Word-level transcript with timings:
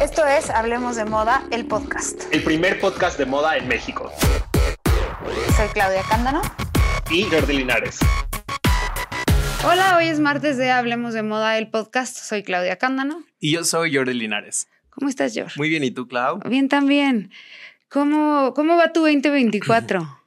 Esto 0.00 0.26
es 0.26 0.50
Hablemos 0.50 0.96
de 0.96 1.04
Moda, 1.04 1.44
el 1.50 1.66
podcast. 1.66 2.22
El 2.32 2.42
primer 2.42 2.78
podcast 2.80 3.18
de 3.18 3.26
moda 3.26 3.56
en 3.56 3.66
México. 3.68 4.10
Soy 5.56 5.68
Claudia 5.72 6.02
Cándano. 6.08 6.42
Y 7.10 7.24
Jordi 7.24 7.56
Linares. 7.56 7.98
Hola, 9.64 9.96
hoy 9.96 10.08
es 10.08 10.20
martes 10.20 10.56
de 10.56 10.70
Hablemos 10.70 11.14
de 11.14 11.22
Moda, 11.22 11.56
el 11.58 11.70
podcast. 11.70 12.16
Soy 12.16 12.42
Claudia 12.42 12.76
Cándano. 12.76 13.22
Y 13.38 13.52
yo 13.52 13.64
soy 13.64 13.94
Jordi 13.94 14.14
Linares. 14.14 14.68
¿Cómo 14.90 15.08
estás, 15.08 15.32
Jordi? 15.34 15.52
Muy 15.56 15.68
bien, 15.68 15.84
¿y 15.84 15.90
tú, 15.90 16.06
Clau? 16.08 16.40
Bien, 16.48 16.68
también. 16.68 17.30
¿Cómo, 17.88 18.52
cómo 18.54 18.76
va 18.76 18.92
tu 18.92 19.00
2024? 19.00 20.21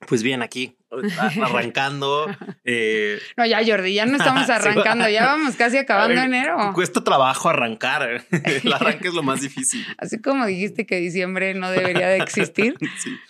Pues 0.00 0.22
bien, 0.22 0.42
aquí, 0.42 0.76
arrancando. 1.42 2.26
Eh, 2.64 3.18
no, 3.36 3.46
ya, 3.46 3.60
Jordi, 3.64 3.94
ya 3.94 4.04
no 4.04 4.16
estamos 4.16 4.48
arrancando, 4.50 5.08
ya 5.08 5.24
vamos 5.24 5.56
casi 5.56 5.78
acabando 5.78 6.20
enero. 6.20 6.72
Cuesta 6.74 7.02
trabajo 7.02 7.48
arrancar. 7.48 8.24
El 8.30 8.72
arranque 8.72 9.08
es 9.08 9.14
lo 9.14 9.22
más 9.22 9.40
difícil. 9.40 9.84
Así 9.98 10.20
como 10.20 10.44
dijiste 10.46 10.86
que 10.86 10.96
diciembre 10.96 11.54
no 11.54 11.70
debería 11.70 12.08
de 12.08 12.18
existir, 12.18 12.76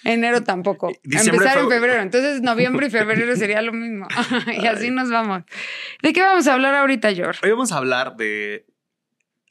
enero 0.05 0.43
tampoco. 0.43 0.93
Empezar 1.05 1.59
en 1.59 1.69
febrero. 1.69 2.03
Entonces, 2.03 2.43
noviembre 2.43 2.89
y 2.89 2.91
febrero 2.91 3.37
sería 3.37 3.63
lo 3.63 3.73
mismo. 3.73 4.09
y 4.61 4.67
así 4.67 4.91
nos 4.91 5.11
vamos. 5.11 5.45
¿De 6.03 6.13
qué 6.13 6.23
vamos 6.23 6.47
a 6.49 6.55
hablar 6.55 6.75
ahorita, 6.75 7.15
George? 7.15 7.41
Hoy 7.45 7.51
vamos 7.53 7.71
a 7.73 7.77
hablar 7.77 8.17
de. 8.17 8.67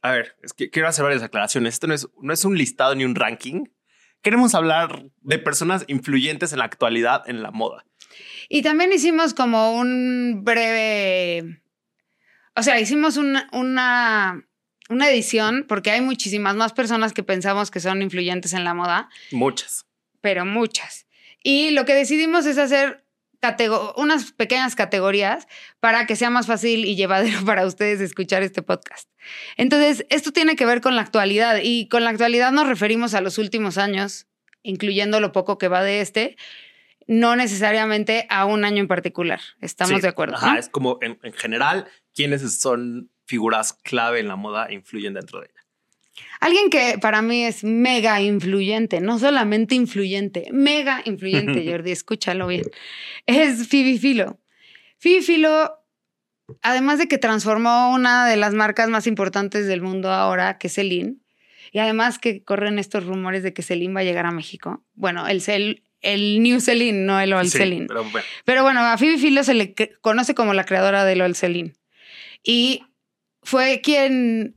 A 0.02 0.12
ver, 0.12 0.36
es 0.44 0.54
que 0.54 0.70
quiero 0.70 0.88
hacer 0.88 1.04
varias 1.04 1.24
aclaraciones. 1.24 1.76
Esto 1.76 1.88
no 1.88 1.94
es, 1.94 2.08
no 2.22 2.34
es 2.34 2.46
un 2.46 2.58
listado 2.58 2.94
ni 2.94 3.06
un 3.06 3.16
ranking 3.16 3.64
queremos 4.26 4.56
hablar 4.56 5.06
de 5.22 5.38
personas 5.38 5.86
influyentes 5.88 6.52
en 6.52 6.58
la 6.58 6.66
actualidad 6.66 7.30
en 7.30 7.44
la 7.44 7.52
moda. 7.52 7.86
Y 8.50 8.64
también 8.64 8.92
hicimos 8.92 9.36
como 9.36 9.74
un 9.74 10.42
breve, 10.44 11.62
o 12.56 12.64
sea, 12.64 12.80
hicimos 12.80 13.18
una, 13.18 13.48
una, 13.52 14.44
una 14.90 15.10
edición 15.12 15.66
porque 15.68 15.92
hay 15.92 16.02
muchísimas 16.02 16.56
más 16.56 16.74
personas 16.74 17.14
que 17.14 17.22
pensamos 17.22 17.70
que 17.70 17.80
son 17.80 18.02
influyentes 18.02 18.54
en 18.54 18.64
la 18.64 18.74
moda. 18.74 19.10
Muchas. 19.32 19.86
Pero 20.22 20.44
muchas. 20.44 21.06
Y 21.44 21.70
lo 21.70 21.86
que 21.86 21.94
decidimos 21.94 22.48
es 22.48 22.58
hacer 22.58 23.05
unas 23.96 24.32
pequeñas 24.32 24.76
categorías 24.76 25.48
para 25.80 26.06
que 26.06 26.16
sea 26.16 26.30
más 26.30 26.48
fácil 26.48 26.86
y 26.86 26.96
llevadero 26.96 27.40
para 27.46 27.66
ustedes 27.66 28.02
escuchar 28.02 28.44
este 28.44 28.62
podcast. 28.62 29.10
Entonces, 29.58 30.06
esto 30.10 30.32
tiene 30.32 30.56
que 30.56 30.66
ver 30.66 30.82
con 30.82 30.96
la 30.96 31.02
actualidad 31.02 31.60
y 31.62 31.88
con 31.88 32.04
la 32.04 32.10
actualidad 32.10 32.52
nos 32.52 32.68
referimos 32.68 33.14
a 33.14 33.22
los 33.22 33.38
últimos 33.38 33.78
años, 33.78 34.28
incluyendo 34.64 35.20
lo 35.20 35.32
poco 35.32 35.58
que 35.58 35.68
va 35.68 35.84
de 35.84 36.02
este, 36.02 36.38
no 37.08 37.36
necesariamente 37.36 38.26
a 38.30 38.46
un 38.46 38.66
año 38.66 38.80
en 38.80 38.88
particular. 38.88 39.42
Estamos 39.62 40.02
de 40.02 40.08
acuerdo. 40.08 40.38
es 40.58 40.70
como 40.70 40.98
en, 41.02 41.20
en 41.24 41.34
general, 41.34 41.88
quiénes 42.14 42.60
son 42.60 43.12
figuras 43.26 43.74
clave 43.74 44.20
en 44.20 44.28
la 44.28 44.36
moda 44.36 44.68
e 44.68 44.74
influyen 44.74 45.14
dentro 45.14 45.42
de. 45.42 45.55
Alguien 46.40 46.70
que 46.70 46.98
para 47.00 47.22
mí 47.22 47.44
es 47.44 47.64
mega 47.64 48.22
influyente, 48.22 49.02
no 49.02 49.20
solamente 49.20 49.76
influyente, 49.76 50.48
mega 50.52 51.02
influyente, 51.06 51.66
Jordi, 51.70 51.92
escúchalo 51.92 52.48
bien, 52.48 52.64
es 53.26 53.68
Phoebe 53.68 53.98
Philo. 53.98 54.40
Phoebe 54.98 55.22
Philo, 55.22 55.74
además 56.62 57.00
de 57.00 57.08
que 57.08 57.18
transformó 57.18 57.94
una 57.94 58.28
de 58.28 58.38
las 58.38 58.54
marcas 58.54 58.90
más 58.90 59.08
importantes 59.08 59.68
del 59.68 59.82
mundo 59.82 60.12
ahora, 60.12 60.58
que 60.58 60.68
es 60.68 60.74
Celine, 60.74 61.18
y 61.72 61.80
además 61.80 62.20
que 62.20 62.44
corren 62.44 62.80
estos 62.80 63.06
rumores 63.06 63.44
de 63.44 63.54
que 63.54 63.62
Celine 63.62 63.94
va 63.94 64.00
a 64.02 64.06
llegar 64.06 64.26
a 64.26 64.32
México. 64.32 64.86
Bueno, 64.94 65.28
el, 65.28 65.84
el 66.02 66.42
New 66.42 66.62
Celine, 66.62 67.06
no 67.06 67.20
el 67.20 67.34
Old 67.34 67.50
Celine. 67.50 67.88
Pero 67.88 68.04
bueno. 68.04 68.28
pero 68.46 68.64
bueno, 68.64 68.80
a 68.80 68.98
Phoebe 68.98 69.18
Philo 69.18 69.44
se 69.44 69.54
le 69.54 69.76
conoce 70.00 70.36
como 70.36 70.54
la 70.54 70.64
creadora 70.64 71.04
del 71.04 71.22
Old 71.22 71.36
Celine. 71.36 71.74
Y 72.44 72.84
fue 73.42 73.82
quien 73.82 74.56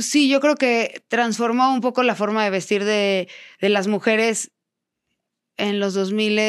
sí, 0.00 0.28
yo 0.28 0.40
creo 0.40 0.56
que 0.56 1.02
transformó 1.08 1.72
un 1.72 1.80
poco 1.80 2.02
la 2.02 2.14
forma 2.14 2.44
de 2.44 2.50
vestir 2.50 2.84
de, 2.84 3.28
las 3.60 3.88
mujeres 3.88 4.50
en 5.56 5.80
los 5.80 5.94
2000 5.94 6.40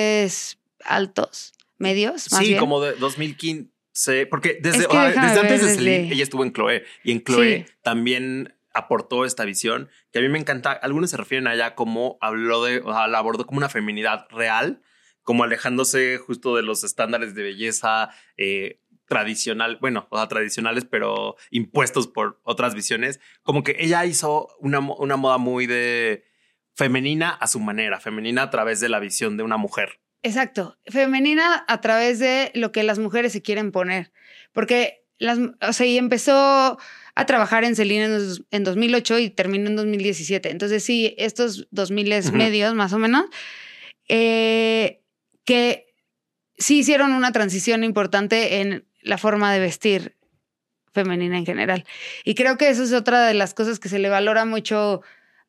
altos, 0.83 1.53
medios. 1.77 2.31
Más 2.31 2.45
sí, 2.45 2.55
como 2.57 2.81
de 2.81 2.93
2015, 2.93 4.25
porque 4.27 4.57
desde, 4.61 4.85
antes 4.95 5.61
de 5.61 5.75
Celine, 5.75 6.11
ella 6.11 6.23
estuvo 6.23 6.43
en 6.43 6.53
Chloe 6.53 6.83
y 7.03 7.11
en 7.11 7.23
Chloe 7.23 7.65
también 7.81 8.53
aportó 8.73 9.25
esta 9.25 9.43
visión 9.43 9.89
que 10.11 10.19
a 10.19 10.21
mí 10.21 10.29
me 10.29 10.39
encanta. 10.39 10.71
Algunos 10.71 11.09
se 11.09 11.17
refieren 11.17 11.47
a 11.47 11.53
ella 11.53 11.75
como 11.75 12.17
habló 12.21 12.63
de, 12.63 12.79
o 12.79 12.93
sea, 12.93 13.07
la 13.07 13.17
abordó 13.17 13.45
como 13.45 13.57
una 13.57 13.69
feminidad 13.69 14.27
real, 14.29 14.81
como 15.23 15.43
alejándose 15.43 16.17
justo 16.17 16.55
de 16.55 16.63
los 16.63 16.83
estándares 16.83 17.35
de 17.35 17.43
belleza 17.43 18.11
eh, 18.37 18.79
tradicional, 19.07 19.77
bueno, 19.81 20.07
o 20.11 20.17
sea, 20.17 20.27
tradicionales, 20.27 20.85
pero 20.85 21.35
impuestos 21.49 22.07
por 22.07 22.39
otras 22.43 22.75
visiones. 22.75 23.19
Como 23.43 23.63
que 23.63 23.75
ella 23.79 24.05
hizo 24.05 24.49
una, 24.59 24.79
una 24.79 25.17
moda 25.17 25.37
muy 25.37 25.65
de 25.65 26.25
femenina 26.75 27.29
a 27.29 27.47
su 27.47 27.59
manera, 27.59 27.99
femenina 27.99 28.43
a 28.43 28.49
través 28.49 28.79
de 28.79 28.89
la 28.89 28.99
visión 28.99 29.37
de 29.37 29.43
una 29.43 29.57
mujer. 29.57 29.99
Exacto, 30.23 30.77
femenina 30.85 31.65
a 31.67 31.81
través 31.81 32.19
de 32.19 32.51
lo 32.53 32.71
que 32.71 32.83
las 32.83 32.99
mujeres 32.99 33.31
se 33.31 33.41
quieren 33.41 33.71
poner, 33.71 34.11
porque 34.51 35.05
las, 35.19 35.39
o 35.39 35.73
sea, 35.73 35.85
y 35.87 35.97
empezó 35.97 36.77
a 37.15 37.25
trabajar 37.25 37.63
en 37.63 37.75
Celine 37.75 38.19
en, 38.51 38.63
2008 38.63 39.19
y 39.19 39.29
terminó 39.31 39.69
en 39.69 39.75
2017. 39.75 40.51
Entonces 40.51 40.83
sí, 40.83 41.15
estos 41.17 41.67
2000 41.71 42.31
medios 42.33 42.75
más 42.75 42.93
o 42.93 42.99
menos, 42.99 43.25
eh, 44.07 45.01
que 45.43 45.87
sí 46.57 46.79
hicieron 46.79 47.13
una 47.13 47.31
transición 47.31 47.83
importante 47.83 48.61
en 48.61 48.87
la 49.07 49.17
forma 49.17 49.53
de 49.53 49.59
vestir 49.59 50.15
femenina 50.93 51.37
en 51.37 51.45
general. 51.45 51.85
Y 52.23 52.35
creo 52.35 52.57
que 52.57 52.69
eso 52.69 52.83
es 52.83 52.93
otra 52.93 53.25
de 53.25 53.33
las 53.33 53.53
cosas 53.53 53.79
que 53.79 53.89
se 53.89 53.99
le 53.99 54.09
valora 54.09 54.45
mucho 54.45 55.01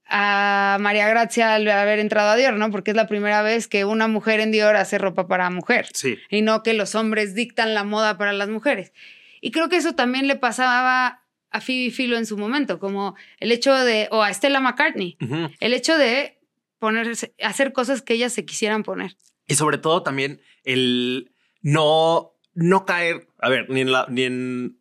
a 0.09 0.79
María 0.81 1.09
Gracia 1.09 1.55
al 1.55 1.69
haber 1.69 1.99
entrado 1.99 2.31
a 2.31 2.37
Dior, 2.37 2.55
¿no? 2.55 2.71
Porque 2.71 2.93
es 2.93 2.97
la 2.97 3.07
primera 3.07 3.43
vez 3.43 3.69
que 3.69 3.85
una 3.85 4.09
mujer 4.09 4.41
en 4.41 4.53
Dior 4.53 4.77
hace 4.77 4.99
ropa 4.99 5.29
para 5.29 5.51
mujer. 5.51 5.87
Sí. 5.93 6.19
Y 6.31 6.43
no 6.43 6.63
que 6.63 6.73
los 6.73 6.95
hombres 6.95 7.35
dictan 7.35 7.75
la 7.75 7.85
moda 7.85 8.17
para 8.17 8.33
las 8.33 8.49
mujeres. 8.49 8.93
Y 9.41 9.51
creo 9.51 9.69
que 9.69 9.77
eso 9.77 9.95
también 9.95 10.27
le 10.27 10.37
pasaba 10.37 11.25
a 11.51 11.61
Phoebe 11.61 11.91
Philo 11.91 12.17
en 12.17 12.27
su 12.27 12.37
momento, 12.37 12.79
como 12.79 13.17
el 13.39 13.53
hecho 13.53 13.75
de, 13.75 14.09
o 14.11 14.23
a 14.23 14.33
Stella 14.33 14.61
McCartney, 14.61 15.17
el 15.61 15.73
hecho 15.75 15.97
de 15.97 16.39
ponerse, 16.79 17.35
hacer 17.43 17.73
cosas 17.73 18.03
que 18.03 18.15
ellas 18.15 18.33
se 18.33 18.45
quisieran 18.45 18.83
poner. 18.83 19.17
Y 19.47 19.55
sobre 19.55 19.79
todo 19.79 20.03
también 20.03 20.41
el 20.65 21.33
no 21.63 22.35
no 22.59 22.85
caer, 22.85 23.29
a 23.39 23.49
ver, 23.49 23.71
ni 23.71 23.83
en, 23.83 23.93
la, 23.93 24.07
ni 24.09 24.25
en 24.25 24.81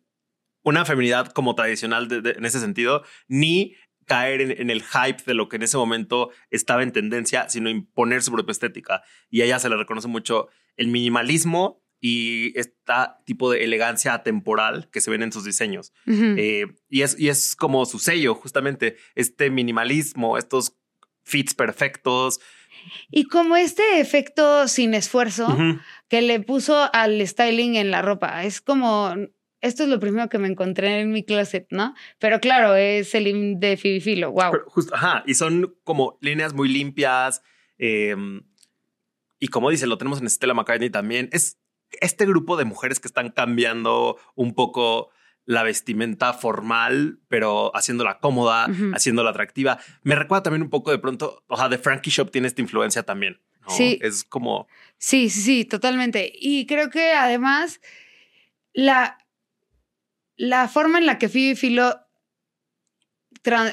una 0.64 0.84
feminidad 0.84 1.28
como 1.28 1.54
tradicional 1.54 2.08
en 2.10 2.44
ese 2.44 2.58
sentido, 2.58 3.04
ni 3.28 3.76
caer 4.04 4.40
en, 4.40 4.70
el 4.70 4.82
hype 4.82 5.22
de 5.24 5.34
lo 5.34 5.48
que 5.48 5.56
en 5.56 5.62
ese 5.62 5.76
momento 5.76 6.30
estaba 6.50 6.82
en 6.82 6.90
tendencia, 6.90 7.48
sino 7.48 7.70
imponer 7.70 8.22
su 8.22 8.32
propia 8.32 8.50
estética. 8.50 9.02
Y 9.30 9.42
a 9.42 9.44
ella 9.44 9.60
se 9.60 9.68
le 9.68 9.76
reconoce 9.76 10.08
mucho 10.08 10.48
el 10.76 10.88
minimalismo 10.88 11.84
y 12.00 12.58
este 12.58 12.74
tipo 13.24 13.48
de 13.48 13.62
elegancia 13.62 14.24
temporal 14.24 14.88
que 14.90 15.00
se 15.00 15.12
ven 15.12 15.22
en 15.22 15.30
sus 15.30 15.44
diseños. 15.44 15.92
Eh, 16.06 16.66
y, 16.88 17.02
es, 17.02 17.18
y 17.18 17.28
es 17.28 17.54
como 17.54 17.86
su 17.86 18.00
sello, 18.00 18.34
justamente, 18.34 18.96
este 19.14 19.50
minimalismo, 19.50 20.36
estos 20.36 20.76
fits 21.22 21.54
perfectos, 21.54 22.40
y 23.10 23.24
como 23.24 23.56
este 23.56 24.00
efecto 24.00 24.68
sin 24.68 24.94
esfuerzo 24.94 25.56
que 26.08 26.22
le 26.22 26.40
puso 26.40 26.88
al 26.92 27.26
styling 27.26 27.76
en 27.76 27.90
la 27.90 28.02
ropa, 28.02 28.44
es 28.44 28.60
como, 28.60 29.14
esto 29.60 29.82
es 29.82 29.88
lo 29.88 30.00
primero 30.00 30.28
que 30.28 30.38
me 30.38 30.48
encontré 30.48 31.00
en 31.00 31.12
mi 31.12 31.24
closet, 31.24 31.66
¿no? 31.70 31.94
Pero 32.18 32.40
claro, 32.40 32.74
es 32.74 33.14
el 33.14 33.58
de 33.58 33.76
Fibifilo, 33.76 34.32
wow. 34.32 34.52
justo, 34.66 34.94
ajá, 34.94 35.22
y 35.26 35.34
son 35.34 35.76
como 35.84 36.18
líneas 36.20 36.54
muy 36.54 36.68
limpias. 36.68 37.42
Em, 37.78 38.42
y 39.38 39.48
como 39.48 39.70
dice, 39.70 39.86
lo 39.86 39.98
tenemos 39.98 40.20
en 40.20 40.30
Stella 40.30 40.54
McCartney 40.54 40.90
también. 40.90 41.28
Es 41.32 41.58
este 42.00 42.26
grupo 42.26 42.56
de 42.56 42.64
mujeres 42.64 43.00
que 43.00 43.08
están 43.08 43.30
cambiando 43.30 44.18
un 44.34 44.54
poco 44.54 45.10
la 45.48 45.62
vestimenta 45.62 46.34
formal, 46.34 47.20
pero 47.28 47.74
haciéndola 47.74 48.18
cómoda, 48.18 48.68
haciéndola 48.92 49.30
atractiva. 49.30 49.78
Me 50.02 50.14
recuerda 50.14 50.42
también 50.42 50.62
un 50.62 50.68
poco 50.68 50.90
de 50.90 50.98
pronto, 50.98 51.42
o 51.46 51.56
sea, 51.56 51.70
de 51.70 51.78
Frankie 51.78 52.10
Shop 52.10 52.30
tiene 52.30 52.48
esta 52.48 52.60
influencia 52.60 53.02
también. 53.02 53.40
Sí. 53.66 53.98
Es 54.02 54.24
como. 54.24 54.68
Sí, 54.98 55.30
sí, 55.30 55.40
sí, 55.40 55.64
totalmente. 55.64 56.30
Y 56.34 56.66
creo 56.66 56.90
que 56.90 57.12
además 57.12 57.80
la, 58.74 59.24
la 60.36 60.68
forma 60.68 60.98
en 60.98 61.06
la 61.06 61.16
que 61.16 61.30
Phoebe 61.30 61.56
Philo 61.56 61.98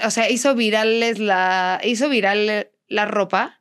o 0.06 0.12
sea, 0.12 0.30
hizo 0.30 0.56
virales 0.56 1.20
la, 1.20 1.82
hizo 1.84 2.08
viral 2.08 2.70
la 2.88 3.06
ropa, 3.06 3.60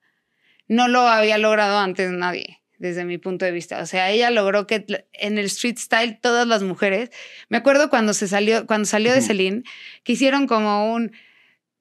no 0.68 0.86
lo 0.86 1.00
había 1.00 1.36
logrado 1.38 1.78
antes 1.78 2.12
nadie 2.12 2.63
desde 2.78 3.04
mi 3.04 3.18
punto 3.18 3.44
de 3.44 3.52
vista. 3.52 3.80
O 3.80 3.86
sea, 3.86 4.10
ella 4.10 4.30
logró 4.30 4.66
que 4.66 4.84
en 5.12 5.38
el 5.38 5.46
street 5.46 5.78
style 5.78 6.18
todas 6.20 6.46
las 6.46 6.62
mujeres, 6.62 7.10
me 7.48 7.56
acuerdo 7.56 7.90
cuando 7.90 8.14
se 8.14 8.28
salió, 8.28 8.66
cuando 8.66 8.86
salió 8.86 9.12
de 9.12 9.22
Celine, 9.22 9.62
que 10.02 10.12
hicieron 10.12 10.46
como 10.46 10.92
un 10.92 11.12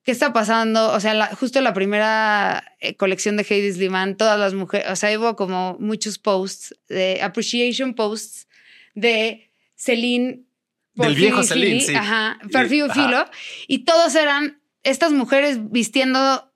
¿qué 0.04 0.12
está 0.12 0.34
pasando? 0.34 0.92
O 0.92 1.00
sea, 1.00 1.36
justo 1.36 1.60
la 1.62 1.74
primera 1.74 2.76
eh, 2.80 2.96
colección 2.96 3.38
de 3.38 3.46
Heidi 3.50 3.72
Sliman, 3.72 4.18
todas 4.18 4.40
las 4.40 4.54
mujeres, 4.54 4.88
o 4.92 4.96
sea, 4.96 5.18
hubo 5.18 5.36
como 5.36 5.78
muchos 5.80 6.20
posts, 6.20 6.76
de 6.90 7.22
appreciation 7.22 7.94
posts 7.94 8.48
de 8.94 9.50
Celine 9.76 10.44
Del 10.94 11.16
viejo 11.16 11.44
Celine, 11.44 11.82
sí. 11.82 11.96
Ajá, 11.96 12.40
ajá. 12.54 12.68
Philo, 12.94 13.26
y 13.68 13.80
todos 13.80 14.16
eran 14.16 14.62
estas 14.84 15.12
mujeres 15.14 15.72
vistiendo 15.72 16.53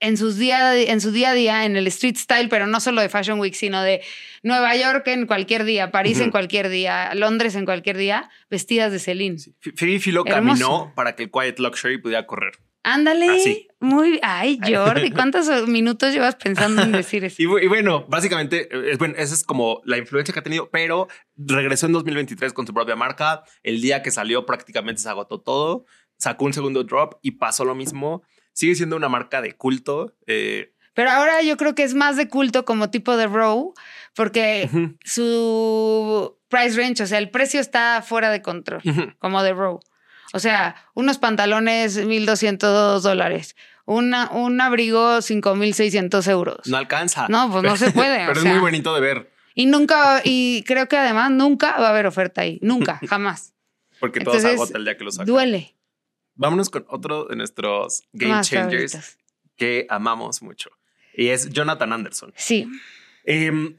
en, 0.00 0.16
sus 0.16 0.36
día, 0.36 0.76
en 0.80 1.00
su 1.00 1.10
día 1.12 1.30
a 1.30 1.34
día 1.34 1.64
en 1.64 1.76
el 1.76 1.86
street 1.86 2.16
style, 2.16 2.48
pero 2.48 2.66
no 2.66 2.80
solo 2.80 3.00
de 3.00 3.08
Fashion 3.08 3.38
Week, 3.40 3.54
sino 3.54 3.82
de 3.82 4.02
Nueva 4.42 4.76
York 4.76 5.06
en 5.08 5.26
cualquier 5.26 5.64
día, 5.64 5.90
París 5.90 6.20
en 6.20 6.30
cualquier 6.30 6.68
día, 6.68 7.14
Londres 7.14 7.54
en 7.54 7.64
cualquier 7.64 7.96
día, 7.96 8.30
vestidas 8.50 8.92
de 8.92 8.98
Celine. 8.98 9.36
F- 9.36 9.72
Phoebe 9.76 9.98
Philo 10.00 10.24
caminó 10.24 10.92
para 10.94 11.16
que 11.16 11.24
el 11.24 11.30
Quiet 11.30 11.58
Luxury 11.58 11.98
pudiera 11.98 12.26
correr. 12.26 12.52
Ándale. 12.88 13.28
Así. 13.30 13.66
Muy. 13.80 14.20
Ay, 14.22 14.60
Jordi, 14.64 15.10
¿cuántos 15.12 15.48
minutos 15.66 16.12
llevas 16.12 16.36
pensando 16.36 16.82
en 16.82 16.92
decir 16.92 17.24
eso? 17.24 17.34
Y, 17.42 17.46
bu- 17.46 17.60
y 17.60 17.66
bueno, 17.66 18.06
básicamente, 18.08 18.68
eh, 18.70 18.92
es, 18.92 18.98
bueno, 18.98 19.14
esa 19.18 19.34
es 19.34 19.42
como 19.42 19.80
la 19.84 19.98
influencia 19.98 20.32
que 20.32 20.38
ha 20.38 20.42
tenido, 20.44 20.70
pero 20.70 21.08
regresó 21.36 21.86
en 21.86 21.92
2023 21.94 22.52
con 22.52 22.64
su 22.64 22.72
propia 22.72 22.94
marca. 22.94 23.42
El 23.64 23.80
día 23.80 24.02
que 24.02 24.12
salió 24.12 24.46
prácticamente 24.46 25.02
se 25.02 25.08
agotó 25.08 25.40
todo. 25.40 25.84
Sacó 26.16 26.44
un 26.44 26.52
segundo 26.52 26.84
drop 26.84 27.14
y 27.22 27.32
pasó 27.32 27.64
lo 27.64 27.74
mismo. 27.74 28.22
Sigue 28.56 28.74
siendo 28.74 28.96
una 28.96 29.08
marca 29.10 29.42
de 29.42 29.52
culto. 29.54 30.14
eh, 30.26 30.72
Pero 30.94 31.10
ahora 31.10 31.42
yo 31.42 31.58
creo 31.58 31.74
que 31.74 31.82
es 31.82 31.92
más 31.94 32.16
de 32.16 32.28
culto 32.28 32.64
como 32.64 32.88
tipo 32.90 33.16
de 33.18 33.26
Row, 33.26 33.74
porque 34.14 34.70
su 35.04 36.38
price 36.48 36.76
range, 36.76 37.02
o 37.02 37.06
sea, 37.06 37.18
el 37.18 37.30
precio 37.30 37.60
está 37.60 38.02
fuera 38.02 38.30
de 38.30 38.40
control, 38.40 38.80
como 39.18 39.42
de 39.42 39.52
Row. 39.52 39.80
O 40.32 40.38
sea, 40.38 40.74
unos 40.94 41.18
pantalones 41.18 41.98
1.200 42.04 43.00
dólares, 43.00 43.56
una, 43.84 44.30
un 44.32 44.60
abrigo 44.60 45.18
5.600 45.18 46.26
euros. 46.30 46.66
No 46.66 46.76
alcanza. 46.78 47.26
No, 47.28 47.50
pues 47.50 47.62
no 47.62 47.76
se 47.76 47.90
puede, 47.92 48.16
o 48.24 48.26
pero 48.26 48.32
es 48.38 48.42
sea. 48.42 48.52
muy 48.52 48.60
bonito 48.60 48.94
de 48.94 49.00
ver 49.00 49.30
Y 49.54 49.66
nunca, 49.66 50.22
y 50.24 50.64
creo 50.66 50.88
que 50.88 50.96
además 50.96 51.30
nunca 51.30 51.76
va 51.78 51.88
a 51.88 51.90
haber 51.90 52.06
oferta 52.06 52.40
ahí, 52.40 52.58
nunca, 52.62 53.00
jamás. 53.08 53.52
porque 54.00 54.20
todo 54.20 54.32
se 54.34 54.38
Entonces, 54.38 54.60
agota 54.60 54.78
el 54.78 54.84
día 54.84 54.96
que 54.96 55.04
lo 55.04 55.10
sacan. 55.12 55.26
Duele. 55.26 55.75
Vámonos 56.36 56.70
con 56.70 56.84
otro 56.88 57.24
de 57.24 57.36
nuestros 57.36 58.04
game 58.12 58.32
Más 58.32 58.48
changers 58.48 58.92
favoritos. 58.92 59.18
que 59.56 59.86
amamos 59.88 60.42
mucho. 60.42 60.70
Y 61.14 61.28
es 61.28 61.48
Jonathan 61.50 61.92
Anderson. 61.92 62.32
Sí, 62.36 62.68
Em, 63.24 63.76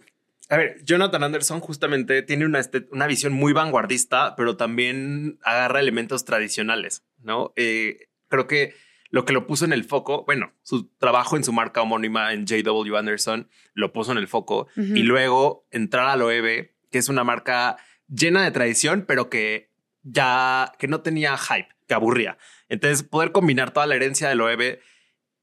a 0.50 0.58
ver, 0.58 0.84
Jonathan 0.84 1.24
Anderson 1.24 1.60
justamente 1.62 2.22
tiene 2.22 2.46
una, 2.46 2.60
este- 2.60 2.88
una 2.92 3.08
visión 3.08 3.32
muy 3.32 3.54
vanguardista, 3.54 4.36
pero 4.36 4.58
también 4.58 5.40
agarra 5.44 5.80
elementos 5.80 6.26
tradicionales, 6.26 7.04
¿no? 7.24 7.54
Eh, 7.56 8.10
creo 8.28 8.46
que 8.48 8.74
lo 9.10 9.24
que 9.24 9.32
lo 9.32 9.48
puso 9.48 9.64
en 9.64 9.72
el 9.72 9.86
foco, 9.86 10.26
bueno, 10.26 10.52
su 10.64 10.88
trabajo 10.98 11.38
en 11.38 11.46
su 11.46 11.54
marca 11.54 11.82
homónima 11.82 12.34
en 12.34 12.46
JW 12.46 12.98
Anderson 12.98 13.50
lo 13.74 13.94
puso 13.94 14.12
en 14.12 14.18
el 14.18 14.28
foco 14.28 14.68
y 14.76 15.04
luego 15.04 15.66
entrar 15.72 16.08
a 16.10 16.18
Loewe, 16.18 16.74
que 16.92 16.98
es 16.98 17.08
una 17.08 17.24
marca 17.24 17.78
llena 18.10 18.44
de 18.44 18.52
tradición, 18.52 19.06
pero 19.08 19.30
que 19.30 19.70
ya 20.04 20.74
que 20.78 20.90
no 20.90 21.00
tenía 21.02 21.38
hype, 21.38 21.70
que 21.88 21.94
aburría. 21.94 22.38
Entonces, 22.70 23.04
poder 23.04 23.32
combinar 23.32 23.72
toda 23.72 23.86
la 23.88 23.96
herencia 23.96 24.30
de 24.30 24.36
Loewe 24.36 24.80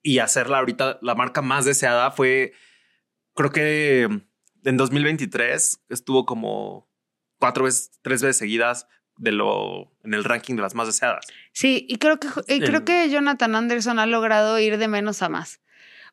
y 0.02 0.18
hacerla 0.18 0.58
ahorita 0.58 0.98
la 1.02 1.14
marca 1.14 1.40
más 1.42 1.64
deseada 1.64 2.10
fue, 2.10 2.52
creo 3.34 3.50
que 3.50 4.02
en 4.64 4.76
2023 4.76 5.80
estuvo 5.88 6.26
como 6.26 6.88
cuatro 7.38 7.64
veces, 7.64 7.90
tres 8.02 8.22
veces 8.22 8.36
seguidas 8.36 8.86
de 9.16 9.32
lo 9.32 9.92
en 10.02 10.12
el 10.12 10.24
ranking 10.24 10.56
de 10.56 10.62
las 10.62 10.74
más 10.74 10.86
deseadas. 10.88 11.26
Sí, 11.52 11.86
y 11.88 11.96
creo 11.96 12.18
que 12.18 12.28
y 12.48 12.60
creo 12.60 12.84
que 12.84 13.08
Jonathan 13.10 13.54
Anderson 13.54 13.98
ha 13.98 14.06
logrado 14.06 14.58
ir 14.58 14.76
de 14.76 14.88
menos 14.88 15.22
a 15.22 15.28
más. 15.28 15.60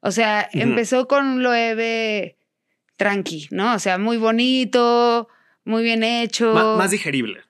O 0.01 0.11
sea, 0.11 0.49
empezó 0.53 1.07
con 1.07 1.43
Loewe 1.43 2.37
tranqui, 2.97 3.47
¿no? 3.51 3.73
O 3.75 3.79
sea, 3.79 3.97
muy 3.97 4.17
bonito, 4.17 5.27
muy 5.63 5.83
bien 5.83 6.03
hecho. 6.03 6.53
Má- 6.53 6.77
más 6.77 6.91
digerible. 6.91 7.41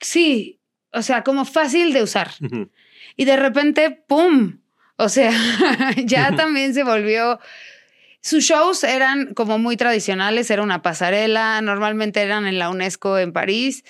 Sí, 0.00 0.60
o 0.94 1.02
sea, 1.02 1.22
como 1.22 1.44
fácil 1.44 1.92
de 1.92 2.02
usar. 2.02 2.30
Y 3.16 3.24
de 3.24 3.36
repente, 3.36 3.90
¡pum! 3.90 4.60
O 4.96 5.08
sea, 5.08 5.32
ya 6.04 6.34
también 6.34 6.72
se 6.74 6.84
volvió... 6.84 7.40
Sus 8.20 8.44
shows 8.44 8.84
eran 8.84 9.34
como 9.34 9.58
muy 9.58 9.76
tradicionales, 9.76 10.50
era 10.50 10.62
una 10.62 10.80
pasarela, 10.80 11.60
normalmente 11.60 12.22
eran 12.22 12.46
en 12.46 12.58
la 12.58 12.70
UNESCO 12.70 13.18
en 13.18 13.34
París 13.34 13.84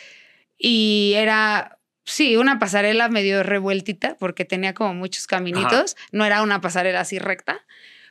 y 0.59 1.13
era, 1.15 1.79
sí, 2.05 2.37
una 2.37 2.59
pasarela 2.59 3.09
medio 3.09 3.45
revueltita 3.45 4.17
porque 4.19 4.45
tenía 4.45 4.75
como 4.75 4.93
muchos 4.93 5.29
caminitos, 5.29 5.97
no 6.11 6.25
era 6.25 6.43
una 6.43 6.61
pasarela 6.61 6.99
así 6.99 7.21
recta, 7.21 7.65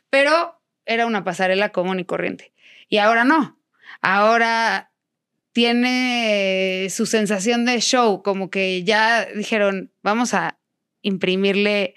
pero 0.08 0.58
era 0.86 1.04
una 1.04 1.24
pasarela 1.24 1.72
común 1.72 2.00
y 2.00 2.06
corriente. 2.06 2.54
Y 2.88 2.96
ahora 2.98 3.24
no, 3.24 3.58
ahora 4.00 4.93
tiene 5.54 6.88
su 6.90 7.06
sensación 7.06 7.64
de 7.64 7.80
show, 7.80 8.24
como 8.24 8.50
que 8.50 8.82
ya 8.82 9.24
dijeron, 9.24 9.92
vamos 10.02 10.34
a 10.34 10.58
imprimirle 11.00 11.94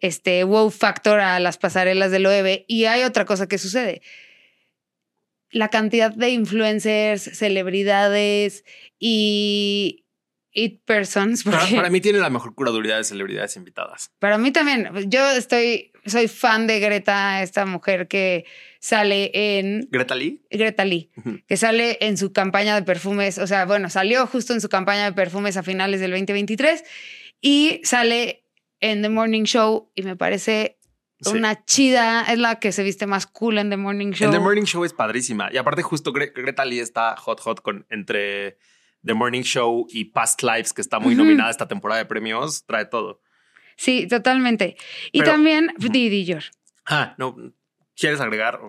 este 0.00 0.44
wow 0.44 0.70
factor 0.70 1.18
a 1.18 1.40
las 1.40 1.58
pasarelas 1.58 2.12
del 2.12 2.26
OEB. 2.26 2.64
Y 2.68 2.84
hay 2.84 3.02
otra 3.02 3.24
cosa 3.24 3.48
que 3.48 3.58
sucede. 3.58 4.00
La 5.50 5.70
cantidad 5.70 6.12
de 6.12 6.30
influencers, 6.30 7.22
celebridades 7.36 8.64
y 9.00 10.04
it 10.52 10.80
persons. 10.84 11.44
Para, 11.44 11.58
porque- 11.60 11.76
para 11.76 11.90
mí 11.90 12.00
tiene 12.00 12.18
la 12.18 12.30
mejor 12.30 12.54
curaduría 12.54 12.96
de 12.96 13.04
celebridades 13.04 13.56
invitadas. 13.56 14.10
para 14.18 14.38
mí 14.38 14.50
también, 14.50 14.88
yo 15.08 15.30
estoy, 15.32 15.92
soy 16.06 16.28
fan 16.28 16.66
de 16.66 16.80
Greta, 16.80 17.42
esta 17.42 17.66
mujer 17.66 18.08
que 18.08 18.44
sale 18.80 19.30
en 19.58 19.88
Greta 19.90 20.14
Lee. 20.14 20.42
Greta 20.50 20.84
Lee, 20.84 21.10
que 21.46 21.56
sale 21.56 21.98
en 22.00 22.16
su 22.16 22.32
campaña 22.32 22.74
de 22.74 22.82
perfumes, 22.82 23.38
o 23.38 23.46
sea, 23.46 23.66
bueno, 23.66 23.90
salió 23.90 24.26
justo 24.26 24.52
en 24.54 24.60
su 24.60 24.68
campaña 24.68 25.04
de 25.04 25.12
perfumes 25.12 25.56
a 25.56 25.62
finales 25.62 26.00
del 26.00 26.12
2023 26.12 26.84
y 27.40 27.80
sale 27.84 28.44
en 28.80 29.02
The 29.02 29.08
Morning 29.08 29.42
Show 29.44 29.90
y 29.94 30.02
me 30.02 30.16
parece 30.16 30.76
Sí. 31.20 31.36
una 31.36 31.64
chida, 31.64 32.22
es 32.30 32.38
la 32.38 32.60
que 32.60 32.70
se 32.70 32.84
viste 32.84 33.04
más 33.08 33.26
cool 33.26 33.58
en 33.58 33.70
The 33.70 33.76
Morning 33.76 34.12
Show. 34.12 34.26
En 34.28 34.32
The 34.32 34.38
Morning 34.38 34.62
Show 34.62 34.84
es 34.84 34.92
padrísima. 34.92 35.50
Y 35.52 35.56
aparte, 35.56 35.82
justo 35.82 36.12
Gre- 36.12 36.32
Greta 36.32 36.64
Lee 36.64 36.78
está 36.78 37.16
hot, 37.16 37.40
hot 37.40 37.60
con 37.60 37.86
entre 37.90 38.56
The 39.04 39.14
Morning 39.14 39.42
Show 39.42 39.86
y 39.90 40.06
Past 40.06 40.42
Lives, 40.42 40.72
que 40.72 40.80
está 40.80 40.98
muy 40.98 41.14
nominada 41.14 41.50
esta 41.50 41.68
temporada 41.68 42.00
de 42.00 42.06
premios. 42.06 42.64
Trae 42.66 42.84
todo. 42.86 43.20
Sí, 43.76 44.06
totalmente. 44.08 44.76
Y 45.12 45.20
Pero- 45.20 45.32
también. 45.32 45.68
Didi 45.78 46.24
Dior. 46.24 46.42
Ah, 46.86 47.14
no. 47.16 47.36
¿Quieres 47.96 48.20
agregar? 48.20 48.60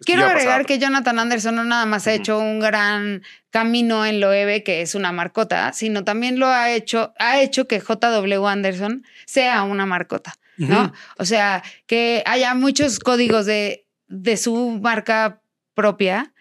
Quiero 0.00 0.24
agregar 0.24 0.64
que 0.64 0.78
Jonathan 0.78 1.18
Anderson 1.18 1.54
no 1.54 1.64
nada 1.64 1.84
más 1.84 2.06
ha 2.06 2.14
hecho 2.14 2.38
un 2.38 2.58
gran 2.58 3.22
camino 3.50 4.06
en 4.06 4.18
Loewe, 4.20 4.62
que 4.62 4.80
es 4.80 4.94
una 4.94 5.12
marcota, 5.12 5.74
sino 5.74 6.04
también 6.04 6.38
lo 6.38 6.46
ha 6.46 6.70
hecho, 6.72 7.12
ha 7.18 7.40
hecho 7.42 7.68
que 7.68 7.80
JW 7.80 8.46
Anderson 8.46 9.04
sea 9.26 9.62
una 9.64 9.84
marcota, 9.84 10.34
¿no? 10.56 10.92
O 11.18 11.26
sea, 11.26 11.62
que 11.86 12.22
haya 12.24 12.54
muchos 12.54 12.98
códigos 12.98 13.44
de, 13.44 13.84
de 14.06 14.38
su 14.38 14.78
marca 14.82 15.42
propia 15.74 16.32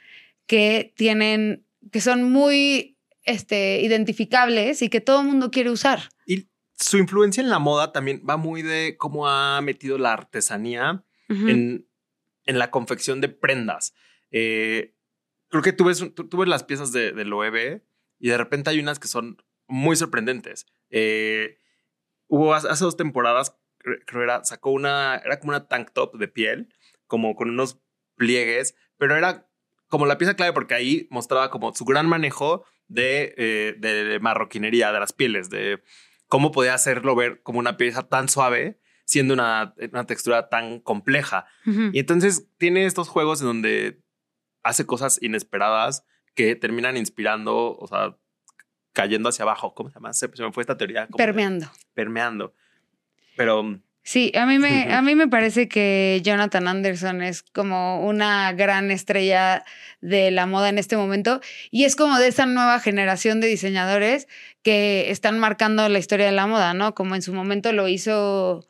que 0.46 0.94
tienen, 0.96 1.66
que 1.92 2.00
son 2.00 2.32
muy 2.32 2.97
este, 3.28 3.82
identificables 3.82 4.82
y 4.82 4.90
que 4.90 5.02
todo 5.02 5.22
el 5.22 5.28
mundo 5.28 5.52
quiere 5.52 5.70
usar. 5.70 6.10
Y 6.26 6.50
su 6.74 6.98
influencia 6.98 7.42
en 7.42 7.50
la 7.50 7.60
moda 7.60 7.92
también 7.92 8.24
va 8.28 8.38
muy 8.38 8.62
de 8.64 8.96
cómo 8.98 9.28
ha 9.28 9.62
metido 9.62 9.98
la 9.98 10.14
artesanía 10.14 11.04
Ujú. 11.30 11.48
en, 11.48 11.88
en 12.46 12.58
la 12.60 12.72
confección 12.72 13.22
de 13.22 13.30
prendas. 13.30 13.94
Eh, 14.32 14.96
creo 15.50 15.62
que 15.62 15.74
tú 15.74 15.86
ves, 15.86 16.00
tú, 16.16 16.28
tú 16.28 16.38
ves 16.38 16.48
las 16.50 16.64
piezas 16.64 16.92
de, 16.92 17.12
de 17.12 17.26
Loewe 17.26 17.84
y 18.20 18.30
de 18.30 18.38
repente 18.38 18.70
hay 18.70 18.80
unas 18.80 19.00
que 19.00 19.08
son 19.08 19.38
muy 19.68 19.96
sorprendentes. 19.96 20.66
Eh, 20.90 21.58
hubo 22.28 22.54
hace, 22.54 22.84
dos 22.84 22.98
temporadas, 22.98 23.56
cre- 23.80 24.02
creo 24.06 24.24
era, 24.24 24.44
sacó 24.44 24.72
una, 24.72 25.16
era 25.24 25.40
como 25.40 25.52
una 25.52 25.68
tank 25.68 25.92
top 25.94 26.18
de 26.18 26.28
piel, 26.28 26.74
como 27.08 27.36
con 27.36 27.50
unos 27.50 27.80
pliegues, 28.16 28.76
pero 28.98 29.16
era 29.16 29.48
como 29.88 30.06
la 30.06 30.18
pieza 30.18 30.36
clave 30.36 30.54
porque 30.54 30.74
ahí 30.74 31.08
mostraba 31.10 31.50
como 31.50 31.74
su 31.74 31.86
gran 31.86 32.08
manejo 32.08 32.66
de, 32.88 33.34
eh, 33.38 33.76
de 33.78 34.20
marroquinería, 34.20 34.92
de 34.92 35.00
las 35.00 35.14
pieles, 35.14 35.50
de 35.50 35.82
cómo 36.28 36.52
podía 36.52 36.74
hacerlo 36.74 37.16
ver 37.16 37.42
como 37.42 37.60
una 37.60 37.78
pieza 37.78 38.08
tan 38.08 38.30
suave 38.30 38.80
siendo 39.06 39.34
una, 39.34 39.74
una 39.94 40.06
textura 40.06 40.50
tan 40.50 40.80
compleja. 40.82 41.46
Y 41.66 42.00
entonces 42.00 42.48
tiene 42.58 42.86
estos 42.86 43.08
juegos 43.08 43.40
en 43.42 43.48
donde 43.48 44.02
hace 44.64 44.86
cosas 44.86 45.18
inesperadas 45.22 46.04
que 46.36 46.56
terminan 46.58 46.98
inspirando, 46.98 47.78
o 47.78 47.88
sea, 47.88 48.18
cayendo 48.92 49.30
hacia 49.30 49.44
abajo. 49.44 49.74
¿Cómo 49.74 49.90
se 49.90 49.96
llama? 49.96 50.12
Se, 50.14 50.30
se 50.34 50.44
me 50.44 50.52
fue 50.52 50.62
esta 50.62 50.76
teoría. 50.76 51.08
como 51.08 51.18
de- 51.18 51.24
Permeando. 51.26 51.72
permeando. 51.94 52.54
Pero 53.38 53.80
Sí, 54.08 54.32
a 54.36 54.46
mí, 54.46 54.58
me, 54.58 54.94
a 54.94 55.02
mí 55.02 55.16
me 55.16 55.28
parece 55.28 55.68
que 55.68 56.22
Jonathan 56.24 56.70
Anderson 56.70 57.22
es 57.22 57.44
como 57.44 58.08
una 58.08 58.54
gran 58.54 58.90
estrella 58.90 59.66
de 60.00 60.32
la 60.32 60.46
moda 60.46 60.70
en 60.70 60.78
este 60.78 60.96
momento 60.96 61.42
y 61.72 61.84
es 61.84 61.98
como 61.98 62.18
de 62.18 62.30
esa 62.30 62.46
nueva 62.46 62.80
generación 62.80 63.42
de 63.42 63.48
diseñadores 63.48 64.30
que 64.64 65.12
están 65.12 65.40
marcando 65.40 65.90
la 65.90 66.00
historia 66.00 66.26
de 66.26 66.32
la 66.32 66.48
moda, 66.48 66.74
¿no? 66.74 66.96
Como 66.96 67.16
en 67.16 67.22
su 67.22 67.34
momento 67.34 67.74
lo 67.74 67.90
hizo 67.90 68.66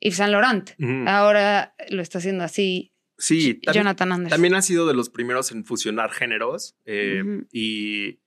Yves 0.00 0.16
Saint 0.16 0.32
Laurent. 0.32 0.72
Ahora 1.06 1.72
lo 1.88 2.02
está 2.02 2.18
haciendo 2.18 2.42
así 2.42 2.92
sí, 3.16 3.54
también, 3.54 3.84
Jonathan 3.84 4.10
Anderson. 4.10 4.34
también 4.34 4.54
ha 4.54 4.62
sido 4.62 4.88
de 4.88 4.94
los 4.94 5.08
primeros 5.08 5.52
en 5.52 5.64
fusionar 5.64 6.10
géneros 6.10 6.74
eh, 6.84 7.22
y, 7.52 8.18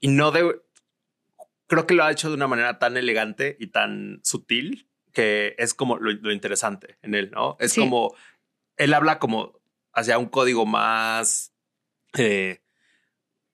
y 0.00 0.08
no 0.08 0.30
de... 0.30 0.58
creo 1.66 1.86
que 1.86 1.92
lo 1.92 2.02
ha 2.02 2.12
hecho 2.12 2.30
de 2.30 2.36
una 2.36 2.48
manera 2.48 2.78
tan 2.78 2.96
elegante 2.96 3.58
y 3.60 3.66
tan 3.66 4.20
sutil 4.22 4.88
que 5.16 5.54
es 5.56 5.72
como 5.72 5.96
lo, 5.96 6.12
lo 6.12 6.30
interesante 6.30 6.98
en 7.00 7.14
él, 7.14 7.30
¿no? 7.30 7.56
Es 7.58 7.72
Sí. 7.72 7.80
como, 7.80 8.14
él 8.76 8.92
habla 8.92 9.18
como 9.18 9.58
hacia 9.94 10.18
un 10.18 10.26
código 10.26 10.66
más, 10.66 11.54
eh, 12.18 12.60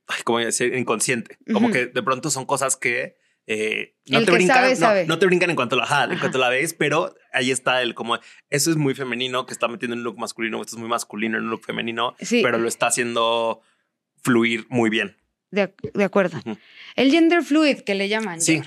ay, 0.08 0.22
¿cómo 0.24 0.40
decir? 0.40 0.74
Inconsciente. 0.74 1.38
Como 1.52 1.70
que 1.70 1.86
de 1.86 2.02
pronto 2.02 2.30
son 2.30 2.46
cosas 2.46 2.76
que 2.76 3.16
eh, 3.46 3.94
no, 4.06 4.18
El 4.18 4.24
te 4.24 4.32
brincan, 4.32 4.56
sabe, 4.56 4.70
no, 4.70 4.76
sabe. 4.76 5.06
no 5.06 5.18
te 5.20 5.26
brincan 5.26 5.50
en 5.50 5.56
cuanto, 5.56 5.76
la, 5.76 5.84
ajá, 5.84 6.04
en 6.12 6.18
cuanto 6.18 6.38
la 6.38 6.48
ves, 6.48 6.74
pero 6.74 7.14
ahí 7.32 7.52
está 7.52 7.80
el 7.82 7.94
como, 7.94 8.18
eso 8.50 8.70
es 8.70 8.76
muy 8.76 8.94
femenino, 8.94 9.46
que 9.46 9.52
está 9.52 9.68
metiendo 9.68 9.94
en 9.94 10.00
un 10.00 10.04
look 10.04 10.18
masculino, 10.18 10.60
esto 10.60 10.74
es 10.76 10.80
muy 10.80 10.88
masculino 10.88 11.38
en 11.38 11.44
un 11.44 11.50
look 11.50 11.64
femenino, 11.64 12.16
Sí. 12.20 12.40
pero 12.42 12.58
lo 12.58 12.66
está 12.68 12.86
haciendo 12.88 13.60
fluir 14.22 14.66
muy 14.68 14.90
bien. 14.90 15.16
De, 15.52 15.64
ac- 15.70 15.92
de 15.92 16.04
acuerdo. 16.04 16.40
El 16.96 17.10
gender 17.12 17.42
fluid 17.44 17.80
que 17.80 17.94
le 17.94 18.08
llaman. 18.08 18.40
Sí. 18.40 18.62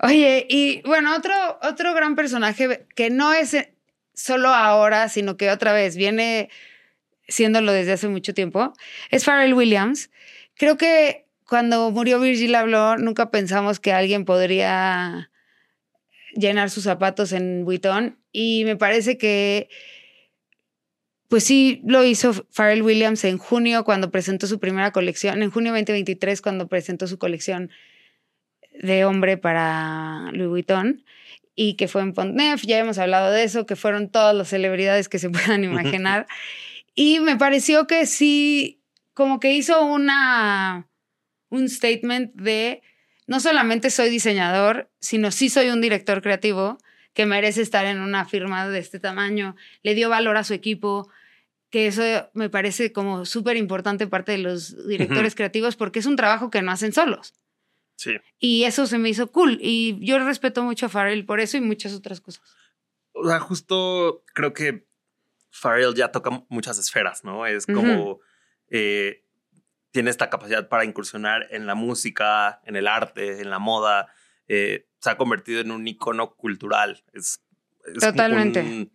Oye, 0.00 0.46
y 0.48 0.82
bueno, 0.82 1.14
otro, 1.16 1.34
otro 1.62 1.94
gran 1.94 2.16
personaje 2.16 2.86
que 2.94 3.10
no 3.10 3.32
es 3.32 3.54
eh, 3.54 3.74
solo 4.14 4.48
ahora, 4.48 5.08
sino 5.08 5.36
que 5.36 5.50
otra 5.50 5.72
vez 5.72 5.96
viene 5.96 6.50
siéndolo 7.28 7.72
desde 7.72 7.92
hace 7.92 8.08
mucho 8.08 8.34
tiempo, 8.34 8.72
es 9.10 9.24
Pharrell 9.24 9.54
Williams. 9.54 10.10
Creo 10.56 10.76
que 10.76 11.26
cuando 11.46 11.90
murió 11.90 12.20
Virgil 12.20 12.54
Abloh, 12.54 12.96
nunca 12.98 13.30
pensamos 13.30 13.80
que 13.80 13.92
alguien 13.92 14.24
podría 14.24 15.30
llenar 16.34 16.70
sus 16.70 16.84
zapatos 16.84 17.32
en 17.32 17.64
Vuitton 17.64 18.18
y 18.32 18.64
me 18.64 18.76
parece 18.76 19.18
que 19.18 19.68
pues 21.28 21.44
sí 21.44 21.82
lo 21.84 22.04
hizo 22.04 22.32
Pharrell 22.52 22.82
Williams 22.82 23.24
en 23.24 23.38
junio 23.38 23.84
cuando 23.84 24.10
presentó 24.10 24.46
su 24.46 24.58
primera 24.58 24.92
colección, 24.92 25.42
en 25.42 25.50
junio 25.50 25.72
2023 25.72 26.40
cuando 26.40 26.68
presentó 26.68 27.06
su 27.06 27.18
colección 27.18 27.70
de 28.78 29.04
hombre 29.04 29.36
para 29.36 30.30
Louis 30.32 30.48
Vuitton 30.48 31.04
y 31.54 31.74
que 31.74 31.88
fue 31.88 32.02
en 32.02 32.14
Pontneuf, 32.14 32.62
ya 32.62 32.78
hemos 32.78 32.98
hablado 32.98 33.32
de 33.32 33.42
eso, 33.42 33.66
que 33.66 33.74
fueron 33.74 34.10
todas 34.10 34.34
las 34.34 34.48
celebridades 34.48 35.08
que 35.08 35.18
se 35.18 35.30
puedan 35.30 35.64
imaginar. 35.64 36.26
y 36.94 37.20
me 37.20 37.36
pareció 37.36 37.86
que 37.86 38.06
sí, 38.06 38.80
como 39.12 39.40
que 39.40 39.52
hizo 39.52 39.84
una, 39.84 40.88
un 41.50 41.68
statement 41.68 42.32
de 42.34 42.82
no 43.26 43.40
solamente 43.40 43.90
soy 43.90 44.08
diseñador, 44.08 44.90
sino 45.00 45.30
sí 45.30 45.50
soy 45.50 45.68
un 45.68 45.80
director 45.80 46.22
creativo 46.22 46.78
que 47.12 47.26
merece 47.26 47.62
estar 47.62 47.84
en 47.86 47.98
una 47.98 48.24
firma 48.24 48.68
de 48.68 48.78
este 48.78 49.00
tamaño, 49.00 49.56
le 49.82 49.94
dio 49.96 50.08
valor 50.08 50.36
a 50.36 50.44
su 50.44 50.54
equipo, 50.54 51.10
que 51.68 51.88
eso 51.88 52.02
me 52.32 52.48
parece 52.48 52.92
como 52.92 53.24
súper 53.24 53.56
importante 53.56 54.06
parte 54.06 54.32
de 54.32 54.38
los 54.38 54.86
directores 54.86 55.34
creativos 55.34 55.74
porque 55.74 55.98
es 55.98 56.06
un 56.06 56.16
trabajo 56.16 56.50
que 56.50 56.62
no 56.62 56.70
hacen 56.70 56.92
solos. 56.92 57.34
Sí. 57.98 58.16
Y 58.38 58.62
eso 58.62 58.86
se 58.86 58.96
me 58.96 59.08
hizo 59.08 59.30
cool. 59.32 59.58
Y 59.60 59.98
yo 60.06 60.18
respeto 60.20 60.62
mucho 60.62 60.86
a 60.86 60.88
Farrell 60.88 61.26
por 61.26 61.40
eso 61.40 61.56
y 61.56 61.60
muchas 61.60 61.92
otras 61.94 62.20
cosas. 62.20 62.42
O 63.12 63.26
sea, 63.28 63.40
justo 63.40 64.22
creo 64.34 64.52
que 64.52 64.86
Pharrell 65.50 65.94
ya 65.96 66.12
toca 66.12 66.44
muchas 66.48 66.78
esferas, 66.78 67.24
¿no? 67.24 67.44
Es 67.44 67.66
como 67.66 68.20
eh, 68.70 69.24
tiene 69.90 70.10
esta 70.10 70.30
capacidad 70.30 70.68
para 70.68 70.84
incursionar 70.84 71.48
en 71.50 71.66
la 71.66 71.74
música, 71.74 72.60
en 72.64 72.76
el 72.76 72.86
arte, 72.86 73.40
en 73.40 73.50
la 73.50 73.58
moda. 73.58 74.06
eh, 74.46 74.86
se 75.00 75.10
ha 75.10 75.16
convertido 75.16 75.60
en 75.60 75.70
un 75.72 75.86
icono 75.88 76.34
cultural. 76.36 77.02
Es, 77.12 77.40
es 77.84 77.98
Totalmente. 78.00 78.60
un- 78.60 78.92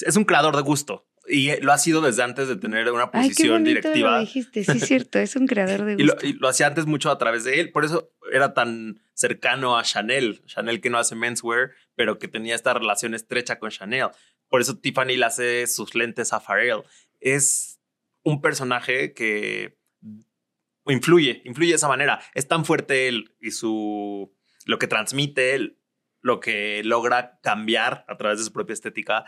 es 0.00 0.16
un 0.16 0.24
creador 0.24 0.54
de 0.56 0.62
gusto 0.62 1.06
y 1.28 1.50
eh, 1.50 1.58
lo 1.62 1.72
ha 1.72 1.78
sido 1.78 2.00
desde 2.00 2.22
antes 2.22 2.48
de 2.48 2.56
tener 2.56 2.90
una 2.90 3.04
Ay, 3.12 3.28
qué 3.28 3.34
posición 3.34 3.64
directiva. 3.64 4.12
lo 4.12 4.20
dijiste. 4.20 4.64
Sí, 4.64 4.72
es 4.72 4.86
cierto. 4.86 5.18
Es 5.18 5.36
un 5.36 5.46
creador 5.46 5.84
de 5.84 5.92
Y 5.98 6.04
lo, 6.04 6.14
gusto. 6.14 6.26
y 6.26 6.32
lo 6.34 6.48
hacía 6.48 6.66
antes 6.66 6.86
mucho 6.86 7.10
a 7.10 7.18
través 7.18 7.44
de 7.44 7.60
él. 7.60 7.70
Por 7.70 7.84
eso 7.84 8.12
era 8.32 8.54
tan 8.54 9.00
cercano 9.14 9.78
a 9.78 9.82
Chanel. 9.82 10.42
Chanel 10.46 10.80
que 10.80 10.90
no 10.90 10.98
hace 10.98 11.14
menswear, 11.14 11.70
pero 11.94 12.18
que 12.18 12.28
tenía 12.28 12.54
esta 12.54 12.74
relación 12.74 13.14
estrecha 13.14 13.58
con 13.58 13.70
Chanel. 13.70 14.08
Por 14.48 14.60
eso 14.60 14.78
Tiffany 14.78 15.16
le 15.16 15.24
hace 15.24 15.66
sus 15.66 15.94
lentes 15.94 16.32
a 16.32 16.40
Pharrell. 16.40 16.82
Es 17.20 17.80
un 18.22 18.40
personaje 18.40 19.14
que 19.14 19.78
influye, 20.86 21.42
influye 21.44 21.70
de 21.70 21.76
esa 21.76 21.88
manera. 21.88 22.20
Es 22.34 22.48
tan 22.48 22.64
fuerte 22.64 23.08
él 23.08 23.34
y 23.40 23.52
su 23.52 24.34
lo 24.66 24.78
que 24.78 24.86
transmite 24.86 25.54
él, 25.54 25.78
lo 26.20 26.40
que 26.40 26.82
logra 26.84 27.38
cambiar 27.42 28.04
a 28.08 28.16
través 28.16 28.38
de 28.38 28.44
su 28.44 28.52
propia 28.52 28.74
estética, 28.74 29.24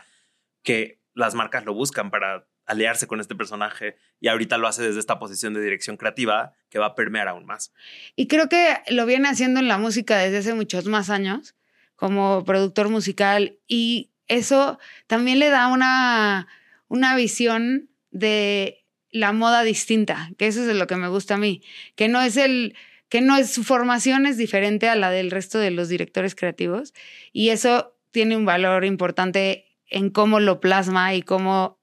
que 0.63 1.04
las 1.15 1.33
marcas 1.33 1.65
lo 1.65 1.73
buscan 1.73 2.11
para 2.11 2.45
aliarse 2.65 3.07
con 3.07 3.19
este 3.19 3.35
personaje 3.35 3.95
y 4.19 4.27
ahorita 4.27 4.57
lo 4.57 4.67
hace 4.67 4.83
desde 4.83 4.99
esta 4.99 5.17
posición 5.17 5.53
de 5.53 5.61
dirección 5.61 5.97
creativa 5.97 6.53
que 6.69 6.77
va 6.77 6.87
a 6.87 6.95
permear 6.95 7.27
aún 7.27 7.45
más. 7.45 7.71
Y 8.15 8.27
creo 8.27 8.49
que 8.49 8.77
lo 8.89 9.05
viene 9.05 9.29
haciendo 9.29 9.59
en 9.59 9.67
la 9.67 9.77
música 9.77 10.17
desde 10.17 10.37
hace 10.39 10.53
muchos 10.53 10.85
más 10.85 11.09
años, 11.09 11.55
como 11.95 12.43
productor 12.43 12.89
musical, 12.89 13.57
y 13.67 14.11
eso 14.27 14.77
también 15.07 15.39
le 15.39 15.49
da 15.49 15.67
una, 15.67 16.47
una 16.87 17.15
visión 17.15 17.89
de 18.11 18.85
la 19.11 19.31
moda 19.31 19.63
distinta, 19.63 20.29
que 20.37 20.47
eso 20.47 20.69
es 20.69 20.75
lo 20.75 20.87
que 20.87 20.97
me 20.97 21.07
gusta 21.07 21.35
a 21.35 21.37
mí, 21.37 21.63
que 21.95 22.09
no 22.09 22.21
es 22.21 22.35
el 22.35 22.75
que 23.07 23.21
no 23.21 23.37
es 23.37 23.53
su 23.53 23.63
formación 23.63 24.25
es 24.25 24.35
diferente 24.35 24.89
a 24.89 24.95
la 24.95 25.11
del 25.11 25.31
resto 25.31 25.59
de 25.59 25.71
los 25.71 25.87
directores 25.87 26.33
creativos 26.35 26.93
y 27.31 27.49
eso 27.49 27.95
tiene 28.11 28.35
un 28.35 28.45
valor 28.45 28.83
importante 28.83 29.64
en 29.87 30.09
cómo 30.09 30.39
lo 30.39 30.59
plasma 30.59 31.13
y 31.13 31.21
cómo 31.21 31.79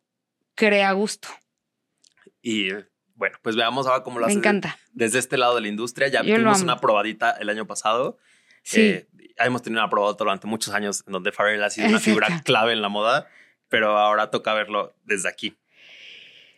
crea 0.54 0.92
gusto. 0.92 1.28
Y 2.40 2.70
bueno, 3.14 3.38
pues 3.42 3.56
veamos 3.56 3.86
ahora 3.86 4.02
cómo 4.02 4.18
lo 4.18 4.26
Me 4.26 4.32
hace 4.32 4.38
encanta. 4.38 4.78
desde 4.92 5.18
este 5.18 5.38
lado 5.38 5.54
de 5.54 5.60
la 5.62 5.68
industria. 5.68 6.08
Ya 6.08 6.22
Yo 6.22 6.34
tuvimos 6.34 6.62
una 6.62 6.80
probadita 6.80 7.30
el 7.32 7.48
año 7.48 7.66
pasado. 7.66 8.18
Sí. 8.62 8.80
Eh, 8.80 9.08
hemos 9.38 9.62
tenido 9.62 9.80
una 9.82 9.90
probadita 9.90 10.24
durante 10.24 10.46
muchos 10.46 10.74
años 10.74 11.04
en 11.06 11.12
donde 11.12 11.32
Pharrell 11.32 11.62
ha 11.62 11.70
sido 11.70 11.88
una 11.88 12.00
figura 12.00 12.42
clave 12.44 12.72
en 12.72 12.82
la 12.82 12.88
moda, 12.88 13.28
pero 13.68 13.98
ahora 13.98 14.30
toca 14.30 14.54
verlo 14.54 14.94
desde 15.04 15.28
aquí. 15.28 15.56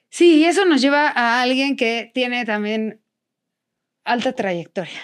Sí, 0.08 0.38
y 0.38 0.44
eso 0.44 0.64
nos 0.64 0.80
lleva 0.80 1.08
a 1.08 1.42
alguien 1.42 1.76
que 1.76 2.10
tiene 2.14 2.44
también 2.44 3.02
alta 4.04 4.32
trayectoria. 4.32 5.00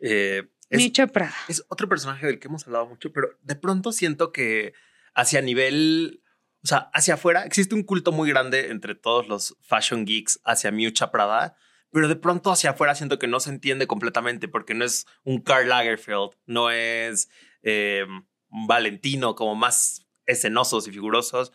Eh, 0.00 0.42
es, 0.68 0.90
Prada. 1.12 1.34
es 1.48 1.64
otro 1.68 1.88
personaje 1.88 2.26
del 2.26 2.38
que 2.38 2.48
hemos 2.48 2.66
hablado 2.66 2.86
mucho, 2.86 3.12
pero 3.12 3.28
de 3.42 3.56
pronto 3.56 3.92
siento 3.92 4.32
que 4.32 4.74
hacia 5.14 5.40
nivel, 5.40 6.22
o 6.62 6.66
sea, 6.66 6.90
hacia 6.92 7.14
afuera 7.14 7.44
existe 7.44 7.74
un 7.74 7.82
culto 7.82 8.12
muy 8.12 8.28
grande 8.30 8.70
entre 8.70 8.94
todos 8.94 9.28
los 9.28 9.56
fashion 9.62 10.04
geeks 10.04 10.40
hacia 10.44 10.70
Miucha 10.70 11.10
Prada, 11.10 11.56
pero 11.90 12.08
de 12.08 12.16
pronto 12.16 12.50
hacia 12.50 12.70
afuera 12.70 12.94
siento 12.94 13.18
que 13.18 13.26
no 13.28 13.40
se 13.40 13.50
entiende 13.50 13.86
completamente 13.86 14.48
porque 14.48 14.74
no 14.74 14.84
es 14.84 15.06
un 15.24 15.42
Karl 15.42 15.68
Lagerfeld, 15.68 16.30
no 16.46 16.70
es 16.70 17.28
eh, 17.62 18.04
un 18.48 18.66
Valentino 18.66 19.34
como 19.34 19.54
más 19.54 20.06
escenosos 20.26 20.88
y 20.88 20.92
figurosos. 20.92 21.52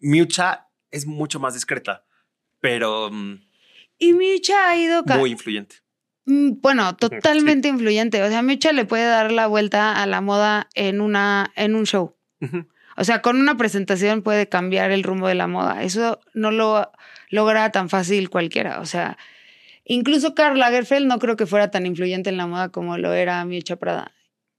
Miucha 0.00 0.68
es 0.90 1.06
mucho 1.06 1.38
más 1.40 1.54
discreta, 1.54 2.04
pero 2.60 3.10
mm, 3.10 3.40
Y 3.98 4.12
Micha 4.12 4.70
ha 4.70 4.76
ido... 4.76 5.02
muy 5.04 5.30
influyente. 5.30 5.76
Mm, 6.24 6.60
Bueno, 6.60 6.96
totalmente 6.96 7.68
influyente. 7.68 8.22
O 8.22 8.28
sea, 8.28 8.42
Micha 8.42 8.72
le 8.72 8.84
puede 8.84 9.06
dar 9.06 9.32
la 9.32 9.46
vuelta 9.46 10.00
a 10.02 10.06
la 10.06 10.20
moda 10.20 10.68
en, 10.74 11.00
una, 11.00 11.52
en 11.56 11.74
un 11.74 11.84
show. 11.84 12.16
O 13.00 13.04
sea, 13.04 13.22
con 13.22 13.40
una 13.40 13.56
presentación 13.56 14.22
puede 14.22 14.48
cambiar 14.48 14.90
el 14.90 15.04
rumbo 15.04 15.28
de 15.28 15.34
la 15.36 15.46
moda. 15.46 15.82
Eso 15.84 16.20
no 16.34 16.50
lo 16.50 16.90
logra 17.30 17.70
tan 17.70 17.88
fácil 17.88 18.28
cualquiera. 18.28 18.80
O 18.80 18.86
sea, 18.86 19.16
incluso 19.84 20.34
Karl 20.34 20.58
Lagerfeld 20.58 21.06
no 21.06 21.18
creo 21.18 21.36
que 21.36 21.46
fuera 21.46 21.70
tan 21.70 21.86
influyente 21.86 22.28
en 22.30 22.36
la 22.36 22.46
moda 22.48 22.70
como 22.70 22.98
lo 22.98 23.12
era 23.14 23.44
Miucha 23.44 23.76
Prada. 23.76 24.12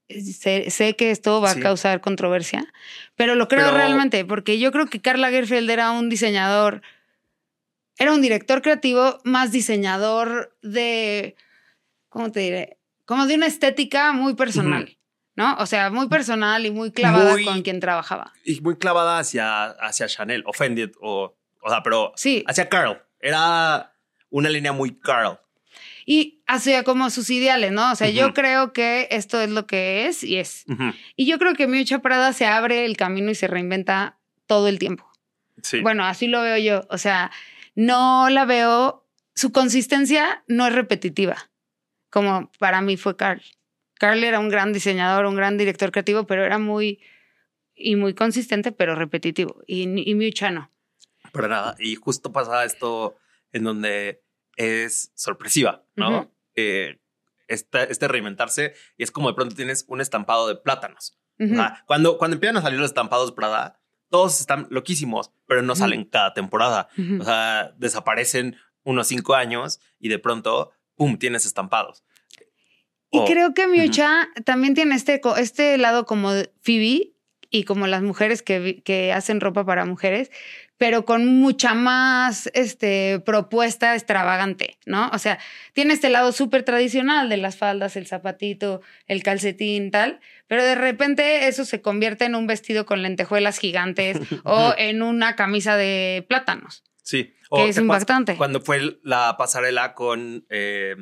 Sé, 0.08 0.70
sé 0.70 0.96
que 0.96 1.10
esto 1.10 1.40
va 1.40 1.52
Sí. 1.52 1.60
a 1.60 1.62
causar 1.62 2.00
controversia, 2.00 2.64
pero 3.14 3.34
lo 3.36 3.46
creo 3.46 3.66
Pero- 3.66 3.76
realmente, 3.76 4.24
porque 4.24 4.58
yo 4.58 4.72
creo 4.72 4.86
que 4.86 5.00
Karl 5.00 5.20
Lagerfeld 5.20 5.70
era 5.70 5.90
un 5.92 6.08
diseñador, 6.08 6.82
era 7.98 8.12
un 8.12 8.20
director 8.22 8.60
creativo 8.62 9.18
más 9.24 9.52
diseñador 9.52 10.56
de, 10.62 11.36
¿cómo 12.08 12.32
te 12.32 12.40
diré? 12.40 12.78
Como 13.04 13.26
de 13.26 13.34
una 13.36 13.46
estética 13.46 14.12
muy 14.12 14.34
personal, 14.34 14.96
¿no? 15.40 15.56
O 15.58 15.66
sea, 15.66 15.90
muy 15.90 16.08
personal 16.08 16.64
y 16.66 16.70
muy 16.70 16.92
clavada 16.92 17.32
Muy- 17.32 17.44
con 17.44 17.62
quien 17.62 17.80
trabajaba. 17.80 18.32
y 18.44 18.60
muy 18.60 18.76
clavada 18.76 19.18
hacia, 19.18 19.64
hacia 19.64 20.06
Chanel, 20.06 20.42
Offended, 20.46 20.90
o, 21.00 21.34
o 21.62 21.68
sea, 21.70 21.82
pero 21.82 22.12
Sí, 22.16 22.44
hacia 22.46 22.68
Carl. 22.68 23.02
Era 23.20 23.94
una 24.30 24.48
línea 24.48 24.72
muy 24.72 24.98
Carl. 24.98 25.38
y 26.06 26.42
hacia 26.46 26.82
como 26.84 27.10
sus 27.10 27.30
ideales, 27.30 27.70
¿no? 27.72 27.92
O 27.92 27.94
sea, 27.94 28.08
yo 28.10 28.32
creo 28.34 28.72
que 28.72 29.06
esto 29.10 29.40
es 29.40 29.50
lo 29.50 29.66
que 29.66 30.06
es 30.06 30.22
y 30.24 30.36
es. 30.38 30.64
Y 31.16 31.26
yo 31.26 31.38
creo 31.38 31.54
que 31.54 31.66
Miucha 31.68 32.00
Prada 32.00 32.32
se 32.32 32.46
abre 32.46 32.84
el 32.84 32.96
camino 32.96 33.30
y 33.30 33.34
se 33.34 33.46
reinventa 33.46 34.18
todo 34.46 34.66
el 34.68 34.78
tiempo. 34.78 35.08
Sí. 35.62 35.80
Bueno, 35.80 36.04
así 36.04 36.26
lo 36.26 36.40
veo 36.42 36.56
yo. 36.58 36.86
O 36.90 36.98
sea, 36.98 37.30
no 37.74 38.28
la 38.30 38.44
veo, 38.46 39.06
su 39.34 39.52
consistencia 39.52 40.42
no 40.48 40.66
es 40.66 40.74
repetitiva, 40.74 41.50
como 42.10 42.50
para 42.58 42.80
mí 42.80 42.96
fue 42.96 43.16
Carl. 43.16 43.42
Carl 44.00 44.24
era 44.24 44.40
un 44.40 44.48
gran 44.48 44.72
diseñador, 44.72 45.26
un 45.26 45.36
gran 45.36 45.58
director 45.58 45.92
creativo, 45.92 46.24
pero 46.24 46.42
era 46.42 46.58
muy, 46.58 47.00
y 47.74 47.96
muy 47.96 48.14
consistente, 48.14 48.72
pero 48.72 48.94
repetitivo. 48.94 49.62
Y, 49.66 49.82
y 50.10 50.14
Miucha 50.14 50.50
no. 50.50 50.72
Pero 51.34 51.48
nada, 51.48 51.76
y 51.78 51.96
justo 51.96 52.32
pasa 52.32 52.64
esto 52.64 53.18
en 53.52 53.64
donde 53.64 54.22
es 54.56 55.12
sorpresiva, 55.14 55.84
¿no? 55.96 56.20
Ujú. 56.20 56.30
Eh, 56.54 56.98
este, 57.46 57.92
este 57.92 58.08
reinventarse 58.08 58.72
y 58.96 59.02
es 59.02 59.10
como 59.10 59.28
de 59.28 59.34
pronto 59.34 59.54
tienes 59.54 59.84
un 59.86 60.00
estampado 60.00 60.48
de 60.48 60.56
plátanos. 60.56 61.18
Ujú. 61.38 61.52
O 61.52 61.56
sea, 61.56 61.84
cuando, 61.86 62.16
cuando 62.16 62.36
empiezan 62.36 62.56
a 62.56 62.62
salir 62.62 62.80
los 62.80 62.88
estampados 62.88 63.32
Prada, 63.32 63.82
todos 64.08 64.40
están 64.40 64.66
loquísimos, 64.70 65.30
pero 65.46 65.60
no 65.60 65.76
salen 65.76 66.06
cada 66.06 66.32
temporada. 66.32 66.88
O 67.20 67.22
sea, 67.22 67.74
desaparecen 67.76 68.56
unos 68.82 69.08
cinco 69.08 69.34
años 69.34 69.78
y 69.98 70.08
de 70.08 70.18
pronto, 70.18 70.72
¡pum!, 70.96 71.18
tienes 71.18 71.44
estampados. 71.44 72.02
Y 73.10 73.18
O- 73.18 73.24
creo 73.24 73.54
que 73.54 73.66
Miucha 73.66 74.28
también 74.44 74.74
tiene 74.74 74.94
este, 74.94 75.20
este 75.38 75.76
lado 75.78 76.06
como 76.06 76.30
Phoebe 76.62 77.12
y 77.50 77.64
como 77.64 77.86
las 77.88 78.02
mujeres 78.02 78.42
que, 78.42 78.82
que 78.84 79.12
hacen 79.12 79.40
ropa 79.40 79.64
para 79.66 79.84
mujeres, 79.84 80.30
pero 80.76 81.04
con 81.04 81.26
mucha 81.26 81.74
más 81.74 82.48
este, 82.54 83.20
propuesta 83.26 83.94
extravagante, 83.94 84.78
¿no? 84.86 85.10
O 85.12 85.18
sea, 85.18 85.38
tiene 85.72 85.92
este 85.92 86.08
lado 86.08 86.30
súper 86.32 86.62
tradicional 86.62 87.28
de 87.28 87.36
las 87.36 87.56
faldas, 87.56 87.96
el 87.96 88.06
zapatito, 88.06 88.80
el 89.06 89.22
calcetín, 89.24 89.90
tal, 89.90 90.20
pero 90.46 90.64
de 90.64 90.76
repente 90.76 91.48
eso 91.48 91.64
se 91.64 91.82
convierte 91.82 92.24
en 92.24 92.34
un 92.36 92.46
vestido 92.46 92.86
con 92.86 93.02
lentejuelas 93.02 93.58
gigantes 93.58 94.16
o 94.44 94.72
en 94.78 95.02
una 95.02 95.34
camisa 95.36 95.76
de 95.76 96.24
plátanos, 96.28 96.84
Sí. 97.02 97.24
que 97.24 97.68
es 97.68 97.74
¿te 97.74 97.82
acuerdas 97.82 97.82
impactante. 97.82 98.36
Cuando 98.36 98.60
fue 98.60 99.00
la 99.02 99.34
pasarela 99.36 99.94
con, 99.94 100.46
eh, 100.48 100.94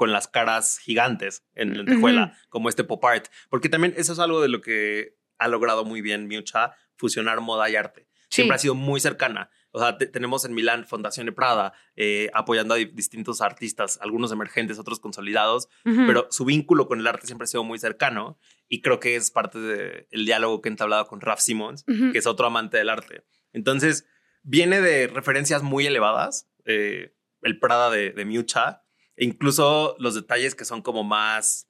con 0.00 0.12
las 0.12 0.28
caras 0.28 0.78
gigantes 0.78 1.44
en 1.54 1.76
lentejuela, 1.76 2.32
como 2.48 2.70
este 2.70 2.84
pop 2.84 3.04
art. 3.04 3.26
Porque 3.50 3.68
también 3.68 3.92
eso 3.98 4.14
es 4.14 4.18
algo 4.18 4.40
de 4.40 4.48
lo 4.48 4.62
que 4.62 5.18
ha 5.36 5.46
logrado 5.46 5.84
muy 5.84 6.00
bien 6.00 6.26
Miucha, 6.26 6.72
fusionar 6.96 7.42
moda 7.42 7.68
y 7.68 7.76
arte. 7.76 8.08
Siempre 8.30 8.56
Sí. 8.56 8.60
ha 8.60 8.62
sido 8.62 8.74
muy 8.74 8.98
cercana. 8.98 9.50
O 9.72 9.78
sea, 9.78 9.98
te- 9.98 10.06
tenemos 10.06 10.46
en 10.46 10.54
Milán 10.54 10.86
Fundación 10.86 11.26
de 11.26 11.32
Prada 11.32 11.74
eh, 11.96 12.30
apoyando 12.32 12.72
a 12.72 12.78
di- 12.78 12.86
distintos 12.86 13.42
artistas, 13.42 13.98
algunos 14.00 14.32
emergentes, 14.32 14.78
otros 14.78 15.00
consolidados, 15.00 15.68
pero 15.84 16.26
su 16.30 16.46
vínculo 16.46 16.86
con 16.88 16.98
el 17.00 17.06
arte 17.06 17.26
siempre 17.26 17.44
ha 17.44 17.46
sido 17.48 17.62
muy 17.64 17.78
cercano 17.78 18.38
y 18.68 18.80
creo 18.80 19.00
que 19.00 19.16
es 19.16 19.30
parte 19.30 19.58
del 19.58 20.24
diálogo 20.24 20.62
que 20.62 20.70
he 20.70 20.72
entablado 20.72 21.06
con 21.08 21.20
Raf 21.20 21.40
Simons, 21.40 21.84
Ujú. 21.86 22.10
que 22.12 22.18
es 22.18 22.26
otro 22.26 22.46
amante 22.46 22.78
del 22.78 22.88
arte. 22.88 23.22
Entonces, 23.52 24.06
viene 24.42 24.80
de 24.80 25.08
referencias 25.08 25.62
muy 25.62 25.86
elevadas, 25.86 26.48
eh, 26.64 27.14
el 27.42 27.58
Prada 27.58 27.90
de, 27.90 28.12
de 28.12 28.24
Miucha, 28.24 28.82
e 29.20 29.24
incluso 29.24 29.94
los 30.00 30.14
detalles 30.14 30.54
que 30.56 30.64
son 30.64 30.80
como 30.82 31.04
más 31.04 31.68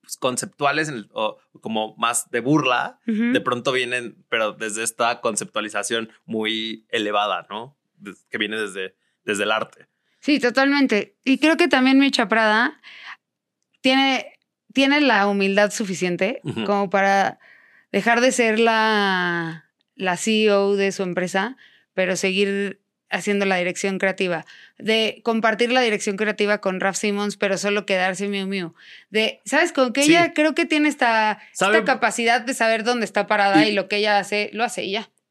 pues, 0.00 0.16
conceptuales 0.16 0.88
el- 0.88 1.08
o 1.12 1.38
como 1.60 1.94
más 1.96 2.30
de 2.30 2.40
burla, 2.40 2.98
de 3.06 3.40
pronto 3.40 3.72
vienen, 3.72 4.24
pero 4.28 4.52
desde 4.52 4.82
esta 4.82 5.20
conceptualización 5.20 6.10
muy 6.24 6.86
elevada, 6.90 7.46
¿no? 7.50 7.76
Que 8.30 8.38
viene 8.38 8.56
desde, 8.56 8.96
desde 9.24 9.42
el 9.44 9.50
arte. 9.52 9.86
Sí, 10.20 10.40
totalmente. 10.40 11.16
Y 11.24 11.38
creo 11.38 11.56
que 11.56 11.68
también 11.68 11.98
Micha 11.98 12.28
Prada 12.28 12.80
tiene, 13.80 14.32
tiene 14.72 15.00
la 15.00 15.26
humildad 15.26 15.70
suficiente 15.70 16.40
como 16.66 16.88
para 16.90 17.38
dejar 17.92 18.20
de 18.20 18.32
ser 18.32 18.58
la, 18.58 19.70
la 19.94 20.16
CEO 20.16 20.76
de 20.76 20.92
su 20.92 21.02
empresa, 21.02 21.56
pero 21.94 22.16
seguir 22.16 22.80
haciendo 23.10 23.44
la 23.46 23.56
dirección 23.56 23.98
creativa. 23.98 24.44
De 24.78 25.20
compartir 25.24 25.72
la 25.72 25.80
dirección 25.80 26.16
creativa 26.16 26.58
con 26.58 26.80
Raf 26.80 26.96
Simmons, 26.96 27.36
pero 27.36 27.56
solo 27.58 27.86
quedarse 27.86 28.28
Miu 28.28 28.46
Miu. 28.46 28.74
De, 29.10 29.40
¿sabes? 29.44 29.72
Con 29.72 29.92
que 29.92 30.02
Sí. 30.02 30.10
ella 30.10 30.32
creo 30.34 30.54
que 30.54 30.64
tiene 30.66 30.88
esta, 30.88 31.38
esta 31.52 31.84
capacidad 31.84 32.40
de 32.40 32.54
saber 32.54 32.84
dónde 32.84 33.04
está 33.04 33.26
parada 33.26 33.64
y, 33.64 33.70
Y- 33.70 33.72
lo 33.72 33.88
que 33.88 33.96
ella 33.96 34.18
hace, 34.18 34.50
lo 34.52 34.64
hace. 34.64 34.84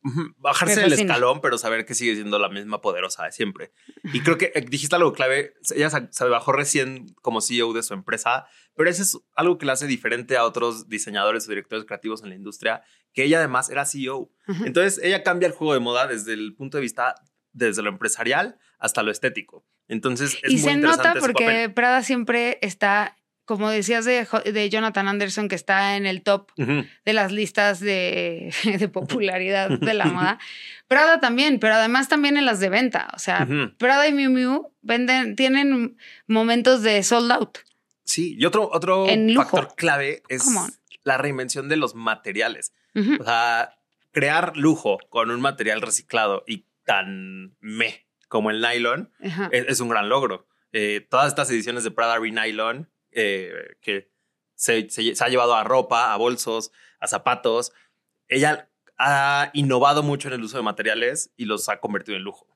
Ujú, 0.03 0.35
Bajarse 0.37 0.81
del 0.81 0.93
escalón, 0.93 1.41
pero 1.41 1.57
saber 1.57 1.83
que 1.83 1.95
sigue 1.95 2.13
siendo 2.13 2.37
la 2.37 2.47
misma 2.47 2.79
poderosa 2.79 3.25
de 3.25 3.31
siempre. 3.31 3.71
Y 4.13 4.21
creo 4.21 4.37
que 4.37 4.51
eh, 4.53 4.61
dijiste 4.69 4.95
algo 4.95 5.13
clave. 5.13 5.53
Ella 5.75 5.89
se, 6.11 6.25
bajó 6.25 6.51
recién 6.51 7.07
como 7.23 7.41
CEO 7.41 7.73
de 7.73 7.81
su 7.81 7.95
empresa, 7.95 8.45
pero 8.75 8.87
eso 8.87 9.01
es 9.01 9.17
algo 9.35 9.57
que 9.57 9.65
la 9.65 9.73
hace 9.73 9.87
diferente 9.87 10.37
a 10.37 10.43
otros 10.45 10.89
diseñadores 10.89 11.47
o 11.47 11.49
directores 11.49 11.85
creativos 11.85 12.21
en 12.21 12.29
la 12.29 12.35
industria, 12.35 12.83
que 13.13 13.23
ella 13.23 13.39
además 13.39 13.71
era 13.71 13.83
CEO. 13.87 14.29
Entonces, 14.63 14.99
ella 15.03 15.23
cambia 15.23 15.47
el 15.47 15.53
juego 15.53 15.73
de 15.73 15.79
moda 15.79 16.05
desde 16.05 16.33
el 16.33 16.53
punto 16.53 16.77
de 16.77 16.81
vista, 16.81 17.15
desde 17.55 17.81
lo 17.81 17.89
empresarial 17.89 18.57
hasta 18.77 19.01
lo 19.01 19.11
estético. 19.11 19.65
Entonces, 19.87 20.37
es 20.43 20.51
y 20.51 20.55
muy 20.57 20.63
se 20.63 20.77
nota 20.77 21.15
porque. 21.19 21.69
Prada 21.69 22.03
siempre 22.03 22.59
está, 22.61 23.17
como 23.45 23.69
decías 23.69 24.05
de, 24.05 24.27
de 24.51 24.69
Jonathan 24.69 25.07
Anderson, 25.07 25.47
que 25.47 25.55
está 25.55 25.95
en 25.97 26.05
el 26.05 26.21
top 26.21 26.51
de 26.57 27.13
las 27.13 27.31
listas 27.31 27.79
de, 27.79 28.53
de 28.79 28.87
popularidad 28.89 29.69
de 29.79 29.93
la 29.93 30.05
moda. 30.13 30.39
Prada 30.87 31.19
también, 31.19 31.59
pero 31.59 31.75
además 31.75 32.09
también 32.09 32.37
en 32.37 32.45
las 32.45 32.59
de 32.59 32.69
venta. 32.69 33.07
O 33.15 33.19
sea. 33.19 33.47
Prada 33.77 34.07
y 34.07 34.13
Miu 34.13 34.29
Miu 34.29 34.71
venden, 34.81 35.35
tienen 35.35 35.97
momentos 36.27 36.83
de 36.83 37.01
sold 37.03 37.31
out. 37.31 37.57
Sí, 38.03 38.35
y 38.37 38.45
otro, 38.45 38.69
otro 38.71 39.07
factor 39.35 39.73
clave 39.75 40.21
es 40.29 40.45
la 41.03 41.17
reinvención 41.17 41.69
de 41.69 41.77
los 41.77 41.95
materiales. 41.95 42.73
O 43.19 43.23
sea, 43.23 43.75
crear 44.11 44.55
lujo 44.55 44.99
con 45.09 45.31
un 45.31 45.41
material 45.41 45.81
reciclado 45.81 46.43
y 46.47 46.65
tan 46.85 47.55
me 47.59 48.07
como 48.27 48.49
el 48.49 48.61
nylon 48.61 49.11
es, 49.51 49.65
es 49.67 49.79
un 49.79 49.89
gran 49.89 50.09
logro. 50.09 50.47
Eh, 50.71 51.05
todas 51.09 51.27
estas 51.27 51.49
ediciones 51.51 51.83
de 51.83 51.91
Prada 51.91 52.17
Renylon 52.19 52.91
eh, 53.11 53.75
que 53.81 54.11
se, 54.55 54.89
se- 54.89 55.15
se 55.15 55.23
ha 55.23 55.29
llevado 55.29 55.55
a 55.55 55.63
ropa, 55.63 56.13
a 56.13 56.17
bolsos, 56.17 56.71
a 56.99 57.07
zapatos, 57.07 57.71
ella 58.27 58.69
ha 58.97 59.51
innovado 59.53 60.03
mucho 60.03 60.27
en 60.27 60.33
el 60.35 60.43
uso 60.43 60.57
de 60.57 60.63
materiales 60.63 61.31
y 61.37 61.45
los 61.45 61.69
ha 61.69 61.79
convertido 61.79 62.17
en 62.17 62.23
lujo. 62.23 62.47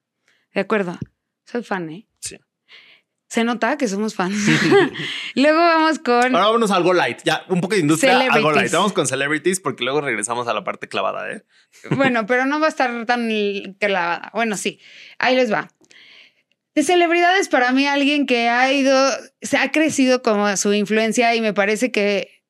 De 0.53 0.61
acuerdo. 0.61 0.97
Soy 1.45 1.63
fan, 1.63 1.89
¿eh? 1.89 2.07
Sí. 2.19 2.37
Se 3.29 3.43
nota 3.43 3.77
que 3.77 3.87
somos 3.87 4.15
fans. 4.15 4.35
Luego 5.35 5.59
vamos 5.59 5.99
con. 5.99 6.35
Ahora 6.35 6.47
vámonos 6.47 6.71
a 6.71 6.77
algo 6.77 6.93
light. 6.93 7.19
Ya, 7.23 7.45
un 7.47 7.61
poco 7.61 7.75
de 7.75 7.81
industria, 7.81 8.19
algo 8.19 8.51
light. 8.51 8.71
Vamos 8.71 8.91
con 8.91 9.05
celebrities 9.05 9.59
porque 9.59 9.83
luego 9.83 10.01
regresamos 10.01 10.47
a 10.47 10.53
la 10.53 10.63
parte 10.63 10.87
clavada, 10.87 11.31
¿eh? 11.31 11.43
Bueno, 11.91 12.25
pero 12.25 12.47
no 12.47 12.59
va 12.59 12.65
a 12.65 12.69
estar 12.69 13.05
tan 13.05 13.29
clavada. 13.79 14.31
Bueno, 14.33 14.57
sí. 14.57 14.79
Ahí 15.19 15.35
les 15.35 15.53
va. 15.53 15.69
De 16.73 16.81
celebridades, 16.81 17.49
para 17.49 17.71
mí, 17.71 17.85
alguien 17.85 18.25
que 18.25 18.49
ha 18.49 18.71
ido, 18.71 18.95
se 19.41 19.57
ha 19.57 19.71
crecido 19.71 20.23
como 20.23 20.55
su 20.57 20.73
influencia 20.73 21.35
y 21.35 21.41
me 21.41 21.53
parece 21.53 21.91
que 21.91 22.43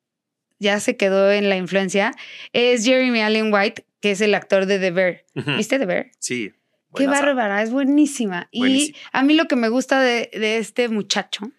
ya 0.60 0.80
se 0.80 0.96
quedó 0.96 1.32
en 1.32 1.50
la 1.50 1.58
influencia, 1.58 2.14
es 2.54 2.86
Jeremy 2.86 3.22
Allen 3.22 3.54
White, 3.54 3.86
que 4.02 4.12
es 4.12 4.22
el 4.22 4.36
actor 4.36 4.66
de 4.66 4.80
The 4.80 4.92
Bear. 4.92 5.26
¿Viste 5.58 5.80
The 5.80 5.86
Bear? 5.86 6.12
Sí. 6.20 6.54
Qué 6.96 7.04
buenaza. 7.06 7.26
bárbara, 7.26 7.62
es 7.62 7.72
buenísima. 7.72 8.48
Y 8.52 8.96
a 9.12 9.24
mí 9.24 9.36
lo 9.36 9.48
que 9.48 9.56
me 9.56 9.70
gusta 9.70 10.02
de, 10.02 10.30
de 10.34 10.58
este 10.58 10.90
muchacho 10.90 11.52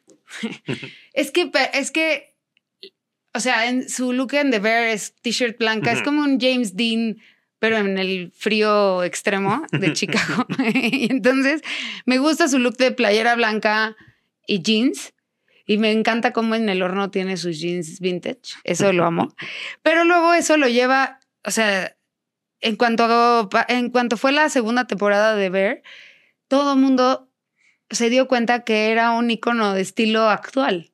es 1.13 1.31
que, 1.31 1.51
es 1.73 1.91
que, 1.91 2.35
o 3.33 3.41
sea, 3.41 3.69
en 3.69 3.89
su 3.89 4.13
look 4.13 4.35
en 4.35 4.51
The 4.51 4.59
Bear 4.59 4.85
es 4.89 5.15
t-shirt 5.23 5.59
blanca, 5.59 5.93
es 5.93 6.03
como 6.03 6.23
un 6.23 6.41
James 6.41 6.77
Dean, 6.77 7.19
pero 7.59 7.77
en 7.77 7.99
el 7.99 8.33
frío 8.33 9.05
extremo 9.05 9.65
de 9.71 9.93
Chicago. 9.93 10.47
y 10.75 11.07
entonces 11.11 11.63
me 12.07 12.19
gusta 12.19 12.49
su 12.49 12.59
look 12.59 12.77
de 12.77 12.91
playera 12.91 13.37
blanca 13.37 13.97
y 14.47 14.63
jeans. 14.63 15.13
Y 15.67 15.79
me 15.79 15.93
encanta 15.93 16.33
cómo 16.33 16.57
en 16.57 16.69
el 16.69 16.83
horno 16.83 17.13
tiene 17.13 17.37
sus 17.37 17.61
jeans 17.61 18.01
vintage. 18.01 18.55
Eso 18.65 18.93
lo 18.93 19.05
amo. 19.05 19.37
Pero 19.83 20.05
luego 20.05 20.35
eso 20.35 20.57
lo 20.57 20.67
lleva, 20.67 21.21
o 21.45 21.53
sea, 21.53 21.95
en 22.61 22.77
cuanto, 22.77 23.05
a- 23.05 23.67
en 23.69 23.91
cuanto 23.91 24.17
fue 24.17 24.33
la 24.33 24.49
segunda 24.49 24.87
temporada 24.87 25.35
de 25.35 25.49
Bear, 25.51 25.83
todo 26.49 26.75
el 26.75 26.79
mundo 26.81 27.29
se 27.91 28.11
dio 28.11 28.29
cuenta 28.29 28.65
que 28.65 28.91
era 28.91 29.13
un 29.13 29.31
icono 29.31 29.75
de 29.75 29.81
estilo 29.83 30.29
actual. 30.29 30.93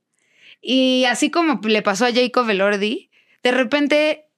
Y 0.63 1.05
así 1.05 1.31
como 1.31 1.61
le 1.67 1.83
pasó 1.83 2.07
a 2.07 2.13
Jacob 2.13 2.49
Elordi, 2.49 3.11
de 3.43 3.51
repente 3.53 4.29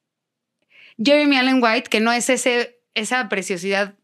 Jeremy 1.03 1.37
Allen 1.37 1.63
White, 1.63 1.89
que 1.89 1.99
no 1.99 2.11
es 2.11 2.29
ese, 2.29 2.79
esa 2.93 3.29
preciosidad 3.29 3.95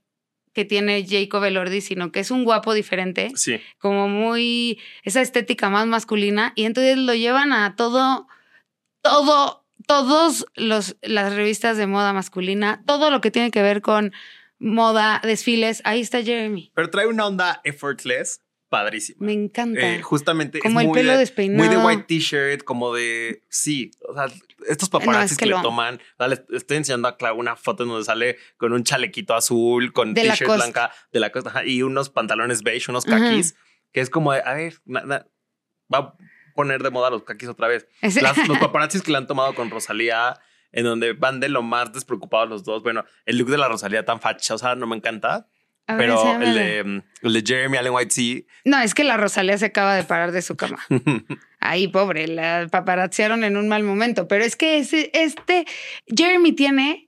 que 0.54 0.64
tiene 0.64 1.06
Jacob 1.06 1.44
Elordi, 1.44 1.82
sino 1.82 2.14
que 2.14 2.22
es 2.22 2.32
un 2.32 2.46
guapo 2.46 2.74
diferente, 2.74 3.32
Sí. 3.36 3.60
como 3.78 4.08
muy 4.08 4.80
esa 5.04 5.22
estética 5.22 5.70
más 5.70 5.86
masculina 5.86 6.54
y 6.56 6.64
entonces 6.64 6.98
lo 6.98 7.14
llevan 7.14 7.52
a 7.52 7.76
todo 7.76 8.28
todo 9.02 9.65
todos 9.88 10.46
los 10.56 10.98
las 11.02 11.34
revistas 11.34 11.78
de 11.78 11.88
moda 11.88 12.14
masculina, 12.14 12.84
todo 12.86 13.10
lo 13.12 13.22
que 13.22 13.32
tiene 13.32 13.52
que 13.52 13.62
ver 13.62 13.82
con 13.82 14.14
moda, 14.60 15.22
desfiles, 15.24 15.82
ahí 15.86 16.02
está 16.02 16.22
Jeremy. 16.24 16.72
Pero 16.74 16.90
trae 16.90 17.08
una 17.08 17.26
onda 17.28 17.62
effortless 17.64 18.42
padrísima. 18.70 19.18
Me 19.26 19.34
encanta. 19.34 19.80
Eh, 19.80 20.02
justamente 20.02 20.60
Como 20.60 20.80
es 20.80 20.84
el 20.86 20.90
muy 20.90 21.00
pelo 21.00 21.12
de, 21.14 21.18
despeinado. 21.20 21.64
Muy 21.64 21.76
de 21.76 21.82
white 21.86 22.04
t-shirt, 22.08 22.64
como 22.64 22.94
de. 22.94 23.44
Sí, 23.50 23.92
o 24.08 24.14
sea, 24.14 24.26
estos 24.68 24.90
paparazzis 24.90 25.34
es 25.34 25.38
que 25.38 25.46
que, 25.46 25.50
lo 25.52 25.58
le 25.58 25.64
toman. 25.64 26.02
les 26.28 26.42
estoy 26.54 26.78
enseñando 26.78 27.08
a 27.08 27.18
Clau 27.18 27.38
una 27.38 27.56
foto 27.56 27.84
en 27.84 27.90
donde 27.90 28.06
sale 28.06 28.38
con 28.58 28.74
un 28.74 28.84
chalequito 28.84 29.36
azul, 29.36 29.94
con 29.94 30.14
t-shirt 30.14 30.52
blanca 30.56 30.92
de 31.12 31.20
la 31.20 31.32
costa 31.32 31.64
y 31.66 31.84
unos 31.84 32.10
pantalones 32.10 32.64
beige, 32.64 32.90
unos 32.90 33.06
kakis, 33.06 33.56
que 33.92 34.02
es 34.02 34.10
como 34.10 34.34
de, 34.34 34.42
a 34.44 34.54
ver, 34.54 34.76
na- 34.86 35.04
na- 35.06 35.28
va 35.94 36.16
poner 36.56 36.82
de 36.82 36.90
moda 36.90 37.10
los 37.12 37.24
kakis 37.24 37.50
otra 37.50 37.68
vez. 37.68 37.88
Las- 38.22 38.48
los 38.48 38.58
paparazzis 38.58 39.04
que 39.04 39.12
le 39.12 39.18
han 39.18 39.28
tomado 39.28 39.54
con 39.54 39.70
Rosalía, 39.70 40.40
en 40.72 40.86
donde 40.86 41.14
van 41.14 41.40
de 41.40 41.50
lo 41.50 41.62
más 41.62 41.94
despreocupados 41.94 42.50
los 42.50 42.64
dos. 42.64 42.82
Bueno, 42.82 43.06
el 43.26 43.38
look 43.38 43.50
de 43.50 43.58
la 43.58 43.68
Rosalía 43.68 44.04
tan 44.06 44.20
fachosa 44.20 44.76
no 44.76 44.88
me 44.88 44.96
encanta, 44.96 45.48
ver, 45.88 45.98
pero 45.98 46.42
el 46.42 46.54
de, 46.56 47.04
el 47.22 47.34
de 47.34 47.44
Jeremy 47.46 47.78
Allen 47.78 47.94
White 47.94 48.12
sí. 48.14 48.48
No, 48.64 48.80
es 48.80 48.94
que 48.96 49.04
la 49.04 49.18
Rosalía 49.18 49.58
se 49.58 49.66
acaba 49.68 49.96
de 49.96 50.04
parar 50.04 50.32
de 50.32 50.42
su 50.42 50.56
cama. 50.58 50.80
Ahí, 51.60 51.88
pobre, 51.88 52.28
la 52.28 52.68
paparazziaron 52.70 53.44
en 53.44 53.58
un 53.58 53.68
mal 53.68 53.84
momento. 53.84 54.28
Pero 54.28 54.44
es 54.44 54.56
que 54.56 54.78
ese, 54.78 55.10
este 55.14 55.66
Jeremy 56.08 56.52
tiene 56.54 57.06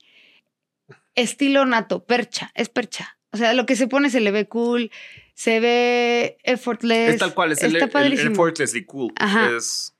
estilo 1.15 1.65
nato, 1.65 2.05
percha, 2.05 2.51
es 2.55 2.69
percha. 2.69 3.17
O 3.31 3.38
sea, 3.38 3.53
lo 3.53 3.65
que 3.65 3.75
se 3.75 3.88
pone 3.88 4.10
se 4.10 4.19
le 4.19 4.31
ve 4.31 4.47
cool, 4.47 4.91
se 5.38 5.60
ve 5.60 6.38
effortless. 6.43 7.10
es 7.13 7.19
tal 7.19 7.36
cual, 7.36 7.52
es 7.52 7.62
el, 7.62 7.76
está 7.76 8.02
el, 8.02 8.13
el 8.13 8.28
effortlessly 8.32 8.84
cool. 8.86 9.13
Ajá. 9.17 9.52
Es, 9.56 9.93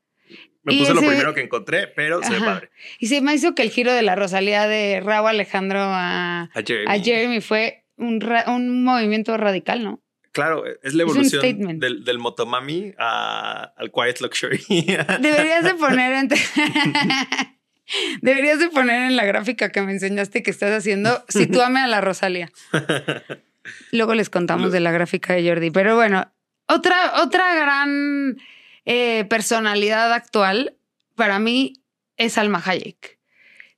me 0.64 0.74
Y 0.74 0.80
puse 0.80 0.96
lo 0.96 1.00
primero 1.02 1.36
que 1.36 1.42
encontré, 1.42 1.86
pero 1.88 2.24
se 2.24 2.32
ve 2.34 2.40
padre. 2.40 2.72
Y 2.98 3.06
se 3.06 3.22
me 3.22 3.36
hizo 3.36 3.54
que 3.54 3.62
el 3.62 3.70
giro 3.70 3.94
de 3.94 4.02
la 4.02 4.16
Rosalía 4.16 4.68
de 4.68 5.00
Raúl 5.00 5.30
Alejandro 5.30 5.80
a, 5.80 6.50
A 6.54 6.62
Jeremy. 6.66 6.86
a 6.92 7.00
Jeremy 7.04 7.42
fue 7.42 7.84
un, 7.98 8.20
ra- 8.20 8.46
un 8.48 8.84
movimiento 8.84 9.38
radical, 9.38 9.84
¿no? 9.84 10.02
Claro, 10.32 10.64
es 10.82 10.94
la 10.96 11.04
evolución 11.04 11.80
del, 11.80 12.04
del 12.04 12.18
motomami 12.18 12.94
a- 12.98 13.74
al 13.78 13.92
quiet 13.92 14.20
luxury. 14.22 14.58
Deberías 15.22 15.64
de 15.64 15.76
poner 15.76 16.14
en... 16.14 16.30
Deberías 18.22 18.60
de 18.60 18.70
poner 18.70 19.04
en 19.04 19.16
la 19.16 19.24
gráfica 19.24 19.72
que 19.72 19.82
me 19.84 19.92
enseñaste 19.92 20.42
que 20.44 20.52
estás 20.52 20.72
haciendo, 20.72 21.24
sitúame 21.30 21.80
a 21.80 21.88
la 21.88 22.02
Rosalía. 22.02 22.52
Luego 23.92 24.14
les 24.14 24.30
contamos 24.30 24.72
de 24.72 24.80
la 24.80 24.92
gráfica 24.92 25.34
de 25.34 25.48
Jordi. 25.48 25.72
Pero 25.72 25.96
bueno, 25.96 26.32
otra, 26.68 27.22
otra 27.24 27.56
gran 27.56 28.38
eh, 28.86 29.26
personalidad 29.26 30.14
actual 30.14 30.78
para 31.16 31.40
mí 31.40 31.74
es 32.18 32.34
Salma 32.34 32.62
Hayek. 32.66 33.20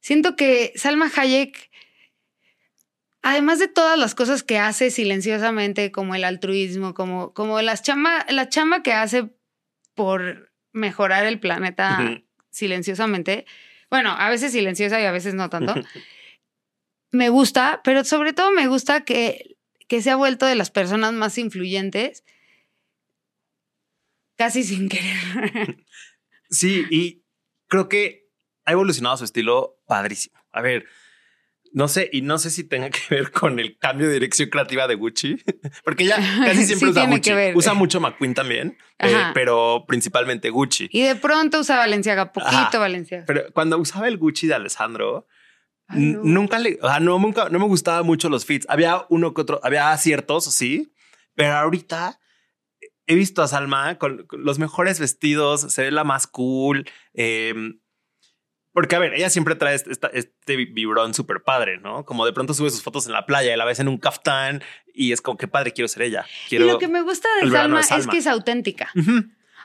Siento 0.01 0.35
que 0.35 0.71
Salma 0.75 1.11
Hayek, 1.15 1.69
además 3.21 3.59
de 3.59 3.67
todas 3.67 3.97
las 3.97 4.15
cosas 4.15 4.43
que 4.43 4.57
hace 4.57 4.91
silenciosamente, 4.91 5.91
como 5.91 6.15
el 6.15 6.23
altruismo, 6.23 6.93
como, 6.93 7.33
como 7.33 7.61
las 7.61 7.83
chamba, 7.83 8.25
la 8.29 8.49
chamba 8.49 8.81
que 8.81 8.93
hace 8.93 9.29
por 9.93 10.51
mejorar 10.71 11.25
el 11.25 11.39
planeta 11.39 12.21
silenciosamente, 12.49 13.45
bueno, 13.89 14.15
a 14.17 14.29
veces 14.29 14.51
silenciosa 14.51 15.01
y 15.01 15.05
a 15.05 15.11
veces 15.11 15.33
no 15.33 15.49
tanto, 15.49 15.73
me 17.11 17.29
gusta, 17.29 17.81
pero 17.83 18.03
sobre 18.03 18.33
todo 18.33 18.51
me 18.51 18.67
gusta 18.67 19.01
que, 19.01 19.57
que 19.89 20.01
se 20.01 20.11
ha 20.11 20.15
vuelto 20.15 20.45
de 20.45 20.55
las 20.55 20.71
personas 20.71 21.11
más 21.11 21.37
influyentes 21.37 22.23
casi 24.37 24.63
sin 24.63 24.87
querer. 24.87 25.83
Sí, 26.51 26.87
y 26.89 27.21
creo 27.67 27.87
que 27.89 28.27
ha 28.65 28.71
evolucionado 28.71 29.15
su 29.17 29.23
estilo 29.23 29.79
padrísimo. 29.85 30.35
A 30.51 30.63
ver, 30.63 30.87
no 31.73 31.87
sé, 31.87 32.09
y 32.11 32.23
no 32.23 32.39
sé 32.39 32.49
si 32.49 32.63
tenga 32.63 32.89
que 32.89 33.01
ver 33.11 33.31
con 33.31 33.59
el 33.59 33.77
cambio 33.77 34.07
de 34.07 34.13
dirección 34.13 34.49
creativa 34.49 34.87
de 34.87 34.95
Gucci, 34.95 35.37
porque 35.83 36.05
ella 36.05 36.15
casi 36.43 36.65
siempre 36.65 36.87
Sí 36.87 36.91
usa 36.91 37.05
Gucci. 37.05 37.31
Usa 37.53 37.73
mucho 37.75 37.99
McQueen 37.99 38.33
también, 38.33 38.79
eh, 38.97 39.25
pero 39.35 39.85
principalmente 39.87 40.49
Gucci. 40.49 40.89
y 40.91 41.03
de 41.03 41.15
pronto 41.15 41.59
usa 41.59 41.77
Valenciaga, 41.77 42.33
poquito. 42.33 42.79
Valenciaga. 42.79 43.25
Pero 43.27 43.53
cuando 43.53 43.77
usaba 43.77 44.07
el 44.07 44.17
Gucci 44.17 44.47
de 44.47 44.55
Alessandro, 44.55 45.27
Ay, 45.89 45.99
no. 46.13 46.21
nunca 46.23 46.59
le, 46.59 46.79
o 46.81 46.87
sea, 46.87 46.99
no, 46.99 47.19
nunca, 47.19 47.49
no 47.49 47.59
me 47.59 47.65
gustaba 47.65 48.03
mucho 48.03 48.29
los 48.29 48.45
fits. 48.45 48.65
Había 48.69 49.05
uno 49.09 49.33
que 49.33 49.41
otro, 49.41 49.59
había 49.63 49.91
aciertos, 49.91 50.45
sí, 50.45 50.93
pero 51.35 51.53
ahorita 51.55 52.19
he 53.07 53.15
visto 53.15 53.41
a 53.41 53.47
Salma 53.47 53.97
con, 53.97 54.25
con 54.27 54.43
los 54.43 54.59
mejores 54.59 54.99
vestidos, 54.99 55.61
se 55.61 55.81
ve 55.83 55.91
la 55.91 56.03
más 56.03 56.27
cool. 56.27 56.87
eh, 57.13 57.53
porque, 58.71 58.95
a 58.95 58.99
ver, 58.99 59.15
ella 59.15 59.31
siempre 59.31 59.55
trae 59.55 59.73
este, 59.75 59.91
esta- 59.91 60.11
este 60.13 60.55
vibrón 60.55 61.13
súper 61.15 61.41
padre, 61.43 61.79
¿no? 61.79 62.05
Como 62.05 62.25
de 62.25 62.31
pronto 62.33 62.53
sube 62.53 62.69
sus 62.69 62.83
fotos 62.83 63.07
en 63.07 63.13
la 63.13 63.25
playa 63.25 63.51
y 63.53 63.57
la 63.57 63.65
ves 63.65 63.79
en 63.79 63.87
un 63.87 63.97
caftán 63.97 64.61
y 64.93 65.11
es 65.11 65.21
como 65.21 65.37
que 65.37 65.47
padre, 65.47 65.73
quiero 65.73 65.87
ser 65.87 66.03
ella. 66.03 66.25
Quiero... 66.47 66.65
Y 66.65 66.67
lo 66.69 66.77
que 66.77 66.87
me 66.87 67.01
gusta 67.01 67.27
de 67.41 67.49
Salma, 67.49 67.81
es 67.81 68.07
que 68.07 68.17
es 68.19 68.27
auténtica. 68.27 68.91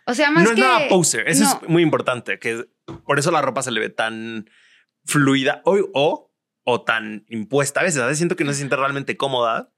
O 0.07 0.15
sea, 0.15 0.31
más 0.31 0.45
no 0.45 0.55
que... 0.55 0.61
es 0.61 0.67
nada 0.67 0.89
poser. 0.89 1.29
Eso 1.29 1.45
No. 1.45 1.61
es 1.63 1.69
muy 1.69 1.83
importante. 1.83 2.39
Que 2.39 2.65
por 3.07 3.19
eso 3.19 3.31
la 3.31 3.43
ropa 3.43 3.63
se 3.63 3.71
le 3.73 3.81
ve 3.81 3.91
tan 3.91 4.49
fluida 5.05 5.63
o, 5.65 5.77
o, 5.95 6.33
o 6.65 6.83
tan 6.83 7.25
impuesta. 7.29 7.81
A 7.81 7.85
veces, 7.85 8.01
a 8.01 8.07
veces 8.07 8.19
siento 8.19 8.37
que 8.37 8.45
no 8.45 8.53
se 8.53 8.59
siente 8.59 8.77
realmente 8.77 9.17
cómoda, 9.17 9.73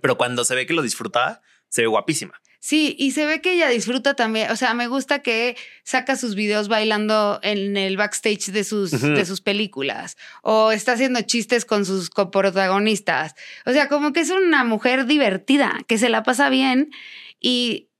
pero 0.00 0.16
cuando 0.16 0.44
se 0.44 0.54
ve 0.54 0.66
que 0.66 0.74
lo 0.74 0.82
disfruta, 0.82 1.42
se 1.68 1.82
ve 1.82 1.86
guapísima. 1.88 2.40
Sí, 2.64 2.96
y 2.98 3.10
se 3.10 3.26
ve 3.26 3.42
que 3.42 3.52
ella 3.52 3.68
disfruta 3.68 4.14
también. 4.14 4.50
O 4.50 4.56
sea, 4.56 4.72
me 4.72 4.86
gusta 4.86 5.18
que 5.18 5.54
saca 5.82 6.16
sus 6.16 6.34
videos 6.34 6.68
bailando 6.68 7.38
en 7.42 7.76
el 7.76 7.98
backstage 7.98 8.52
de 8.52 8.64
sus, 8.64 8.90
de 8.90 9.26
sus 9.26 9.42
películas. 9.42 10.16
O 10.40 10.72
está 10.72 10.92
haciendo 10.92 11.20
chistes 11.20 11.66
con 11.66 11.84
sus 11.84 12.08
coprotagonistas. 12.08 13.34
O 13.66 13.72
sea, 13.72 13.90
como 13.90 14.14
que 14.14 14.20
es 14.20 14.30
una 14.30 14.64
mujer 14.64 15.04
divertida, 15.04 15.78
que 15.86 15.98
se 15.98 16.08
la 16.08 16.22
pasa 16.22 16.48
bien 16.48 16.90
y, 17.38 17.90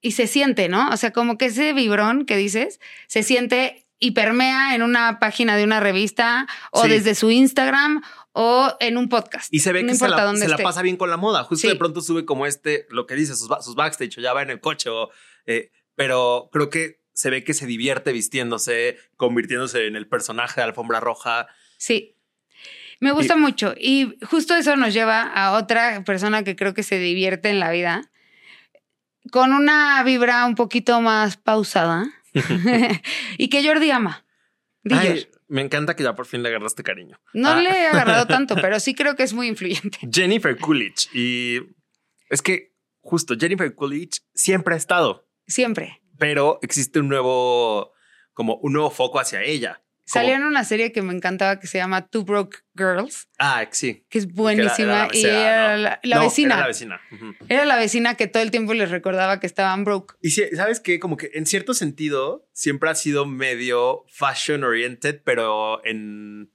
y 0.00 0.10
se 0.10 0.26
siente, 0.26 0.68
¿no? 0.68 0.90
O 0.90 0.96
sea, 0.96 1.12
como 1.12 1.38
que 1.38 1.44
ese 1.44 1.72
vibrón 1.72 2.26
que 2.26 2.36
dices 2.36 2.80
se 3.06 3.22
siente 3.22 3.86
y 4.00 4.12
permea 4.12 4.74
en 4.74 4.82
una 4.82 5.18
página 5.20 5.56
de 5.56 5.62
una 5.64 5.78
revista 5.78 6.46
o 6.72 6.82
Sí. 6.84 6.88
desde 6.88 7.14
su 7.14 7.30
Instagram 7.30 8.02
o 8.32 8.74
en 8.80 8.96
un 8.96 9.08
podcast. 9.08 9.52
Y 9.52 9.60
se 9.60 9.72
ve 9.72 9.82
No 9.82 9.92
que 9.92 9.98
se, 9.98 10.08
la, 10.08 10.34
se 10.36 10.48
la 10.48 10.56
pasa 10.56 10.82
bien 10.82 10.96
con 10.96 11.10
la 11.10 11.16
moda. 11.16 11.44
Justo 11.44 11.68
Sí. 11.68 11.72
de 11.72 11.76
pronto 11.78 12.00
sube 12.00 12.24
como 12.24 12.46
este, 12.46 12.86
lo 12.90 13.06
que 13.06 13.14
dice, 13.14 13.36
sus, 13.36 13.48
sus 13.62 13.74
backstage 13.74 14.18
o 14.18 14.20
ya 14.20 14.32
va 14.32 14.42
en 14.42 14.50
el 14.50 14.60
coche. 14.60 14.88
O, 14.90 15.10
eh, 15.46 15.70
pero 15.94 16.48
creo 16.52 16.70
que 16.70 17.00
se 17.12 17.28
ve 17.28 17.44
que 17.44 17.52
se 17.54 17.66
divierte 17.66 18.12
vistiéndose, 18.12 18.96
convirtiéndose 19.16 19.86
en 19.86 19.96
el 19.96 20.08
personaje 20.08 20.60
de 20.60 20.64
Alfombra 20.64 21.00
Roja. 21.00 21.46
Sí. 21.76 22.16
Me 23.00 23.12
gusta 23.12 23.36
mucho. 23.36 23.74
Y 23.78 24.16
justo 24.30 24.54
eso 24.54 24.76
nos 24.76 24.94
lleva 24.94 25.22
a 25.22 25.52
otra 25.52 26.02
persona 26.04 26.42
que 26.44 26.56
creo 26.56 26.72
que 26.72 26.82
se 26.82 26.98
divierte 26.98 27.50
en 27.50 27.58
la 27.60 27.70
vida. 27.70 28.10
Con 29.32 29.52
una 29.52 30.02
vibra 30.02 30.46
un 30.46 30.54
poquito 30.54 31.00
más 31.00 31.36
pausada. 31.36 32.06
y 33.38 33.48
que 33.48 33.64
Jordi 33.66 33.90
ama. 33.90 34.24
Ay, 34.90 35.28
me 35.48 35.60
encanta 35.60 35.94
que 35.94 36.02
ya 36.02 36.14
por 36.14 36.26
fin 36.26 36.42
le 36.42 36.48
agarraste 36.48 36.82
cariño. 36.82 37.20
No 37.34 37.50
Ah. 37.50 37.60
le 37.60 37.68
he 37.70 37.86
agarrado 37.86 38.26
tanto, 38.26 38.54
pero 38.56 38.80
sí 38.80 38.94
creo 38.94 39.14
que 39.16 39.22
es 39.24 39.32
muy 39.34 39.46
influyente. 39.48 39.98
Jennifer 40.10 40.56
Coolidge. 40.56 41.08
Y 41.14 41.60
es 42.30 42.40
que 42.42 42.74
justo 43.00 43.34
Jennifer 43.38 43.74
Coolidge 43.74 44.20
siempre 44.34 44.74
ha 44.74 44.78
estado, 44.78 45.28
Siempre. 45.46 46.00
pero 46.18 46.58
existe 46.62 46.98
un 47.00 47.08
nuevo, 47.08 47.92
como 48.32 48.56
un 48.62 48.72
nuevo 48.72 48.90
foco 48.90 49.18
hacia 49.20 49.42
ella. 49.42 49.82
Salió 50.12 50.34
en 50.34 50.42
una 50.44 50.64
serie 50.64 50.92
que 50.92 51.02
me 51.02 51.12
encantaba 51.14 51.58
que 51.60 51.66
se 51.66 51.78
llama 51.78 52.06
Two 52.08 52.24
Broke 52.24 52.58
Girls, 52.76 53.28
Ah, 53.38 53.66
sí. 53.70 54.04
que 54.10 54.18
es 54.18 54.26
que 54.26 54.30
era- 54.32 54.42
buenísima. 54.42 54.74
era 54.92 54.96
la 54.96 55.04
y 55.12 55.22
becera, 55.22 55.40
era 55.40 55.76
¿no? 55.76 55.82
la, 55.82 56.00
la 56.02 56.16
No, 56.16 56.22
vecina. 56.22 56.54
Era 56.54 56.60
la 56.62 56.66
vecina. 56.68 57.00
Ujú. 57.12 57.34
Era 57.48 57.64
la 57.64 57.76
vecina 57.76 58.14
que 58.16 58.26
todo 58.26 58.42
el 58.42 58.50
tiempo 58.50 58.74
les 58.74 58.90
recordaba 58.90 59.40
que 59.40 59.46
estaban 59.46 59.84
broke. 59.84 60.14
Y 60.20 60.30
sabes 60.30 60.80
que 60.80 60.98
como 61.00 61.16
que 61.16 61.30
en 61.34 61.46
cierto 61.46 61.74
sentido 61.74 62.48
siempre 62.52 62.90
ha 62.90 62.94
sido 62.94 63.24
medio 63.26 64.04
fashion 64.08 64.64
oriented, 64.64 65.22
pero 65.24 65.84
en 65.84 66.52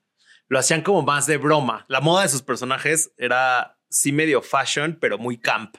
lo 0.48 0.60
hacían 0.60 0.82
como 0.84 1.02
más 1.02 1.26
de 1.26 1.38
broma. 1.38 1.86
La 1.88 2.02
moda 2.02 2.22
de 2.24 2.30
sus 2.30 2.44
personajes 2.44 3.12
era 3.18 3.80
sí 3.90 4.12
medio 4.12 4.42
fashion, 4.42 4.98
pero 5.02 5.18
muy 5.18 5.40
camp. 5.40 5.78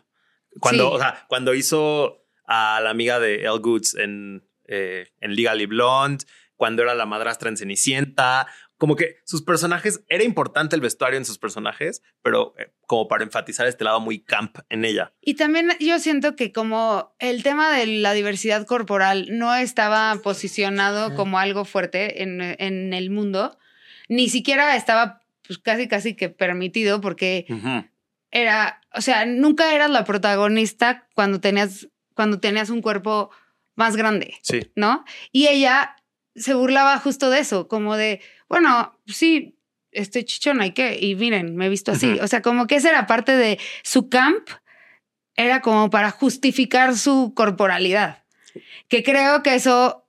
Cuando, 0.60 0.88
Sí. 0.88 0.94
o 0.96 0.98
sea, 0.98 1.24
cuando 1.28 1.54
hizo 1.54 2.24
a 2.48 2.80
la 2.82 2.90
amiga 2.90 3.20
de 3.20 3.42
Elle 3.44 3.58
Goods 3.60 3.94
en, 3.96 4.48
eh, 4.66 5.06
en 5.20 5.36
Legally 5.36 5.66
Blonde, 5.66 6.24
cuando 6.56 6.82
era 6.82 6.94
la 6.94 7.06
madrastra 7.06 7.48
en 7.48 7.56
Cenicienta, 7.56 8.46
como 8.78 8.94
que 8.96 9.16
sus 9.24 9.42
personajes, 9.42 10.02
era 10.08 10.22
importante 10.22 10.76
el 10.76 10.82
vestuario 10.82 11.16
en 11.18 11.24
sus 11.24 11.38
personajes, 11.38 12.02
pero 12.22 12.54
eh, 12.58 12.72
como 12.86 13.08
para 13.08 13.24
enfatizar 13.24 13.66
este 13.66 13.84
lado 13.84 14.00
muy 14.00 14.18
camp 14.20 14.58
en 14.68 14.84
ella. 14.84 15.12
Y 15.22 15.34
también 15.34 15.70
yo 15.80 15.98
siento 15.98 16.36
que 16.36 16.52
como 16.52 17.14
el 17.18 17.42
tema 17.42 17.70
de 17.74 17.86
la 17.86 18.12
diversidad 18.12 18.66
corporal 18.66 19.28
no 19.30 19.54
estaba 19.54 20.14
posicionado 20.22 21.14
como 21.14 21.38
algo 21.38 21.64
fuerte 21.64 22.22
en, 22.22 22.40
en 22.42 22.92
el 22.92 23.10
mundo, 23.10 23.56
ni 24.08 24.28
siquiera 24.28 24.76
estaba 24.76 25.22
pues 25.46 25.58
casi 25.58 25.88
casi 25.88 26.14
que 26.14 26.28
permitido 26.28 27.00
porque 27.00 27.46
era, 28.30 28.80
o 28.92 29.00
sea, 29.00 29.24
nunca 29.24 29.74
eras 29.74 29.90
la 29.90 30.04
protagonista 30.04 31.06
cuando 31.14 31.40
tenías, 31.40 31.88
cuando 32.14 32.40
tenías 32.40 32.68
un 32.70 32.82
cuerpo 32.82 33.30
más 33.74 33.96
grande, 33.96 34.34
Sí. 34.42 34.70
¿no? 34.74 35.04
Y 35.32 35.46
ella 35.46 35.96
se 36.36 36.54
burlaba 36.54 36.98
justo 36.98 37.30
de 37.30 37.40
eso, 37.40 37.68
como 37.68 37.96
de, 37.96 38.20
bueno, 38.48 38.98
sí, 39.06 39.58
estoy 39.90 40.24
chichona 40.24 40.66
y 40.66 40.72
qué, 40.72 40.98
y 41.00 41.14
miren, 41.14 41.56
me 41.56 41.66
he 41.66 41.68
visto 41.68 41.92
así. 41.92 42.18
O 42.20 42.28
sea, 42.28 42.42
como 42.42 42.66
que 42.66 42.76
esa 42.76 42.90
era 42.90 43.06
parte 43.06 43.32
de 43.32 43.58
su 43.82 44.08
camp, 44.08 44.48
era 45.34 45.60
como 45.60 45.90
para 45.90 46.10
justificar 46.10 46.96
su 46.96 47.32
corporalidad. 47.34 48.24
Que 48.88 49.02
creo 49.02 49.42
que 49.42 49.54
eso 49.54 50.06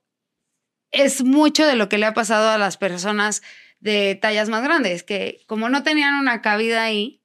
es 0.90 1.22
mucho 1.22 1.66
de 1.66 1.76
lo 1.76 1.88
que 1.88 1.98
le 1.98 2.06
ha 2.06 2.14
pasado 2.14 2.48
a 2.50 2.58
las 2.58 2.76
personas 2.76 3.42
de 3.80 4.14
tallas 4.14 4.48
más 4.48 4.62
grandes, 4.62 5.02
que 5.02 5.42
como 5.46 5.68
no 5.68 5.82
tenían 5.82 6.14
una 6.14 6.42
cabida 6.42 6.82
ahí, 6.82 7.22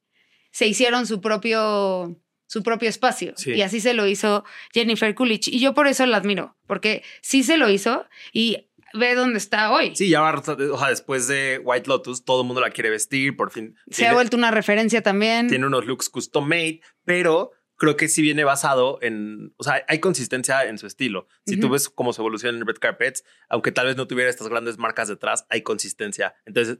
se 0.51 0.67
hicieron 0.67 1.07
su 1.07 1.19
propio 1.21 2.19
su 2.45 2.61
propio 2.61 2.87
espacio. 2.87 3.33
Sí. 3.35 3.53
Y 3.53 3.63
así 3.63 3.81
se 3.81 3.95
lo 3.95 4.05
hizo 4.05 4.43
Jennifer 4.73 5.15
Coolidge. 5.15 5.47
Y 5.47 5.59
yo 5.59 5.73
por 5.73 5.87
eso 5.87 6.05
la 6.05 6.17
admiro, 6.17 6.55
porque 6.67 7.03
sí 7.21 7.41
se 7.41 7.57
lo 7.57 7.67
hizo 7.67 8.05
y 8.31 8.67
ve 8.93 9.15
dónde 9.15 9.37
está 9.37 9.71
hoy. 9.71 9.95
Sí, 9.95 10.09
ya 10.09 10.21
va, 10.21 10.33
o 10.39 10.77
sea, 10.77 10.89
después 10.89 11.27
de 11.27 11.59
White 11.63 11.87
Lotus, 11.89 12.23
todo 12.25 12.41
el 12.41 12.47
mundo 12.47 12.61
la 12.61 12.69
quiere 12.71 12.89
vestir, 12.89 13.35
por 13.35 13.51
fin. 13.51 13.75
Se 13.89 13.97
tiene, 13.97 14.11
ha 14.11 14.13
vuelto 14.13 14.37
una 14.37 14.51
referencia 14.51 15.01
también. 15.01 15.47
tiene 15.47 15.65
unos 15.65 15.85
looks 15.85 16.09
custom 16.09 16.47
made, 16.47 16.81
pero 17.03 17.51
creo 17.75 17.97
que 17.97 18.07
sí 18.07 18.21
viene 18.21 18.43
basado 18.43 18.99
en, 19.01 19.53
o 19.57 19.63
sea, 19.63 19.83
hay 19.87 19.99
consistencia 19.99 20.63
en 20.65 20.77
su 20.77 20.87
estilo. 20.87 21.27
Si 21.45 21.57
tú 21.59 21.67
Ujú. 21.67 21.73
ves 21.73 21.89
cómo 21.89 22.13
se 22.13 22.21
evoluciona 22.21 22.57
en 22.57 22.65
Red 22.65 22.77
Carpets, 22.79 23.23
aunque 23.49 23.71
tal 23.71 23.87
vez 23.87 23.97
no 23.97 24.07
tuviera 24.07 24.29
estas 24.29 24.47
grandes 24.47 24.77
marcas 24.77 25.07
detrás, 25.09 25.45
hay 25.49 25.63
consistencia. 25.63 26.35
Entonces, 26.45 26.77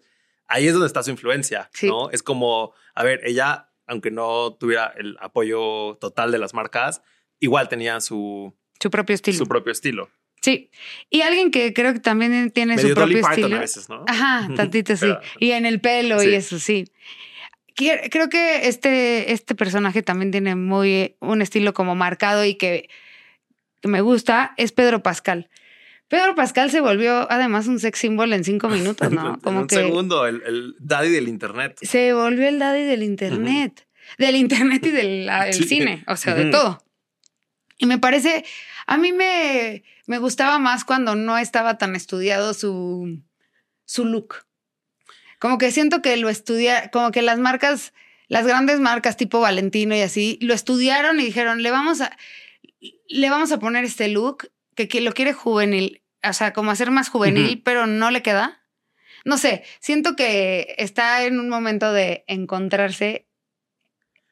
ahí 0.48 0.68
es 0.68 0.74
donde 0.74 0.88
está 0.88 1.04
su 1.04 1.10
influencia, 1.12 1.70
Sí. 1.74 1.88
¿no? 1.88 2.10
Es 2.12 2.24
como, 2.24 2.74
a 2.94 3.04
ver, 3.04 3.20
ella, 3.26 3.72
aunque 3.88 4.12
no 4.12 4.56
tuviera 4.58 4.94
el 4.96 5.18
apoyo 5.20 5.98
total 6.00 6.32
de 6.32 6.38
las 6.38 6.54
marcas, 6.54 7.02
igual 7.40 7.68
tenía 7.68 8.00
su, 8.00 8.56
Su 8.80 8.90
propio 8.90 9.16
estilo. 9.16 9.38
su 9.38 9.46
propio 9.48 9.72
estilo. 9.72 10.10
Sí. 10.44 10.70
Y 11.10 11.22
alguien 11.22 11.52
que 11.52 11.74
creo 11.74 11.94
que 11.94 12.00
también 12.02 12.52
tiene 12.52 12.76
Medio 12.76 12.90
su 12.90 12.96
propio 12.96 13.20
estilo. 13.20 13.56
a 13.56 13.60
veces, 13.60 13.88
¿no? 13.88 14.04
Ajá, 14.08 14.50
tantito 14.56 14.96
sí. 14.98 15.08
Y 15.40 15.52
en 15.52 15.66
el 15.66 15.80
pelo 15.80 16.20
Sí. 16.20 16.30
y 16.30 16.34
eso, 16.36 16.60
sí. 16.60 16.86
Creo 17.76 18.30
que 18.30 18.68
este, 18.68 19.32
este 19.32 19.56
personaje 19.56 20.04
también 20.04 20.32
tiene 20.32 20.56
muy 20.56 21.16
un 21.20 21.42
estilo 21.42 21.74
como 21.74 21.96
marcado 21.96 22.46
y 22.46 22.56
que, 22.56 22.88
que 23.82 23.88
me 23.88 24.02
gusta, 24.02 24.54
es 24.58 24.72
Pedro 24.74 25.02
Pascal. 25.02 25.50
Pedro 26.10 26.36
Pascal 26.36 26.70
se 26.70 26.82
volvió 26.82 27.26
además 27.32 27.66
un 27.68 27.80
sex 27.80 27.98
symbol 27.98 28.32
en 28.34 28.44
cinco 28.44 28.68
minutos, 28.70 29.10
¿no? 29.12 29.34
En 29.36 29.40
Como 29.40 29.62
un 29.62 29.68
que 29.68 29.76
segundo, 29.78 30.28
el, 30.28 30.44
el 30.46 30.76
daddy 30.80 31.10
del 31.10 31.28
internet. 31.30 31.78
se 31.82 32.14
volvió 32.14 32.48
el 32.48 32.60
daddy 32.60 32.84
del 32.84 33.02
internet. 33.02 33.88
Del 34.20 34.36
internet 34.36 34.86
y 34.86 34.92
del 34.92 35.30
el 35.30 35.54
Sí. 35.54 35.64
cine, 35.64 36.04
o 36.08 36.16
sea, 36.18 36.36
de 36.36 36.52
todo. 36.52 36.84
Y 37.80 37.88
me 37.88 37.98
parece, 37.98 38.46
a 38.86 38.98
mí 38.98 39.12
me, 39.12 39.84
me 40.08 40.18
gustaba 40.18 40.60
más 40.60 40.84
cuando 40.86 41.16
no 41.16 41.38
estaba 41.38 41.78
tan 41.78 41.96
estudiado 41.96 42.54
su, 42.54 43.22
su 43.86 44.06
look. 44.06 44.46
Como 45.40 45.58
que 45.58 45.72
siento 45.72 46.02
que 46.02 46.18
lo 46.18 46.30
estudia, 46.30 46.90
como 46.90 47.12
que 47.12 47.22
las 47.22 47.38
marcas, 47.40 47.94
las 48.28 48.48
grandes 48.48 48.80
marcas 48.80 49.18
tipo 49.18 49.42
Valentino 49.42 49.96
y 49.96 50.02
así, 50.02 50.38
lo 50.42 50.54
estudiaron 50.54 51.20
y 51.20 51.26
dijeron, 51.26 51.62
le 51.64 51.72
vamos 51.72 52.02
a, 52.02 52.18
le 53.10 53.30
vamos 53.30 53.52
a 53.52 53.60
poner 53.60 53.84
este 53.84 54.08
look 54.08 54.50
que, 54.76 54.88
que 54.88 55.02
lo 55.02 55.14
quiere 55.14 55.34
juvenil, 55.34 56.02
o 56.24 56.34
sea, 56.34 56.54
como 56.54 56.72
hacer 56.72 56.92
más 56.92 57.10
juvenil, 57.10 57.62
pero 57.64 57.88
no 57.88 58.12
le 58.12 58.22
queda. 58.22 58.62
No 59.26 59.38
sé, 59.38 59.64
siento 59.80 60.16
que 60.16 60.76
está 60.78 61.24
en 61.26 61.40
un 61.40 61.50
momento 61.50 61.94
de 61.94 62.24
encontrarse 62.28 63.28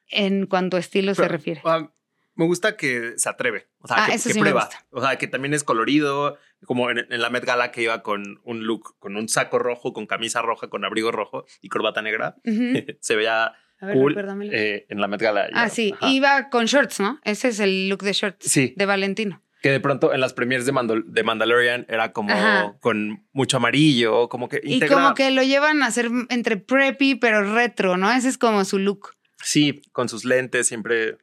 en 0.08 0.46
cuanto 0.46 0.76
a 0.76 0.80
estilo 0.80 1.14
se 1.14 1.28
refiere. 1.28 1.60
ah, 1.64 1.90
me 2.34 2.44
gusta 2.46 2.76
que 2.76 3.12
se 3.16 3.28
atreve. 3.28 3.68
O 3.80 3.88
sea, 3.88 3.96
Ah, 4.04 4.06
que, 4.06 4.12
que 4.12 4.18
sí 4.18 4.38
prueba. 4.38 4.68
O 4.90 5.00
sea, 5.00 5.16
que 5.18 5.26
también 5.26 5.54
es 5.54 5.64
colorido. 5.64 6.38
Como 6.64 6.90
en, 6.90 6.98
en 7.10 7.20
la 7.20 7.28
Met 7.30 7.44
Gala 7.44 7.72
que 7.72 7.82
iba 7.82 8.02
con 8.02 8.40
un 8.44 8.64
look, 8.64 8.96
con 9.00 9.16
un 9.16 9.28
saco 9.28 9.58
rojo, 9.58 9.92
con 9.92 10.06
camisa 10.06 10.42
roja, 10.42 10.68
con 10.68 10.84
abrigo 10.84 11.10
rojo 11.10 11.44
y 11.60 11.68
corbata 11.68 12.02
negra. 12.02 12.36
Ujú. 12.44 12.84
se 13.00 13.16
veía 13.16 13.46
A 13.80 13.86
ver, 13.86 13.96
cool 13.96 14.16
eh, 14.52 14.86
en 14.88 15.00
la 15.00 15.08
Met 15.08 15.20
Gala. 15.20 15.48
ah, 15.52 15.64
ya. 15.64 15.68
sí, 15.68 15.92
Ajá. 15.96 16.08
iba 16.10 16.48
con 16.50 16.66
shorts, 16.66 17.00
¿no? 17.00 17.20
Ese 17.24 17.48
es 17.48 17.58
el 17.60 17.88
look 17.88 18.02
de 18.04 18.12
shorts 18.12 18.46
Sí. 18.48 18.74
de 18.76 18.86
Valentino. 18.86 19.42
Que 19.60 19.70
de 19.70 19.78
pronto 19.80 20.12
en 20.12 20.20
las 20.20 20.32
premiers 20.34 20.66
de, 20.66 20.72
Mandal- 20.72 21.04
de 21.04 21.22
Mandalorian 21.22 21.86
era 21.88 22.12
como 22.12 22.32
Ajá. 22.32 22.76
con 22.80 23.24
mucho 23.32 23.58
amarillo, 23.58 24.28
como 24.28 24.48
que 24.48 24.60
Y 24.62 24.80
integra- 24.80 24.94
como 24.94 25.14
que 25.14 25.30
lo 25.32 25.42
llevan 25.42 25.82
a 25.82 25.86
hacer 25.86 26.08
entre 26.30 26.56
preppy, 26.56 27.14
pero 27.16 27.54
retro, 27.54 27.96
¿no? 27.96 28.10
Ese 28.12 28.28
es 28.28 28.38
como 28.38 28.64
su 28.64 28.78
look. 28.78 29.10
Sí, 29.42 29.82
con 29.92 30.08
sus 30.08 30.24
lentes 30.24 30.66
siempre. 30.68 31.16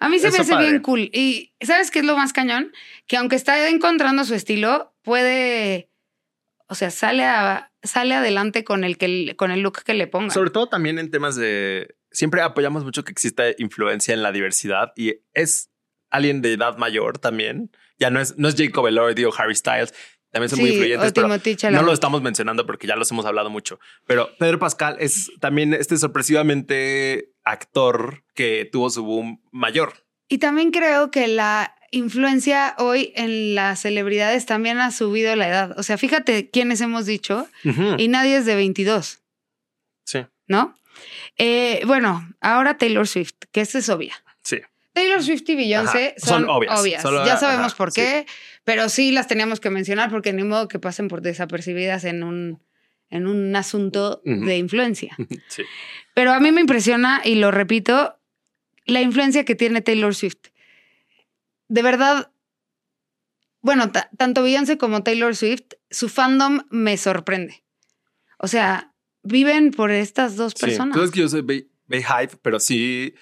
A 0.00 0.08
mí 0.08 0.18
se 0.18 0.30
me 0.30 0.38
hace 0.38 0.52
padre. 0.52 0.70
bien 0.70 0.82
cool. 0.82 1.10
Y 1.12 1.52
¿sabes 1.60 1.90
qué 1.90 2.00
es 2.00 2.04
lo 2.04 2.16
más 2.16 2.32
cañón? 2.32 2.72
Que 3.06 3.16
aunque 3.16 3.36
está 3.36 3.68
encontrando 3.68 4.24
su 4.24 4.34
estilo, 4.34 4.94
puede, 5.02 5.90
o 6.68 6.74
sea, 6.74 6.90
sale, 6.90 7.24
a- 7.24 7.70
sale 7.82 8.14
adelante 8.14 8.64
con 8.64 8.82
el, 8.84 8.96
que, 8.98 9.34
con 9.36 9.50
el 9.50 9.60
look 9.60 9.82
que 9.84 9.94
le 9.94 10.06
ponga. 10.06 10.32
Sobre 10.34 10.50
todo 10.50 10.68
también 10.68 10.98
en 10.98 11.10
temas 11.10 11.36
de. 11.36 11.94
Siempre 12.10 12.40
apoyamos 12.42 12.82
mucho 12.84 13.04
que 13.04 13.12
exista 13.12 13.44
influencia 13.58 14.12
en 14.14 14.22
la 14.22 14.32
diversidad 14.32 14.92
y 14.96 15.14
es 15.32 15.70
alguien 16.10 16.42
de 16.42 16.54
edad 16.54 16.76
mayor 16.76 17.18
también. 17.18 17.70
Ya 17.98 18.10
no 18.10 18.20
es, 18.20 18.36
no 18.36 18.48
es 18.48 18.56
Jacob 18.56 18.86
Elordi 18.88 19.24
o 19.24 19.32
Harry 19.38 19.54
Styles. 19.54 19.94
También 20.32 20.48
son 20.48 20.60
muy 20.60 20.70
influyentes, 20.70 21.12
pero 21.12 21.28
no 21.72 21.82
lo 21.82 21.92
estamos 21.92 22.22
mencionando 22.22 22.64
porque 22.66 22.86
ya 22.86 22.94
los 22.96 23.10
hemos 23.10 23.26
hablado 23.26 23.50
mucho. 23.50 23.80
Pero 24.06 24.30
Pedro 24.38 24.58
Pascal 24.60 24.96
es 25.00 25.30
también 25.40 25.74
este 25.74 25.96
sorpresivamente 25.96 27.32
actor 27.44 28.24
que 28.34 28.68
tuvo 28.70 28.90
su 28.90 29.04
boom 29.04 29.42
mayor. 29.50 30.04
Y 30.28 30.38
también 30.38 30.70
creo 30.70 31.10
que 31.10 31.26
la 31.26 31.74
influencia 31.90 32.76
hoy 32.78 33.12
en 33.16 33.56
las 33.56 33.80
celebridades 33.80 34.46
también 34.46 34.78
ha 34.78 34.92
subido 34.92 35.34
la 35.34 35.48
edad. 35.48 35.78
O 35.78 35.82
sea, 35.82 35.98
fíjate 35.98 36.48
quiénes 36.50 36.80
hemos 36.80 37.06
dicho 37.06 37.48
y 37.98 38.06
nadie 38.08 38.36
es 38.36 38.46
de 38.46 38.54
22, 38.54 39.18
Sí, 40.04 40.26
¿no? 40.46 40.76
Eh, 41.38 41.82
bueno, 41.86 42.28
ahora 42.40 42.76
Taylor 42.78 43.06
Swift, 43.08 43.34
que 43.52 43.60
esta 43.62 43.78
es 43.78 43.88
obvia. 43.88 44.14
sí. 44.42 44.58
Taylor 44.92 45.22
Swift 45.22 45.48
y 45.48 45.54
Beyoncé 45.54 46.14
Ajá, 46.18 46.26
son 46.26 46.40
son, 46.42 46.50
obvias. 46.50 46.80
obvias. 46.80 47.00
Solo- 47.02 47.24
ya 47.24 47.36
sabemos 47.36 47.68
ajá, 47.68 47.76
por 47.76 47.92
qué, 47.92 48.26
pero 48.70 48.88
sí 48.88 49.10
las 49.10 49.26
teníamos 49.26 49.58
que 49.60 49.70
mencionar 49.70 50.10
porque 50.10 50.32
ni 50.32 50.44
modo 50.44 50.68
que 50.68 50.78
pasen 50.78 51.08
por 51.08 51.22
desapercibidas 51.22 52.04
en 52.04 52.22
un, 52.22 52.62
en 53.08 53.26
un 53.26 53.54
asunto 53.56 54.22
de 54.24 54.56
influencia. 54.58 55.16
sí. 55.48 55.62
Pero 56.14 56.32
a 56.32 56.40
mí 56.40 56.52
me 56.52 56.60
impresiona, 56.60 57.20
y 57.24 57.34
lo 57.34 57.50
repito, 57.50 58.18
la 58.86 59.00
influencia 59.00 59.44
que 59.44 59.54
tiene 59.54 59.80
Taylor 59.80 60.14
Swift. 60.14 60.48
De 61.68 61.82
verdad, 61.82 62.30
bueno, 63.60 63.90
ta- 63.92 64.10
tanto 64.16 64.42
Beyoncé 64.42 64.78
como 64.78 65.02
Taylor 65.02 65.34
Swift, 65.36 65.74
su 65.90 66.08
fandom 66.08 66.62
me 66.70 66.96
sorprende. 66.96 67.62
O 68.38 68.48
sea, 68.48 68.94
viven 69.22 69.70
por 69.70 69.90
estas 69.90 70.36
dos 70.36 70.54
Sí, 70.56 70.66
personas. 70.66 70.96
tú 70.96 71.02
que 71.10 71.20
yo 71.20 71.28
soy 71.28 71.42
pero 72.42 72.58
sí 72.60 73.14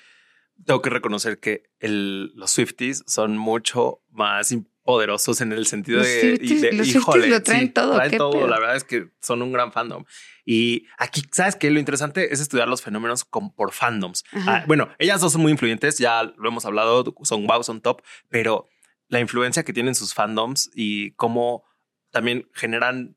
tengo 0.64 0.80
que 0.82 0.90
reconocer 0.90 1.38
que 1.40 1.64
el, 1.80 2.32
los 2.34 2.50
Swifties 2.52 3.02
son 3.06 3.36
mucho 3.38 4.02
más 4.10 4.52
poderosos 4.88 5.42
en 5.42 5.52
el 5.52 5.66
sentido 5.66 5.98
Los 5.98 6.06
de, 6.06 6.38
Swifties- 6.40 6.60
de- 6.62 6.72
los 6.72 6.88
híjole, 6.88 7.26
lo 7.28 7.42
traen 7.42 7.74
todo, 7.74 7.96
Traen 7.96 8.10
¿qué 8.10 8.16
todo. 8.16 8.30
pedo? 8.30 8.46
La 8.48 8.58
verdad 8.58 8.74
es 8.74 8.84
que 8.84 9.08
son 9.20 9.42
un 9.42 9.52
gran 9.52 9.70
fandom. 9.70 10.02
Y 10.46 10.86
aquí, 10.96 11.22
¿sabes 11.30 11.56
qué? 11.56 11.70
Lo 11.70 11.78
interesante 11.78 12.32
es 12.32 12.40
estudiar 12.40 12.68
los 12.68 12.80
fenómenos 12.80 13.26
con, 13.26 13.52
por 13.54 13.72
fandoms. 13.74 14.24
Ah, 14.46 14.64
bueno, 14.66 14.88
ellas 14.98 15.20
dos 15.20 15.32
son 15.34 15.42
muy 15.42 15.52
influyentes, 15.52 15.98
ya 15.98 16.22
lo 16.22 16.48
hemos 16.48 16.64
hablado, 16.64 17.04
son 17.24 17.46
wow, 17.46 17.62
son 17.62 17.82
top, 17.82 18.00
pero 18.30 18.66
la 19.08 19.20
influencia 19.20 19.62
que 19.62 19.74
tienen 19.74 19.94
sus 19.94 20.14
fandoms 20.14 20.70
y 20.74 21.10
cómo 21.16 21.64
también 22.10 22.48
generan 22.54 23.14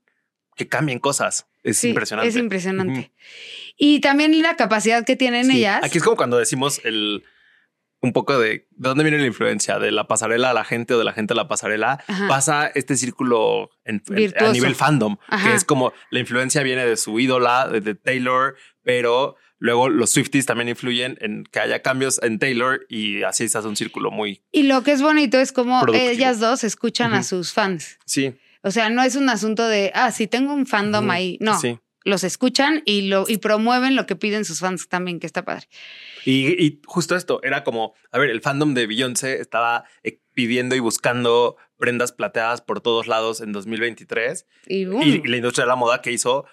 que 0.57 0.67
cambien 0.67 0.99
cosas 0.99 1.47
es 1.63 1.77
Sí, 1.77 1.88
impresionante. 1.91 2.27
Es 2.27 2.36
impresionante. 2.36 3.13
Y 3.77 4.01
también 4.01 4.41
la 4.41 4.57
capacidad 4.57 5.05
que 5.05 5.15
tienen 5.15 5.45
Sí. 5.45 5.60
ellas. 5.60 5.81
Aquí 5.86 5.99
es 5.99 6.03
como 6.03 6.17
cuando 6.17 6.38
decimos 6.38 6.81
el 6.84 7.23
un 8.02 8.14
poco 8.14 8.40
de 8.40 8.68
de 8.72 8.90
dónde 8.90 9.04
viene 9.04 9.20
la 9.20 9.28
influencia 9.28 9.78
de 9.80 9.92
la 9.92 10.08
pasarela 10.08 10.50
a 10.50 10.54
la 10.54 10.64
gente 10.64 10.94
o 10.96 10.98
de 10.98 11.04
la 11.06 11.14
gente 11.14 11.34
a 11.34 11.36
la 11.36 11.48
pasarela. 11.48 12.04
Ajá. 12.08 12.28
Pasa 12.28 12.68
este 12.74 12.96
círculo 12.98 13.70
en- 13.86 14.02
en- 14.10 14.34
a 14.44 14.52
nivel 14.52 14.74
fandom, 14.76 15.18
Ajá. 15.28 15.50
que 15.50 15.56
es 15.56 15.64
como 15.66 15.94
la 16.10 16.20
influencia 16.20 16.64
viene 16.64 16.86
de 16.86 16.98
su 16.98 17.20
ídola, 17.20 17.68
de, 17.68 17.80
de 17.82 17.94
Taylor, 17.96 18.56
pero 18.84 19.36
luego 19.60 19.90
los 19.90 20.10
Swifties 20.10 20.48
también 20.48 20.70
influyen 20.70 21.18
en 21.22 21.44
que 21.44 21.60
haya 21.60 21.84
cambios 21.84 22.20
en 22.24 22.40
Taylor 22.40 22.86
y 22.90 23.22
así 23.24 23.48
se 23.48 23.60
hace 23.60 23.68
un 23.68 23.76
círculo 23.76 24.10
muy. 24.10 24.42
Y 24.52 24.64
lo 24.64 24.82
que 24.82 24.92
es 24.94 25.04
bonito 25.04 25.38
es 25.40 25.52
como 25.52 25.80
Productivo. 25.82 26.10
ellas 26.12 26.40
dos 26.40 26.64
escuchan 26.64 27.14
a 27.14 27.22
sus 27.22 27.54
fans. 27.54 28.00
Sí. 28.06 28.34
O 28.64 28.72
sea, 28.72 28.90
no 28.90 29.04
es 29.04 29.16
un 29.16 29.30
asunto 29.30 29.68
de, 29.68 29.92
ah, 29.94 30.12
si 30.12 30.26
tengo 30.28 30.54
un 30.54 30.66
fandom 30.66 31.10
ahí. 31.12 31.38
No, 31.40 31.60
Sí. 31.60 31.80
Los 32.04 32.24
escuchan 32.24 32.82
y, 32.86 33.04
lo, 33.10 33.26
y 33.28 33.38
promueven 33.38 33.96
lo 33.96 34.06
que 34.06 34.16
piden 34.16 34.44
sus 34.46 34.60
fans 34.60 34.88
también, 34.90 35.20
que 35.20 35.28
está 35.28 35.44
padre. 35.46 35.68
Y, 36.26 36.48
y 36.64 36.82
justo 36.86 37.16
esto 37.16 37.40
era 37.44 37.64
como, 37.64 37.94
a 38.12 38.18
ver, 38.20 38.30
el 38.30 38.42
fandom 38.42 38.74
de 38.74 38.88
Beyoncé 38.88 39.40
estaba 39.40 39.84
eh, 40.04 40.20
pidiendo 40.34 40.76
y 40.76 40.80
buscando 40.80 41.58
prendas 41.78 42.12
plateadas 42.12 42.62
por 42.62 42.82
todos 42.82 43.08
lados 43.08 43.42
en 43.42 43.52
2023 43.52 44.46
Y, 44.68 44.86
boom. 44.86 45.02
y 45.04 45.28
la 45.28 45.38
industria 45.38 45.66
de 45.66 45.70
la 45.70 45.76
moda 45.76 46.02
que 46.02 46.12
hizo, 46.12 46.46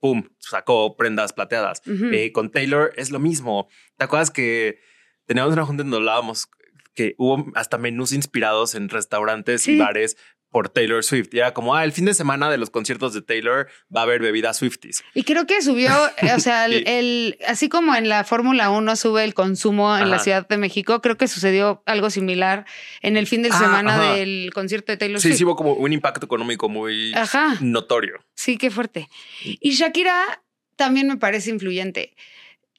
pum, 0.00 0.28
sacó 0.38 0.96
prendas 0.96 1.32
plateadas. 1.32 1.82
Eh, 1.86 2.30
con 2.32 2.50
Taylor 2.50 2.92
es 2.96 3.10
lo 3.10 3.18
mismo. 3.18 3.68
¿Te 3.96 4.04
acuerdas 4.04 4.30
que 4.30 4.78
teníamos 5.26 5.52
una 5.52 5.64
junta 5.64 5.82
en 5.82 5.90
donde 5.90 6.02
hablábamos 6.08 6.48
que 6.94 7.14
hubo 7.18 7.46
hasta 7.54 7.78
menús 7.78 8.12
inspirados 8.12 8.74
en 8.74 8.88
restaurantes 8.88 9.62
Sí. 9.62 9.72
y 9.72 9.78
bares 9.78 10.16
por 10.52 10.68
Taylor 10.68 11.02
Swift? 11.02 11.30
Y 11.32 11.38
era 11.38 11.52
como, 11.52 11.74
ah, 11.74 11.82
el 11.82 11.90
fin 11.90 12.04
de 12.04 12.14
semana 12.14 12.48
de 12.48 12.58
los 12.58 12.70
conciertos 12.70 13.12
de 13.14 13.22
Taylor 13.22 13.66
va 13.94 14.00
a 14.00 14.04
haber 14.04 14.20
bebidas 14.20 14.58
Swifties. 14.58 15.02
Y 15.14 15.24
creo 15.24 15.46
que 15.48 15.60
subió, 15.62 15.90
o 16.36 16.38
sea, 16.38 16.66
el, 16.66 16.72
Sí. 16.74 16.84
el- 16.86 17.38
así 17.48 17.68
como 17.68 17.94
en 17.96 18.08
la 18.08 18.22
Fórmula 18.22 18.70
1 18.70 18.94
sube 18.94 19.24
el 19.24 19.34
consumo 19.34 19.96
en 19.98 20.10
la. 20.10 20.18
Ciudad 20.20 20.46
de 20.46 20.56
México, 20.58 21.00
creo 21.00 21.16
que 21.16 21.26
sucedió 21.26 21.82
algo 21.86 22.10
similar 22.10 22.64
en 23.00 23.16
el 23.16 23.26
fin 23.26 23.42
de 23.42 23.48
Ah, 23.50 23.58
semana 23.58 23.94
ajá. 23.94 24.12
del 24.14 24.52
concierto 24.54 24.92
de 24.92 24.98
Taylor 24.98 25.20
Sí, 25.20 25.28
Swift. 25.28 25.38
sí 25.38 25.44
hubo 25.44 25.56
como 25.56 25.72
un 25.72 25.92
impacto 25.92 26.26
económico 26.26 26.68
muy 26.68 27.12
Ajá. 27.14 27.56
notorio. 27.60 28.20
Sí, 28.34 28.58
qué 28.58 28.70
fuerte. 28.70 29.08
Y 29.42 29.70
Shakira 29.72 30.42
también 30.76 31.08
me 31.08 31.16
parece 31.16 31.50
influyente. 31.50 32.14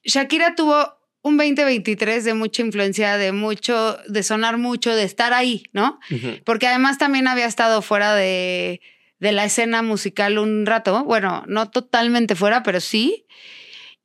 Shakira 0.04 0.54
tuvo 0.54 0.96
un 1.24 1.38
2023 1.38 2.22
de 2.22 2.34
mucha 2.34 2.60
influencia, 2.60 3.16
de 3.16 3.32
mucho, 3.32 3.96
de 4.06 4.22
sonar 4.22 4.58
mucho, 4.58 4.94
de 4.94 5.04
estar 5.04 5.32
ahí, 5.32 5.64
¿no? 5.72 5.98
Porque 6.44 6.66
además 6.66 6.98
también 6.98 7.26
había 7.26 7.46
estado 7.46 7.80
fuera 7.80 8.14
de, 8.14 8.82
de 9.20 9.32
la 9.32 9.46
escena 9.46 9.82
musical 9.82 10.38
un 10.38 10.66
rato. 10.66 11.02
Bueno, 11.04 11.42
no 11.48 11.70
totalmente 11.70 12.34
fuera, 12.34 12.62
pero 12.62 12.78
sí. 12.78 13.26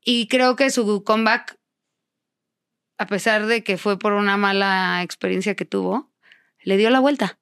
Y 0.01 0.27
creo 0.27 0.55
que 0.55 0.69
su 0.69 1.03
comeback, 1.03 1.59
a 2.97 3.05
pesar 3.05 3.47
de 3.47 3.65
que 3.65 3.77
fue 3.77 3.99
por 3.99 4.13
una 4.13 4.37
mala 4.37 5.01
experiencia 5.03 5.55
que 5.55 5.65
tuvo, 5.65 6.09
le 6.63 6.77
dio 6.77 6.89
la 6.89 7.01
vuelta. 7.01 7.37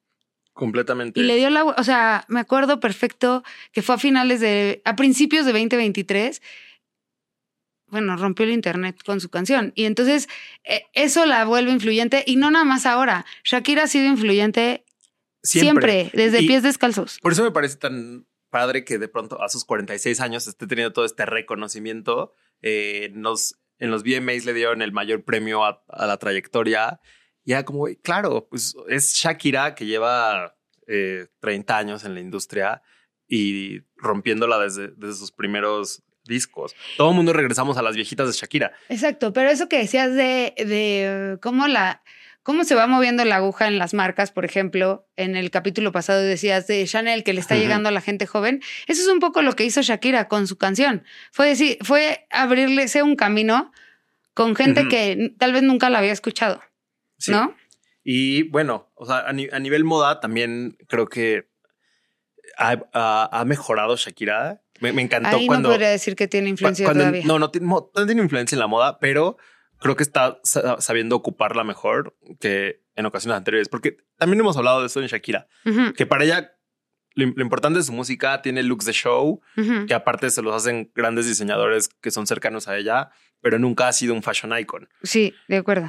Completamente. 0.54 1.20
Y 1.20 1.22
le 1.22 1.36
dio 1.36 1.50
la, 1.50 1.62
o 1.62 1.84
sea, 1.84 2.24
me 2.26 2.40
acuerdo 2.40 2.80
perfecto 2.80 3.44
que 3.70 3.82
fue 3.82 3.94
a 3.94 3.98
finales 3.98 4.40
de, 4.40 4.82
a 4.84 4.96
principios 4.96 5.46
de 5.46 5.52
2023, 5.52 6.42
bueno, 7.90 8.16
rompió 8.16 8.44
el 8.44 8.52
internet 8.52 8.96
con 9.04 9.20
su 9.20 9.28
canción. 9.28 9.72
Y 9.74 9.84
entonces 9.84 10.28
eh, 10.64 10.82
eso 10.92 11.26
la 11.26 11.44
vuelve 11.44 11.70
influyente 11.70 12.24
y 12.26 12.36
no 12.36 12.50
nada 12.50 12.64
más 12.64 12.86
ahora. 12.86 13.24
Shakira 13.44 13.84
ha 13.84 13.86
sido 13.88 14.06
influyente 14.06 14.84
siempre, 15.42 16.10
desde 16.14 16.38
pies 16.40 16.62
descalzos. 16.62 17.18
Por 17.20 17.32
eso 17.32 17.42
me 17.42 17.50
parece 17.50 17.76
tan 17.76 18.26
padre 18.50 18.84
que 18.84 18.98
de 18.98 19.08
pronto 19.08 19.42
a 19.42 19.48
sus 19.48 19.64
46 19.64 20.20
años 20.20 20.46
esté 20.46 20.66
teniendo 20.66 20.92
todo 20.92 21.04
este 21.04 21.26
reconocimiento. 21.26 22.32
Eh, 22.62 23.10
nos, 23.14 23.58
en 23.78 23.90
los 23.90 24.02
VMAs 24.02 24.44
le 24.44 24.54
dieron 24.54 24.82
el 24.82 24.92
mayor 24.92 25.24
premio 25.24 25.64
a, 25.64 25.82
la 25.88 26.16
trayectoria. 26.18 27.00
Ya 27.44 27.64
como, 27.64 27.86
claro, 28.02 28.48
pues 28.50 28.74
es 28.88 29.14
Shakira 29.14 29.74
que 29.74 29.86
lleva 29.86 30.56
30 31.40 31.72
eh, 31.72 31.76
años 31.76 32.04
en 32.04 32.14
la 32.14 32.20
industria 32.20 32.82
y 33.26 33.80
rompiéndola 33.96 34.58
desde, 34.58 34.88
desde 34.96 35.14
sus 35.14 35.32
primeros 35.32 36.02
discos. 36.28 36.76
Todo 36.96 37.10
el 37.10 37.16
mundo 37.16 37.32
regresamos 37.32 37.76
a 37.76 37.82
las 37.82 37.96
viejitas 37.96 38.28
de 38.28 38.34
Shakira. 38.34 38.72
Exacto, 38.88 39.32
pero 39.32 39.50
eso 39.50 39.68
que 39.68 39.78
decías 39.78 40.14
de, 40.14 40.54
de 40.56 41.38
cómo 41.42 41.66
la 41.66 42.02
cómo 42.48 42.64
se 42.64 42.74
va 42.74 42.86
moviendo 42.86 43.26
la 43.26 43.36
aguja 43.36 43.68
en 43.68 43.78
las 43.78 43.92
marcas, 43.92 44.30
por 44.30 44.46
ejemplo, 44.46 45.06
en 45.16 45.36
el 45.36 45.50
capítulo 45.50 45.92
pasado 45.92 46.22
decías 46.22 46.66
de 46.66 46.82
Chanel 46.86 47.22
que 47.22 47.34
le 47.34 47.40
está 47.40 47.56
llegando 47.56 47.90
a 47.90 47.92
la 47.92 48.00
gente 48.00 48.26
joven. 48.26 48.62
Eso 48.86 49.02
es 49.02 49.08
un 49.08 49.18
poco 49.18 49.42
lo 49.42 49.52
que 49.52 49.64
hizo 49.64 49.82
Shakira 49.82 50.28
con 50.28 50.46
su 50.46 50.56
canción. 50.56 51.04
Fue 51.30 51.46
decir, 51.46 51.76
fue 51.82 52.26
abrirle 52.30 52.86
un 53.02 53.16
camino 53.16 53.70
con 54.32 54.56
gente 54.56 54.88
que 54.88 55.34
tal 55.36 55.52
vez 55.52 55.62
nunca 55.62 55.90
la 55.90 55.98
había 55.98 56.12
escuchado, 56.12 56.62
¿no? 57.26 57.54
Y 58.02 58.44
bueno, 58.44 58.90
o 58.94 59.04
sea, 59.04 59.26
a, 59.26 59.32
nivel 59.32 59.84
moda 59.84 60.18
también 60.18 60.78
creo 60.86 61.06
que 61.06 61.50
ha, 62.56 63.44
mejorado 63.44 63.96
Shakira. 63.96 64.62
Me, 64.80 64.90
encantó 65.02 65.36
Ahí 65.36 65.46
cuando. 65.46 65.68
No 65.68 65.74
podría 65.74 65.90
decir 65.90 66.16
que 66.16 66.28
tiene 66.28 66.48
influencia 66.48 66.92
todavía. 66.92 67.22
No, 67.24 67.38
no, 67.38 67.50
no 67.60 68.06
tiene 68.06 68.22
influencia 68.22 68.56
en 68.56 68.60
la 68.60 68.66
moda, 68.66 68.98
pero 68.98 69.36
creo 69.78 69.96
que 69.96 70.02
está 70.02 70.40
sabiendo 70.42 71.16
ocuparla 71.16 71.64
mejor 71.64 72.16
que 72.40 72.82
en 72.96 73.06
ocasiones 73.06 73.36
anteriores, 73.36 73.68
porque 73.68 73.98
también 74.16 74.40
hemos 74.40 74.56
hablado 74.56 74.80
de 74.80 74.86
eso 74.86 75.00
en 75.00 75.06
Shakira, 75.06 75.46
que 75.96 76.04
para 76.04 76.24
ella 76.24 76.52
lo, 77.14 77.24
importante 77.24 77.80
es 77.80 77.86
su 77.86 77.92
música, 77.92 78.42
tiene 78.42 78.62
looks 78.62 78.84
de 78.84 78.92
show, 78.92 79.40
que 79.86 79.94
aparte 79.94 80.30
se 80.30 80.42
los 80.42 80.54
hacen 80.54 80.90
grandes 80.94 81.26
diseñadores 81.26 81.88
que 81.88 82.10
son 82.10 82.26
cercanos 82.26 82.68
a 82.68 82.76
ella, 82.76 83.10
pero 83.40 83.58
nunca 83.58 83.88
ha 83.88 83.92
sido 83.92 84.14
un 84.14 84.22
fashion 84.22 84.56
icon. 84.58 84.88
Sí, 85.02 85.34
de 85.46 85.58
acuerdo. 85.58 85.88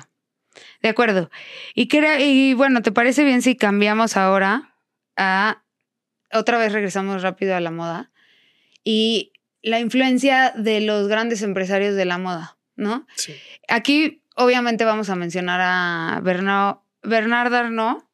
De 0.81 0.89
acuerdo. 0.89 1.29
Y, 1.73 1.89
y 2.19 2.53
bueno, 2.53 2.81
¿te 2.81 2.91
parece 2.91 3.23
bien 3.23 3.41
si 3.41 3.55
cambiamos 3.55 4.17
ahora 4.17 4.75
a... 5.17 5.63
Otra 6.31 6.59
vez 6.59 6.73
regresamos 6.73 7.23
rápido 7.23 7.55
a 7.55 7.59
la 7.59 7.71
moda 7.71 8.11
y 8.91 9.33
la 9.61 9.79
influencia 9.79 10.51
de 10.57 10.81
los 10.81 11.07
grandes 11.07 11.43
empresarios 11.43 11.95
de 11.95 12.05
la 12.05 12.17
moda. 12.17 12.57
¿no? 12.75 13.05
Sí. 13.15 13.35
Aquí 13.67 14.23
obviamente 14.35 14.85
vamos 14.85 15.11
a 15.11 15.15
mencionar 15.15 15.59
a 15.61 16.21
Bernard, 16.23 16.77
Bernard 17.03 17.53
Arnault, 17.53 18.05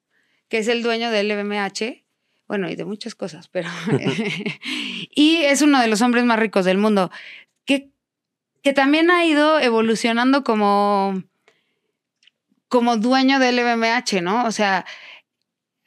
que 0.49 0.57
es 0.57 0.67
el 0.67 0.83
dueño 0.83 1.11
del 1.11 1.29
LVMH, 1.29 2.03
bueno, 2.47 2.69
y 2.69 2.75
de 2.75 2.83
muchas 2.83 3.15
cosas, 3.15 3.47
pero... 3.47 3.69
y 5.15 5.43
es 5.43 5.61
uno 5.61 5.79
de 5.79 5.87
los 5.87 6.01
hombres 6.01 6.25
más 6.25 6.39
ricos 6.39 6.65
del 6.65 6.77
mundo, 6.77 7.09
que, 7.63 7.89
que 8.61 8.73
también 8.73 9.09
ha 9.09 9.25
ido 9.25 9.59
evolucionando 9.59 10.43
como, 10.43 11.23
como 12.67 12.97
dueño 12.97 13.39
del 13.39 13.55
LVMH, 13.55 14.21
¿no? 14.21 14.45
O 14.45 14.51
sea, 14.51 14.85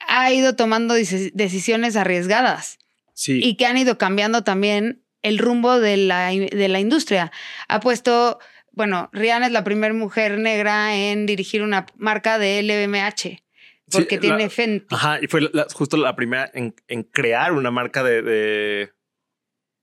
ha 0.06 0.32
ido 0.32 0.56
tomando 0.56 0.94
decisiones 0.94 1.96
arriesgadas. 1.96 2.78
Sí. 3.18 3.40
Y 3.42 3.56
que 3.56 3.66
han 3.66 3.76
ido 3.76 3.98
cambiando 3.98 4.44
también 4.44 5.02
el 5.22 5.38
rumbo 5.38 5.80
de 5.80 5.96
la, 5.96 6.28
de 6.28 6.68
la 6.68 6.78
industria. 6.78 7.32
Ha 7.66 7.80
puesto 7.80 8.38
bueno, 8.78 9.10
Rihanna 9.12 9.46
es 9.46 9.52
la 9.52 9.64
primera 9.64 9.92
mujer 9.92 10.38
negra 10.38 10.94
en 10.94 11.26
dirigir 11.26 11.62
una 11.62 11.84
marca 11.96 12.38
de 12.38 12.62
LVMH. 12.62 13.42
Porque 13.90 14.18
tiene 14.18 14.48
Fenty. 14.50 14.94
Ajá, 14.94 15.18
y 15.20 15.26
fue 15.26 15.50
justo 15.74 15.96
la 15.96 16.14
primera 16.14 16.48
en, 16.54 17.02
crear 17.10 17.54
una 17.54 17.72
marca 17.72 18.04
de, 18.04 18.22
de, 18.22 18.92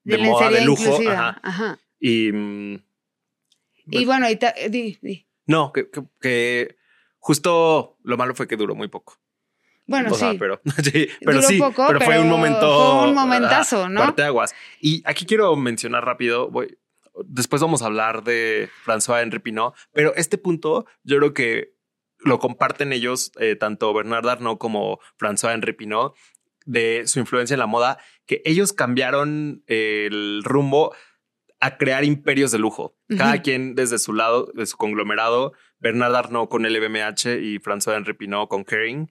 de, 0.05 0.17
moda 0.19 0.49
de 0.49 0.63
lujo. 0.63 0.97
Ajá. 1.09 1.77
Y, 1.99 2.31
mm, 2.31 2.85
y 3.87 4.05
bueno, 4.05 4.29
y 4.29 4.39
di, 4.69 4.97
di. 5.01 5.27
No, 5.45 5.73
que, 5.73 5.89
que, 6.21 6.77
justo 7.19 7.97
lo 8.01 8.15
malo 8.15 8.33
fue 8.33 8.47
que 8.47 8.55
duró 8.55 8.75
muy 8.75 8.87
poco. 8.87 9.19
Bueno, 9.87 10.13
sí. 10.13 10.35
pero 10.39 10.61
sí, 10.83 11.09
pero 11.23 11.41
sí, 11.41 11.61
pero, 11.87 12.01
fue 12.01 12.19
un 12.19 12.29
momento. 12.29 12.99
Fue 12.99 13.09
un 13.09 13.15
momentazo, 13.15 13.89
¿no? 13.89 14.01
Parte 14.01 14.23
aguas. 14.23 14.55
Y 14.79 15.03
aquí 15.05 15.25
quiero 15.25 15.55
mencionar 15.55 16.05
rápido, 16.05 16.49
voy, 16.49 16.77
Después 17.23 17.61
vamos 17.61 17.81
a 17.81 17.85
hablar 17.85 18.23
de 18.23 18.69
François 18.85 19.21
Henri 19.21 19.39
Pinot, 19.39 19.73
pero 19.93 20.13
este 20.15 20.37
punto 20.37 20.85
yo 21.03 21.17
creo 21.17 21.33
que 21.33 21.75
lo 22.19 22.39
comparten 22.39 22.91
ellos, 22.91 23.31
eh, 23.39 23.55
tanto 23.55 23.93
Bernard 23.93 24.27
Arnault 24.27 24.59
como 24.59 24.99
François 25.17 25.53
Henri 25.53 25.73
Pinot, 25.73 26.13
de 26.65 27.03
su 27.05 27.19
influencia 27.19 27.53
en 27.53 27.59
la 27.59 27.67
moda, 27.67 27.99
que 28.25 28.41
ellos 28.43 28.73
cambiaron 28.73 29.63
el 29.67 30.41
rumbo 30.43 30.93
a 31.61 31.77
crear 31.77 32.03
imperios 32.03 32.51
de 32.51 32.59
lujo. 32.59 32.97
Cada 33.17 33.41
quien 33.41 33.75
desde 33.75 33.97
su 33.97 34.13
lado, 34.13 34.51
de 34.53 34.65
su 34.65 34.75
conglomerado, 34.75 35.53
Bernard 35.79 36.15
Arnault 36.15 36.49
con 36.49 36.63
LVMH 36.63 37.39
y 37.41 37.59
François 37.59 37.95
Henri 37.95 38.13
Pinot 38.13 38.49
con 38.49 38.65
Kering, 38.65 39.09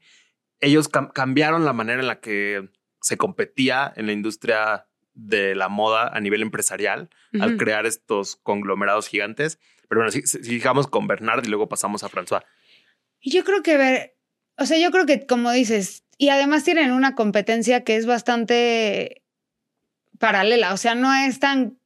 ellos 0.65 0.89
cambiaron 0.89 1.65
la 1.65 1.73
manera 1.73 2.01
en 2.01 2.07
la 2.07 2.21
que 2.21 2.69
se 3.01 3.17
competía 3.17 3.93
en 3.97 4.07
la 4.07 4.13
industria 4.13 4.87
de 5.15 5.55
la 5.55 5.69
moda 5.69 6.09
a 6.09 6.21
nivel 6.21 6.43
empresarial 6.43 7.09
al 7.41 7.57
crear 7.57 7.87
estos 7.87 8.37
conglomerados 8.37 9.09
gigantes. 9.09 9.59
Pero 9.89 10.01
bueno, 10.01 10.11
sigamos 10.25 10.87
con 10.87 11.07
Bernard 11.07 11.45
y 11.45 11.49
luego 11.49 11.69
pasamos 11.69 12.03
a 12.03 12.09
François. 12.09 12.43
Yo 13.21 13.45
creo 13.45 13.63
que 13.63 13.77
ver, 13.77 14.17
o 14.59 14.67
sea, 14.67 14.79
yo 14.79 14.91
creo 14.91 15.07
que 15.07 15.27
como 15.27 15.53
dices, 15.53 16.05
y 16.19 16.29
además 16.29 16.65
tienen 16.65 16.93
una 16.93 17.15
competencia 17.15 17.85
que 17.85 17.97
es 17.97 18.07
bastante 18.07 19.23
paralela, 20.19 20.73
o 20.73 20.77
sea, 20.77 20.95
no 20.95 21.15
es 21.15 21.41
tan 21.41 21.79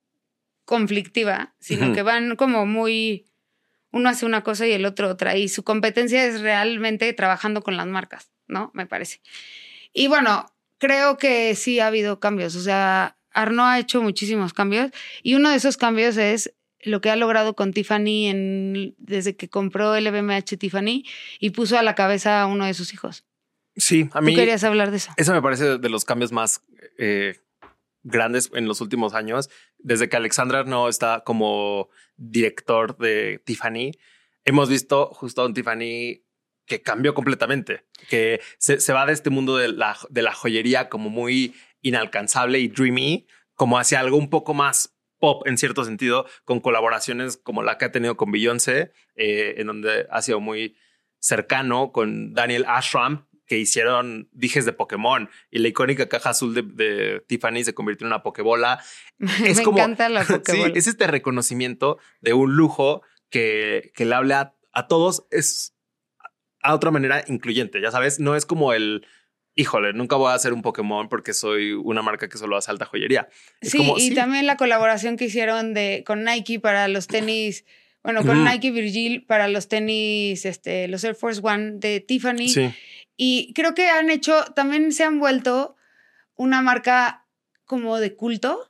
conflictiva, 0.64 1.54
sino 1.60 1.94
que 1.94 2.02
van 2.02 2.36
como 2.36 2.66
muy, 2.66 3.26
uno 3.90 4.10
hace 4.10 4.26
una 4.26 4.42
cosa 4.42 4.66
y 4.66 4.72
el 4.72 4.84
otro 4.84 5.08
otra, 5.08 5.36
y 5.36 5.48
su 5.48 5.64
competencia 5.64 6.24
es 6.24 6.40
realmente 6.40 7.10
trabajando 7.14 7.62
con 7.62 7.76
las 7.76 7.86
marcas, 7.86 8.30
¿no? 8.48 8.70
Me 8.74 8.86
parece. 8.86 9.20
Y 9.92 10.08
bueno, 10.08 10.46
creo 10.78 11.18
que 11.18 11.54
sí 11.54 11.80
ha 11.80 11.86
habido 11.86 12.20
cambios, 12.20 12.56
o 12.56 12.60
sea, 12.60 13.16
Arno 13.32 13.64
ha 13.64 13.78
hecho 13.78 14.02
muchísimos 14.02 14.52
cambios 14.52 14.90
y 15.22 15.34
uno 15.34 15.50
de 15.50 15.56
esos 15.56 15.76
cambios 15.76 16.16
es 16.16 16.54
lo 16.80 17.00
que 17.00 17.10
ha 17.10 17.16
logrado 17.16 17.54
con 17.54 17.72
Tiffany 17.72 18.26
en, 18.26 18.94
desde 18.98 19.36
que 19.36 19.48
compró 19.48 19.94
el 19.94 20.10
BMH 20.10 20.56
Tiffany 20.58 21.04
y 21.38 21.50
puso 21.50 21.78
a 21.78 21.82
la 21.82 21.94
cabeza 21.94 22.42
a 22.42 22.46
uno 22.46 22.66
de 22.66 22.74
sus 22.74 22.92
hijos. 22.94 23.24
Sí, 23.76 24.08
a 24.12 24.20
mí. 24.20 24.32
¿Tú 24.32 24.38
querías 24.38 24.64
hablar 24.64 24.90
de 24.90 24.98
eso? 24.98 25.12
Eso 25.16 25.32
me 25.32 25.42
parece 25.42 25.78
de 25.78 25.88
los 25.88 26.04
cambios 26.04 26.32
más 26.32 26.62
eh, 26.98 27.40
grandes 28.02 28.50
en 28.54 28.66
los 28.66 28.80
últimos 28.80 29.14
años. 29.14 29.50
Desde 29.78 30.08
que 30.08 30.16
Alexandra 30.16 30.64
no 30.64 30.88
está 30.88 31.22
como 31.24 31.88
director 32.16 32.96
de 32.98 33.40
Tiffany, 33.44 33.92
hemos 34.44 34.68
visto 34.68 35.06
justo 35.12 35.42
a 35.42 35.46
un 35.46 35.54
Tiffany 35.54 36.22
que 36.68 36.82
cambió 36.82 37.14
completamente, 37.14 37.86
que 38.08 38.40
se, 38.58 38.78
se 38.80 38.92
va 38.92 39.06
de 39.06 39.14
este 39.14 39.30
mundo 39.30 39.56
de 39.56 39.68
la, 39.68 39.96
de 40.10 40.22
la 40.22 40.32
joyería 40.32 40.88
como 40.88 41.10
muy 41.10 41.54
inalcanzable 41.80 42.58
y 42.60 42.68
dreamy, 42.68 43.26
como 43.54 43.78
hacia 43.78 44.00
algo 44.00 44.16
un 44.16 44.30
poco 44.30 44.54
más 44.54 44.94
pop 45.18 45.46
en 45.46 45.58
cierto 45.58 45.84
sentido, 45.84 46.26
con 46.44 46.60
colaboraciones 46.60 47.36
como 47.36 47.62
la 47.62 47.78
que 47.78 47.86
ha 47.86 47.92
tenido 47.92 48.16
con 48.16 48.30
Beyoncé, 48.30 48.92
eh, 49.16 49.54
en 49.56 49.66
donde 49.66 50.06
ha 50.10 50.22
sido 50.22 50.40
muy 50.40 50.76
cercano 51.18 51.90
con 51.90 52.34
Daniel 52.34 52.64
Ashram, 52.68 53.26
que 53.46 53.58
hicieron 53.58 54.28
dijes 54.32 54.66
de 54.66 54.74
Pokémon 54.74 55.30
y 55.50 55.58
la 55.60 55.68
icónica 55.68 56.08
caja 56.08 56.30
azul 56.30 56.54
de, 56.54 57.24
Tiffany 57.26 57.64
se 57.64 57.74
convirtió 57.74 58.06
en 58.06 58.12
una 58.12 58.22
Pokébola. 58.22 58.84
Es 59.44 59.58
Me 59.58 59.62
como, 59.64 59.78
encanta 59.78 60.08
la 60.10 60.24
Pokébola. 60.26 60.66
Sí, 60.66 60.72
es 60.78 60.86
este 60.86 61.06
reconocimiento 61.06 61.98
de 62.20 62.34
un 62.34 62.54
lujo 62.54 63.02
que, 63.30 63.90
que 63.94 64.04
le 64.04 64.14
habla 64.14 64.40
a, 64.40 64.54
a 64.72 64.86
todos, 64.86 65.26
es 65.30 65.77
a 66.62 66.74
otra 66.74 66.90
manera 66.90 67.24
incluyente, 67.28 67.80
ya 67.80 67.90
sabes, 67.90 68.20
no 68.20 68.36
es 68.36 68.46
como 68.46 68.72
el 68.72 69.06
híjole, 69.58 69.92
nunca 69.92 70.14
voy 70.14 70.30
a 70.30 70.34
hacer 70.34 70.52
un 70.52 70.62
Pokémon 70.62 71.08
porque 71.08 71.34
soy 71.34 71.72
una 71.72 72.00
marca 72.00 72.28
que 72.28 72.38
solo 72.38 72.56
hace 72.56 72.70
alta 72.70 72.84
joyería. 72.84 73.28
sí, 73.60 73.92
y 73.96 74.14
también 74.14 74.46
la 74.46 74.56
colaboración 74.56 75.16
que 75.16 75.24
hicieron 75.24 75.74
de, 75.74 76.04
con 76.06 76.22
Nike 76.22 76.60
para 76.60 76.86
los 76.86 77.08
tenis, 77.08 77.64
bueno, 78.04 78.24
con 78.24 78.44
Nike 78.44 78.70
Virgil 78.70 79.24
para 79.26 79.48
los 79.48 79.66
tenis, 79.66 80.46
este, 80.46 80.86
los 80.86 81.02
Air 81.02 81.16
Force 81.16 81.40
One 81.42 81.72
de 81.72 81.98
Tiffany. 81.98 82.48
Sí. 82.48 82.72
Y 83.16 83.52
creo 83.52 83.74
que 83.74 83.88
han 83.88 84.10
hecho, 84.10 84.44
también 84.54 84.92
se 84.92 85.02
han 85.02 85.18
vuelto 85.18 85.74
una 86.36 86.62
marca 86.62 87.26
como 87.64 87.98
de 87.98 88.14
culto. 88.14 88.67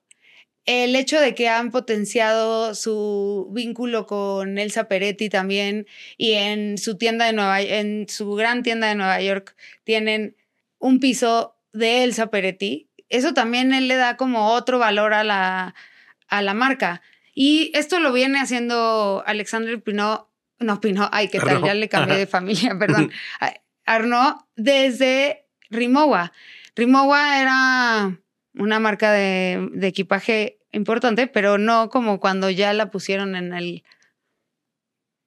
El 0.70 0.94
hecho 0.96 1.18
de 1.18 1.34
que 1.34 1.48
han 1.48 1.70
potenciado 1.70 2.74
su 2.74 3.48
vínculo 3.52 4.04
con 4.04 4.58
Elsa 4.58 4.86
Peretti 4.86 5.30
también 5.30 5.86
y 6.18 6.32
en 6.34 6.76
su 6.76 6.98
tienda 6.98 7.24
de 7.24 7.32
Nueva 7.32 7.62
en 7.62 8.06
su 8.06 8.34
gran 8.34 8.62
tienda 8.62 8.88
de 8.88 8.94
Nueva 8.94 9.18
York 9.22 9.56
tienen 9.84 10.36
un 10.78 11.00
piso 11.00 11.56
de 11.72 12.04
Elsa 12.04 12.26
Peretti. 12.26 12.90
Eso 13.08 13.32
también 13.32 13.72
él 13.72 13.88
le 13.88 13.96
da 13.96 14.18
como 14.18 14.52
otro 14.52 14.78
valor 14.78 15.14
a 15.14 15.24
la, 15.24 15.74
a 16.28 16.42
la 16.42 16.52
marca. 16.52 17.00
Y 17.32 17.70
esto 17.72 17.98
lo 17.98 18.12
viene 18.12 18.38
haciendo 18.38 19.24
Alexander 19.24 19.82
Pinot, 19.82 20.28
no 20.58 20.82
Pinot, 20.82 21.08
ay, 21.12 21.28
qué 21.28 21.40
tal, 21.40 21.64
ya 21.64 21.72
le 21.72 21.88
cambié 21.88 22.18
de 22.18 22.26
familia, 22.26 22.76
perdón. 22.78 23.10
Arnaud 23.86 24.34
desde 24.54 25.46
Rimowa. 25.70 26.30
Rimowa 26.76 27.40
era 27.40 28.20
una 28.52 28.80
marca 28.80 29.12
de, 29.12 29.70
de 29.72 29.86
equipaje 29.86 30.57
importante, 30.72 31.26
pero 31.26 31.58
no 31.58 31.88
como 31.90 32.20
cuando 32.20 32.50
ya 32.50 32.72
la 32.72 32.90
pusieron 32.90 33.34
en 33.36 33.52
el 33.54 33.82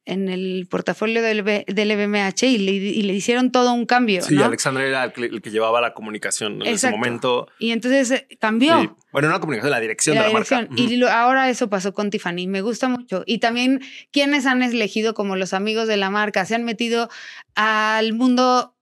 en 0.03 0.29
el 0.29 0.67
portafolio 0.69 1.21
del, 1.21 1.43
B- 1.43 1.63
del 1.67 1.95
BMH 1.95 2.43
y 2.47 2.57
le, 2.57 2.71
y 2.71 3.03
le 3.03 3.13
hicieron 3.13 3.51
todo 3.51 3.71
un 3.71 3.85
cambio, 3.85 4.23
Sí, 4.23 4.33
¿no? 4.33 4.45
Alexander 4.45 4.83
era 4.83 5.03
el 5.03 5.13
que, 5.13 5.25
el 5.25 5.41
que 5.43 5.51
llevaba 5.51 5.79
la 5.79 5.93
comunicación 5.93 6.53
en 6.55 6.61
ese 6.63 6.71
Exacto. 6.71 6.97
momento. 6.97 7.47
Y 7.59 7.69
entonces 7.71 8.09
eh, 8.09 8.27
cambió. 8.39 8.81
Sí. 8.81 8.89
Bueno, 9.11 9.27
no 9.27 9.35
la 9.35 9.39
comunicación, 9.39 9.69
la 9.71 9.79
dirección 9.79 10.15
la 10.15 10.23
de 10.23 10.27
la 10.29 10.33
dirección. 10.33 10.67
marca. 10.69 10.81
Y 10.81 10.95
lo- 10.97 11.07
ahora 11.07 11.49
eso 11.51 11.69
pasó 11.69 11.93
con 11.93 12.09
Tiffany. 12.09 12.47
Me 12.47 12.61
gusta 12.61 12.89
mucho. 12.89 13.23
Y 13.27 13.37
también 13.37 13.79
quienes 14.11 14.47
han 14.47 14.63
elegido 14.63 15.13
como 15.13 15.35
los 15.35 15.53
amigos 15.53 15.87
de 15.87 15.97
la 15.97 16.09
marca, 16.09 16.45
se 16.45 16.55
han 16.55 16.63
metido 16.63 17.07
al 17.53 18.13
mundo 18.13 18.75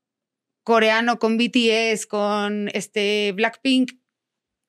coreano 0.64 1.20
con 1.20 1.38
BTS, 1.38 2.05
con 2.07 2.70
este 2.74 3.34
Blackpink. 3.36 3.91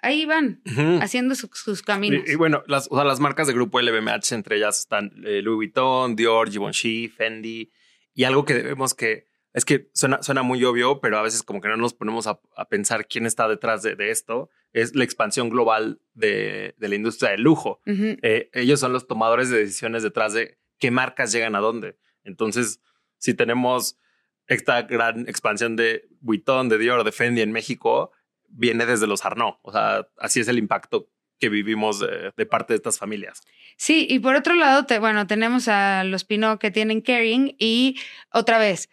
Ahí 0.02 0.24
van, 0.26 0.62
haciendo 1.02 1.34
su- 1.34 1.50
sus 1.52 1.82
caminos. 1.82 2.24
Y, 2.26 2.32
y 2.32 2.34
bueno, 2.34 2.62
las, 2.66 2.88
o 2.90 2.96
sea, 2.96 3.04
las 3.04 3.20
marcas 3.20 3.46
de 3.46 3.52
grupo 3.52 3.80
LVMH, 3.80 4.32
entre 4.34 4.56
ellas 4.56 4.78
están 4.80 5.12
eh, 5.26 5.42
Louis 5.42 5.56
Vuitton, 5.56 6.16
Dior, 6.16 6.50
Givenchy, 6.50 7.08
Fendi. 7.08 7.70
Y 8.14 8.24
algo 8.24 8.44
que 8.44 8.54
debemos 8.54 8.94
que 8.94 9.28
es 9.52 9.64
que 9.64 9.90
suena, 9.94 10.22
suena 10.22 10.42
muy 10.42 10.62
obvio, 10.64 11.00
pero 11.00 11.18
a 11.18 11.22
veces 11.22 11.42
como 11.42 11.60
que 11.60 11.68
no 11.68 11.76
nos 11.76 11.92
ponemos 11.92 12.26
a, 12.28 12.38
a 12.56 12.68
pensar 12.68 13.06
quién 13.08 13.26
está 13.26 13.48
detrás 13.48 13.82
de, 13.82 13.96
de 13.96 14.10
esto, 14.10 14.48
es 14.72 14.94
la 14.94 15.02
expansión 15.02 15.48
global 15.48 16.00
de, 16.14 16.74
de 16.78 16.88
la 16.88 16.94
industria 16.94 17.32
del 17.32 17.42
lujo. 17.42 17.80
Eh, 17.84 18.48
ellos 18.52 18.78
son 18.78 18.92
los 18.92 19.08
tomadores 19.08 19.50
de 19.50 19.58
decisiones 19.58 20.04
detrás 20.04 20.32
de 20.34 20.58
qué 20.78 20.92
marcas 20.92 21.32
llegan 21.32 21.56
a 21.56 21.58
dónde. 21.58 21.96
Entonces, 22.22 22.80
si 23.18 23.34
tenemos 23.34 23.98
esta 24.46 24.82
gran 24.82 25.28
expansión 25.28 25.74
de 25.76 26.08
Vuitton, 26.20 26.68
de 26.68 26.78
Dior, 26.78 27.02
de 27.02 27.10
Fendi 27.12 27.40
en 27.40 27.50
México, 27.52 28.12
viene 28.50 28.86
desde 28.86 29.06
los 29.06 29.24
Arnaud. 29.24 29.54
O 29.62 29.72
sea, 29.72 30.06
así 30.18 30.40
es 30.40 30.48
el 30.48 30.58
impacto 30.58 31.08
que 31.38 31.48
vivimos 31.48 32.00
de, 32.00 32.32
de 32.36 32.46
parte 32.46 32.74
de 32.74 32.76
estas 32.76 32.98
familias. 32.98 33.40
Sí, 33.76 34.06
y 34.10 34.18
por 34.18 34.34
otro 34.36 34.54
lado, 34.54 34.84
te- 34.84 34.98
bueno, 34.98 35.26
tenemos 35.26 35.68
a 35.68 36.04
los 36.04 36.24
Pinot 36.24 36.60
que 36.60 36.70
tienen 36.70 37.00
Kering 37.00 37.56
y 37.58 37.98
otra 38.30 38.58
vez, 38.58 38.90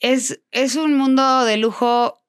es, 0.00 0.42
es 0.50 0.76
un 0.76 0.94
mundo 0.94 1.44
de 1.44 1.56
lujo 1.56 2.22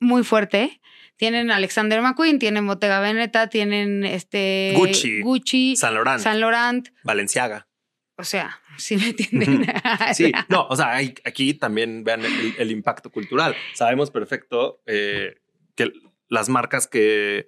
muy 0.00 0.24
fuerte. 0.24 0.80
Tienen 1.16 1.50
Alexander 1.50 2.00
McQueen, 2.02 2.38
tienen 2.38 2.66
Bottega 2.66 3.00
Veneta, 3.00 3.48
tienen 3.48 4.04
este 4.04 4.72
Gucci, 4.76 5.20
Gucci 5.20 5.76
Saint 5.76 5.94
Laurent, 5.94 6.20
Saint 6.20 6.40
Laurent. 6.40 6.88
Valenciaga. 7.02 7.66
O 8.16 8.24
sea, 8.24 8.60
si 8.78 8.96
me 8.96 9.06
entienden. 9.10 9.64
Sí, 10.14 10.32
no, 10.48 10.66
o 10.68 10.76
sea, 10.76 10.94
hay- 10.96 11.14
aquí 11.24 11.54
también 11.54 12.02
vean 12.04 12.24
el, 12.24 12.54
el 12.58 12.70
impacto 12.72 13.10
cultural. 13.10 13.54
Sabemos 13.74 14.10
perfecto 14.10 14.82
eh, 14.86 15.36
que 15.78 15.92
las 16.28 16.48
marcas 16.48 16.86
que 16.88 17.46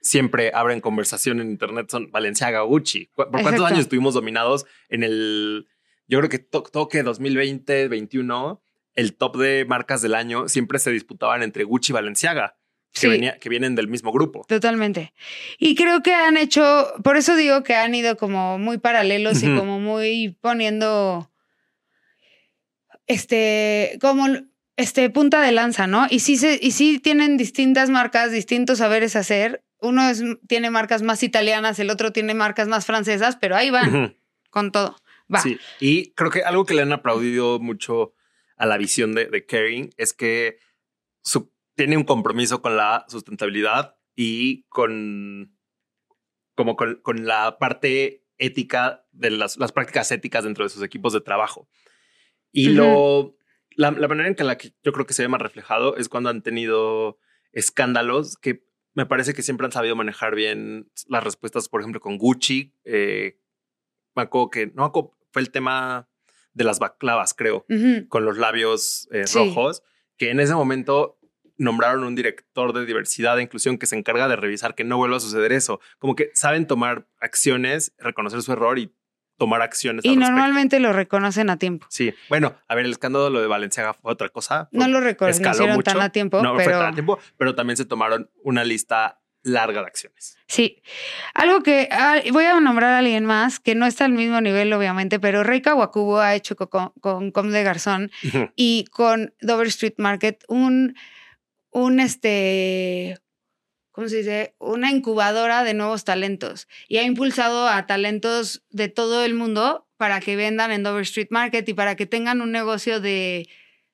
siempre 0.00 0.50
abren 0.54 0.80
conversación 0.80 1.40
en 1.40 1.50
Internet 1.50 1.86
son 1.90 2.10
Valenciaga 2.10 2.62
o 2.64 2.66
Gucci. 2.68 3.06
¿Cu- 3.06 3.22
¿Por 3.22 3.30
cuántos 3.30 3.52
Exacto. 3.52 3.66
años 3.66 3.80
estuvimos 3.80 4.14
dominados 4.14 4.66
en 4.88 5.02
el, 5.04 5.66
yo 6.06 6.18
creo 6.18 6.28
que 6.30 6.38
to- 6.38 6.62
toque 6.64 7.02
2020, 7.02 7.88
21, 7.88 8.62
el 8.94 9.16
top 9.16 9.36
de 9.38 9.64
marcas 9.64 10.02
del 10.02 10.14
año 10.14 10.48
siempre 10.48 10.78
se 10.78 10.90
disputaban 10.90 11.42
entre 11.42 11.64
Gucci 11.64 11.92
y 11.92 11.94
Valenciaga, 11.94 12.56
que, 12.92 13.00
Sí. 13.00 13.08
venía- 13.08 13.38
que 13.38 13.48
vienen 13.48 13.74
del 13.74 13.88
mismo 13.88 14.12
grupo. 14.12 14.44
Totalmente. 14.48 15.14
Y 15.58 15.74
creo 15.76 16.02
que 16.02 16.12
han 16.14 16.36
hecho, 16.36 16.92
por 17.02 17.16
eso 17.16 17.34
digo 17.36 17.62
que 17.62 17.74
han 17.74 17.94
ido 17.94 18.16
como 18.16 18.58
muy 18.58 18.78
paralelos 18.78 19.42
y 19.42 19.46
como 19.56 19.78
muy 19.80 20.36
poniendo, 20.40 21.30
este, 23.06 23.98
como 24.00 24.26
este 24.82 25.08
punta 25.10 25.40
de 25.40 25.52
lanza, 25.52 25.86
¿no? 25.86 26.06
Y 26.10 26.18
sí, 26.20 26.36
se, 26.36 26.58
y 26.60 26.72
sí 26.72 26.98
tienen 26.98 27.36
distintas 27.36 27.88
marcas, 27.90 28.32
distintos 28.32 28.78
saberes 28.78 29.16
hacer. 29.16 29.64
Uno 29.80 30.08
es, 30.08 30.22
tiene 30.46 30.70
marcas 30.70 31.02
más 31.02 31.22
italianas, 31.22 31.78
el 31.78 31.90
otro 31.90 32.12
tiene 32.12 32.34
marcas 32.34 32.68
más 32.68 32.84
francesas, 32.86 33.36
pero 33.40 33.56
ahí 33.56 33.70
van 33.70 33.88
Ujú. 34.04 34.14
con 34.50 34.70
todo. 34.72 34.96
Va. 35.34 35.40
Sí, 35.40 35.58
y 35.80 36.10
creo 36.12 36.30
que 36.30 36.42
algo 36.42 36.64
que 36.66 36.74
le 36.74 36.82
han 36.82 36.92
aplaudido 36.92 37.58
mucho 37.58 38.12
a 38.56 38.66
la 38.66 38.76
visión 38.76 39.14
de, 39.14 39.26
de 39.26 39.46
Kering 39.46 39.90
es 39.96 40.12
que 40.12 40.58
su- 41.22 41.50
tiene 41.74 41.96
un 41.96 42.04
compromiso 42.04 42.60
con 42.60 42.76
la 42.76 43.06
sustentabilidad 43.08 43.96
y 44.14 44.64
con 44.64 45.56
como 46.54 46.76
con, 46.76 46.96
con 47.02 47.24
la 47.26 47.56
parte 47.58 48.24
ética 48.38 49.06
de 49.10 49.30
las, 49.30 49.56
las 49.56 49.72
prácticas 49.72 50.10
éticas 50.12 50.44
dentro 50.44 50.64
de 50.64 50.70
sus 50.70 50.82
equipos 50.82 51.12
de 51.14 51.22
trabajo. 51.22 51.66
Y 52.52 52.68
lo 52.70 53.36
la, 53.76 53.90
la 53.90 54.08
manera 54.08 54.28
en 54.28 54.34
que 54.34 54.44
la 54.44 54.56
que 54.58 54.72
yo 54.82 54.92
creo 54.92 55.06
que 55.06 55.14
se 55.14 55.22
ve 55.22 55.28
más 55.28 55.40
reflejado 55.42 55.96
es 55.96 56.08
cuando 56.08 56.30
han 56.30 56.42
tenido 56.42 57.18
escándalos 57.52 58.36
que 58.36 58.64
me 58.94 59.06
parece 59.06 59.32
que 59.34 59.42
siempre 59.42 59.64
han 59.66 59.72
sabido 59.72 59.96
manejar 59.96 60.34
bien 60.34 60.90
las 61.08 61.24
respuestas, 61.24 61.68
por 61.68 61.80
ejemplo, 61.80 62.00
con 62.00 62.18
Gucci. 62.18 62.74
Eh, 62.84 63.38
me 64.14 64.22
acuerdo 64.22 64.50
que 64.50 64.66
no 64.74 64.84
acuerdo, 64.84 65.16
fue 65.32 65.40
el 65.40 65.50
tema 65.50 66.08
de 66.52 66.64
las 66.64 66.78
baclavas, 66.78 67.32
creo, 67.32 67.64
con 68.10 68.26
los 68.26 68.36
labios 68.36 69.08
eh, 69.10 69.26
Sí. 69.26 69.38
rojos, 69.38 69.82
que 70.18 70.28
en 70.30 70.40
ese 70.40 70.54
momento 70.54 71.18
nombraron 71.56 72.04
un 72.04 72.14
director 72.14 72.74
de 72.74 72.84
diversidad 72.84 73.38
e 73.38 73.42
inclusión 73.42 73.78
que 73.78 73.86
se 73.86 73.96
encarga 73.96 74.28
de 74.28 74.36
revisar 74.36 74.74
que 74.74 74.84
no 74.84 74.98
vuelva 74.98 75.16
a 75.16 75.20
suceder 75.20 75.52
eso. 75.52 75.80
Como 75.98 76.14
que 76.14 76.30
saben 76.34 76.66
tomar 76.66 77.06
acciones, 77.18 77.94
reconocer 77.98 78.42
su 78.42 78.52
error 78.52 78.78
y 78.78 78.92
tomar 79.38 79.62
acciones. 79.62 80.04
Y 80.04 80.10
al 80.10 80.18
normalmente 80.20 80.78
lo 80.80 80.92
reconocen 80.92 81.50
a 81.50 81.56
tiempo. 81.56 81.86
Sí, 81.90 82.14
bueno, 82.28 82.54
a 82.68 82.74
ver, 82.74 82.84
el 82.86 82.92
escándalo 82.92 83.30
lo 83.30 83.40
de 83.40 83.46
Valenciaga 83.48 83.94
fue 83.94 84.12
otra 84.12 84.28
cosa. 84.28 84.68
No 84.72 84.86
lo 84.88 85.00
reconocieron 85.00 85.82
tan 85.82 86.00
a 86.00 86.10
tiempo, 86.10 86.42
no 86.42 86.54
fue 86.54 86.64
pero... 86.64 86.78
tan 86.78 86.92
a 86.92 86.94
tiempo, 86.94 87.18
pero 87.36 87.54
también 87.54 87.76
se 87.76 87.84
tomaron 87.84 88.30
una 88.44 88.64
lista 88.64 89.18
larga 89.44 89.80
de 89.80 89.86
acciones. 89.88 90.36
Sí. 90.46 90.80
Algo 91.34 91.64
que 91.64 91.88
ah, 91.90 92.20
voy 92.30 92.44
a 92.44 92.60
nombrar 92.60 92.90
a 92.92 92.98
alguien 92.98 93.24
más 93.24 93.58
que 93.58 93.74
no 93.74 93.86
está 93.86 94.04
al 94.04 94.12
mismo 94.12 94.40
nivel, 94.40 94.72
obviamente, 94.72 95.18
pero 95.18 95.42
Rey 95.42 95.60
Kawakubo 95.60 96.20
ha 96.20 96.36
hecho 96.36 96.54
co- 96.54 96.68
con, 96.70 96.92
con 97.00 97.32
Com 97.32 97.50
de 97.50 97.64
Garzón 97.64 98.12
y 98.54 98.84
con 98.92 99.34
Dover 99.40 99.66
Street 99.66 99.94
Market 99.98 100.44
un, 100.46 100.94
un 101.70 101.98
este, 101.98 103.18
¿cómo 103.92 104.08
se 104.08 104.18
dice? 104.18 104.54
Una 104.58 104.90
incubadora 104.90 105.62
de 105.62 105.74
nuevos 105.74 106.04
talentos 106.04 106.66
y 106.88 106.96
ha 106.96 107.04
impulsado 107.04 107.68
a 107.68 107.86
talentos 107.86 108.62
de 108.70 108.88
todo 108.88 109.24
el 109.24 109.34
mundo 109.34 109.86
para 109.96 110.20
que 110.20 110.34
vendan 110.34 110.72
en 110.72 110.82
Dover 110.82 111.02
Street 111.02 111.28
Market 111.30 111.68
y 111.68 111.74
para 111.74 111.94
que 111.94 112.06
tengan 112.06 112.40
un 112.40 112.50
negocio 112.50 113.00
de, 113.00 113.48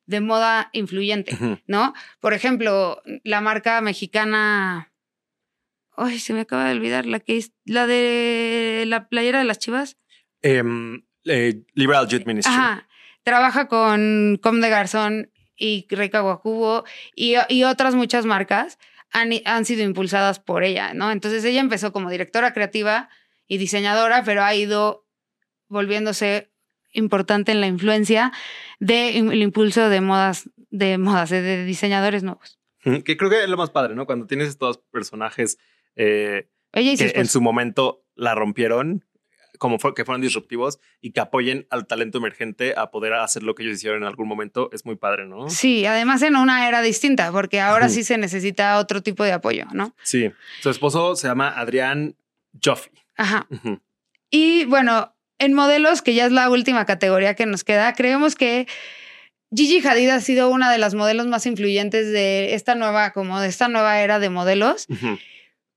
de 0.07 0.20
moda 0.20 0.70
influyente. 0.72 1.36
¿no? 1.66 1.92
Por 2.20 2.32
ejemplo, 2.32 3.03
la 3.24 3.40
marca 3.40 3.80
mexicana. 3.82 4.92
Ay, 5.96 6.20
se 6.20 6.32
me 6.32 6.40
acaba 6.40 6.66
de 6.66 6.72
olvidar 6.72 7.07
la 7.07 7.20
que 7.20 7.36
es 7.36 7.53
la 7.64 7.86
de 7.86 8.84
la 8.86 9.09
playera 9.09 9.40
de 9.40 9.44
las 9.44 9.59
Chivas. 9.59 9.99
Em, 10.42 11.03
eh, 11.24 11.62
Liberal 11.74 12.07
Youth 12.07 12.24
Ministry. 12.24 12.55
Ajá. 12.55 12.88
Trabaja 13.24 13.68
con 13.68 14.38
Com 14.40 14.61
de 14.61 14.70
Garzón 14.70 15.30
y 15.57 15.86
Rey 15.90 16.09
Kawakubo 16.09 16.84
y, 17.14 17.34
y 17.49 17.64
otras 17.64 17.96
muchas 17.96 18.24
marcas 18.24 18.78
han, 19.13 19.31
han 19.45 19.65
sido 19.65 19.83
impulsadas 19.85 20.39
por 20.41 20.65
ella, 20.65 20.95
¿no? 20.95 21.11
Entonces 21.11 21.45
ella 21.45 21.61
empezó 21.61 21.93
como 21.93 22.11
directora 22.11 22.53
creativa 22.53 23.09
y 23.47 23.59
diseñadora, 23.59 24.23
pero 24.25 24.43
ha 24.45 24.55
ido 24.55 25.07
volviéndose 25.69 26.51
importante 26.93 27.53
en 27.53 27.61
la 27.61 27.67
influencia 27.67 28.33
del 28.81 29.43
impulso 29.43 29.89
de 29.89 30.01
modas, 30.01 30.49
de 30.71 30.99
modas, 30.99 31.31
de- 31.31 31.43
de 31.43 31.65
diseñadores 31.65 32.23
nuevos. 32.23 32.59
Que 32.83 33.17
creo 33.17 33.29
que 33.29 33.43
es 33.43 33.49
lo 33.49 33.57
más 33.57 33.71
padre, 33.71 33.95
¿no? 33.95 34.07
Cuando 34.07 34.27
tienes 34.27 34.49
estos 34.49 34.79
personajes 34.91 35.59
eh, 35.97 36.49
Ella 36.73 36.97
que 36.97 37.19
en 37.21 37.27
su 37.27 37.41
momento 37.41 38.05
la 38.15 38.35
rompieron, 38.35 39.05
como 39.59 39.79
fue, 39.79 39.95
que 39.95 40.05
fueron 40.05 40.23
disruptivos 40.23 40.79
y 41.01 41.11
que 41.11 41.21
apoyen 41.21 41.67
al 41.71 41.87
talento 41.87 42.19
emergente 42.19 42.75
a 42.77 42.91
poder 42.91 43.13
hacer 43.15 43.43
lo 43.43 43.55
que 43.55 43.65
ellos 43.65 43.77
hicieron 43.77 44.03
en 44.03 44.09
algún 44.09 44.27
momento, 44.29 44.71
es 44.73 44.85
muy 44.87 44.97
padre, 44.97 45.27
¿no? 45.27 45.51
Sí, 45.51 45.85
además 45.85 46.23
en 46.23 46.37
una 46.37 46.69
era 46.69 46.81
distinta, 46.81 47.31
porque 47.33 47.61
ahora 47.61 47.89
sí 47.89 48.05
se 48.05 48.17
necesita 48.19 48.79
otro 48.79 49.03
tipo 49.03 49.25
de 49.25 49.33
apoyo, 49.33 49.67
¿no? 49.73 49.95
Sí. 50.03 50.31
Su 50.63 50.71
esposo 50.71 51.17
se 51.17 51.29
llama 51.29 51.49
Adrián 51.51 52.17
Joffe. 52.65 52.91
Ajá. 53.17 53.47
Y 54.31 54.65
bueno, 54.67 55.15
en 55.39 55.55
modelos, 55.55 56.03
que 56.03 56.15
ya 56.15 56.27
es 56.27 56.33
la 56.33 56.49
última 56.51 56.85
categoría 56.87 57.35
que 57.35 57.47
nos 57.47 57.65
queda, 57.65 57.93
creemos 57.93 58.35
que 58.35 58.67
Gigi 59.55 59.87
Hadid 59.87 60.11
ha 60.11 60.21
sido 60.21 60.51
una 60.51 60.71
de 60.71 60.79
las 60.79 60.95
modelos 60.95 61.27
más 61.27 61.47
influyentes 61.47 62.13
de 62.13 62.55
esta 62.55 62.75
nueva, 62.75 63.13
como 63.13 63.41
de 63.41 63.49
esta 63.49 63.69
nueva 63.69 64.01
era 64.01 64.19
de 64.19 64.29
modelos, 64.31 64.87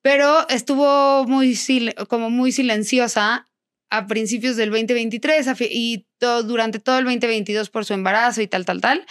pero 0.01 0.47
estuvo 0.49 1.25
muy, 1.25 1.51
sil- 1.55 1.93
como 2.07 2.29
muy 2.29 2.51
silenciosa 2.51 3.47
a 3.91 4.07
principios 4.07 4.55
del 4.55 4.69
2023 4.71 5.47
a 5.49 5.55
fi- 5.55 5.67
y 5.69 6.07
durante 6.19 6.79
todo 6.79 6.97
el 6.97 7.03
2022 7.05 7.69
por 7.69 7.85
su 7.85 7.93
embarazo 7.93 8.41
y 8.41 8.47
tal, 8.47 8.65
tal, 8.65 8.81
tal. 8.81 9.05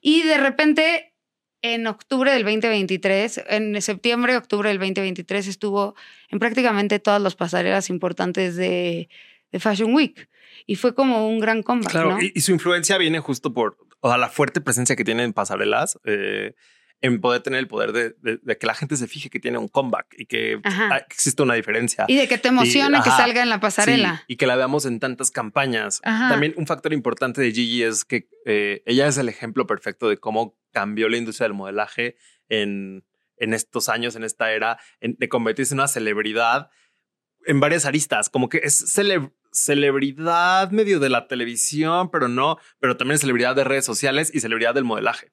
Y 0.00 0.22
de 0.22 0.38
repente, 0.38 1.14
en 1.62 1.86
octubre 1.88 2.30
del 2.30 2.44
2023, 2.44 3.42
en 3.48 3.82
septiembre, 3.82 4.36
octubre 4.36 4.68
del 4.68 4.78
2023, 4.78 5.48
estuvo 5.48 5.96
en 6.30 6.38
prácticamente 6.38 6.98
todas 7.00 7.20
las 7.20 7.34
pasarelas 7.34 7.90
importantes 7.90 8.54
de, 8.54 9.08
de 9.50 9.58
Fashion 9.60 9.92
Week. 9.94 10.28
Y 10.66 10.76
fue 10.76 10.94
como 10.94 11.28
un 11.28 11.40
gran 11.40 11.62
comeback, 11.62 11.90
Claro, 11.90 12.10
¿no? 12.12 12.22
y, 12.22 12.30
y 12.34 12.40
su 12.42 12.52
influencia 12.52 12.98
viene 12.98 13.18
justo 13.20 13.52
por 13.52 13.76
o 14.00 14.08
sea, 14.08 14.18
la 14.18 14.28
fuerte 14.28 14.60
presencia 14.60 14.94
que 14.94 15.04
tiene 15.04 15.24
en 15.24 15.32
pasarelas, 15.32 15.98
eh, 16.04 16.52
en 17.00 17.20
poder 17.20 17.42
tener 17.42 17.60
el 17.60 17.68
poder 17.68 17.92
de, 17.92 18.10
de- 18.20 18.38
de 18.42 18.58
que 18.58 18.66
la 18.66 18.74
gente 18.74 18.96
se 18.96 19.06
fije 19.06 19.30
que 19.30 19.38
tiene 19.38 19.58
un 19.58 19.68
comeback 19.68 20.06
y 20.18 20.26
que 20.26 20.60
Ajá. 20.64 20.88
ah, 20.92 20.96
existe 21.08 21.42
una 21.42 21.54
diferencia. 21.54 22.04
Y 22.08 22.16
de 22.16 22.26
que 22.26 22.38
te 22.38 22.48
emocione 22.48 23.00
que 23.02 23.08
ajá, 23.08 23.18
salga 23.18 23.42
en 23.42 23.48
la 23.48 23.60
pasarela. 23.60 24.16
Sí, 24.18 24.24
y 24.34 24.36
que 24.36 24.46
la 24.46 24.56
veamos 24.56 24.84
en 24.84 24.98
tantas 24.98 25.30
campañas. 25.30 26.00
Ajá. 26.02 26.28
También 26.28 26.54
un 26.56 26.66
factor 26.66 26.92
importante 26.92 27.40
de 27.40 27.52
Gigi 27.52 27.84
es 27.84 28.04
que 28.04 28.28
eh, 28.46 28.82
ella 28.86 29.06
es 29.06 29.16
el 29.18 29.28
ejemplo 29.28 29.66
perfecto 29.66 30.08
de 30.08 30.16
cómo 30.18 30.58
cambió 30.72 31.08
la 31.08 31.16
industria 31.18 31.44
del 31.46 31.54
modelaje 31.54 32.16
en, 32.48 33.04
en 33.36 33.54
estos 33.54 33.88
años, 33.88 34.16
en 34.16 34.24
esta 34.24 34.50
era, 34.52 34.78
en- 35.00 35.14
de 35.18 35.28
convertirse 35.28 35.74
en 35.74 35.80
una 35.80 35.88
celebridad 35.88 36.68
en 37.46 37.60
varias 37.60 37.86
aristas, 37.86 38.28
como 38.28 38.48
que 38.48 38.58
es 38.64 38.84
cele- 38.94 39.32
celebridad 39.52 40.70
medio 40.72 40.98
de 41.00 41.08
la 41.08 41.28
televisión, 41.28 42.10
pero 42.10 42.28
no, 42.28 42.58
pero 42.80 42.96
también 42.96 43.18
celebridad 43.18 43.54
de 43.56 43.64
redes 43.64 43.84
sociales 43.84 44.30
y 44.34 44.40
celebridad 44.40 44.74
del 44.74 44.84
modelaje. 44.84 45.32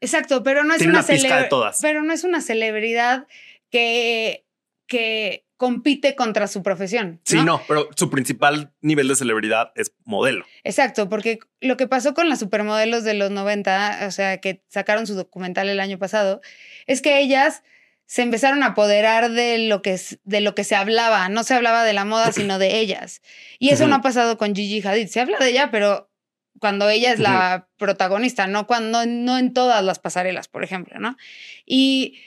Exacto, 0.00 0.42
pero 0.42 0.64
no 0.64 0.72
es 0.74 0.78
Tiene 0.78 0.92
una, 0.92 1.00
una 1.00 1.06
pizca 1.06 1.28
cele- 1.28 1.42
de 1.42 1.48
todas. 1.48 1.78
Pero 1.82 2.02
no 2.02 2.12
es 2.12 2.24
una 2.24 2.40
celebridad 2.40 3.26
que, 3.70 4.44
que 4.86 5.44
compite 5.56 6.14
contra 6.14 6.48
su 6.48 6.62
profesión. 6.62 7.20
Sí, 7.24 7.42
no, 7.42 7.62
pero 7.66 7.88
su 7.96 8.10
principal 8.10 8.72
nivel 8.82 9.08
de 9.08 9.16
celebridad 9.16 9.72
es 9.74 9.92
modelo. 10.04 10.44
Exacto, 10.64 11.08
porque 11.08 11.38
lo 11.60 11.76
que 11.76 11.86
pasó 11.88 12.12
con 12.14 12.28
las 12.28 12.38
supermodelos 12.40 13.04
de 13.04 13.14
los 13.14 13.30
90, 13.30 14.00
o 14.06 14.10
sea, 14.10 14.38
que 14.38 14.62
sacaron 14.68 15.06
su 15.06 15.14
documental 15.14 15.68
el 15.68 15.80
año 15.80 15.98
pasado, 15.98 16.40
es 16.86 17.00
que 17.00 17.18
ellas 17.20 17.62
se 18.04 18.22
empezaron 18.22 18.62
a 18.62 18.66
apoderar 18.66 19.30
de 19.30 19.58
lo 19.58 19.82
que, 19.82 19.98
de 20.24 20.40
lo 20.40 20.54
que 20.54 20.62
se 20.62 20.76
hablaba. 20.76 21.28
No 21.28 21.42
se 21.42 21.54
hablaba 21.54 21.82
de 21.84 21.92
la 21.94 22.04
moda, 22.04 22.30
sino 22.32 22.58
de 22.60 22.78
ellas. 22.78 23.20
Y 23.58 23.70
eso 23.70 23.88
no 23.88 23.96
ha 23.96 24.00
pasado 24.02 24.38
con 24.38 24.54
Gigi 24.54 24.86
Hadid. 24.86 25.08
Se 25.08 25.20
habla 25.20 25.38
de 25.38 25.48
ella, 25.48 25.70
pero 25.72 26.08
cuando 26.58 26.88
ella 26.88 27.12
es 27.12 27.20
la 27.20 27.68
protagonista, 27.76 28.46
no, 28.46 28.66
cuando, 28.66 29.04
no 29.06 29.38
en 29.38 29.52
todas 29.52 29.84
las 29.84 29.98
pasarelas, 29.98 30.48
por 30.48 30.64
ejemplo, 30.64 30.98
¿no? 30.98 31.16
Y 31.64 32.18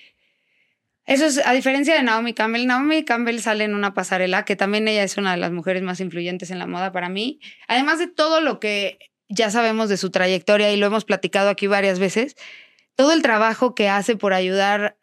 eso 1.10 1.26
es, 1.26 1.44
a 1.44 1.54
diferencia 1.54 1.96
de 1.96 2.04
Naomi 2.04 2.36
Campbell, 2.36 2.68
Naomi 2.68 3.04
Campbell 3.04 3.40
sale 3.40 3.64
en 3.64 3.74
una 3.74 3.96
pasarela, 3.96 4.46
que 4.46 4.56
también 4.56 4.88
ella 4.88 5.02
es 5.02 5.18
una 5.18 5.32
de 5.32 5.38
las 5.38 5.52
mujeres 5.52 5.82
más 5.82 6.00
influyentes 6.00 6.52
en 6.52 6.60
la 6.60 6.68
moda 6.68 6.92
para 6.92 7.10
mí. 7.10 7.40
Además 7.68 7.98
de 7.98 8.06
todo 8.06 8.42
lo 8.42 8.60
que 8.60 9.00
ya 9.28 9.50
sabemos 9.50 9.90
de 9.90 9.98
su 9.98 10.12
trayectoria 10.12 10.72
y 10.72 10.78
lo 10.78 10.86
hemos 10.86 11.06
platicado 11.06 11.50
aquí 11.50 11.66
varias 11.66 11.98
veces, 11.98 12.36
todo 12.94 13.12
el 13.14 13.24
trabajo 13.24 13.74
que 13.74 13.90
hace 13.90 14.18
por 14.18 14.34
ayudar 14.34 14.99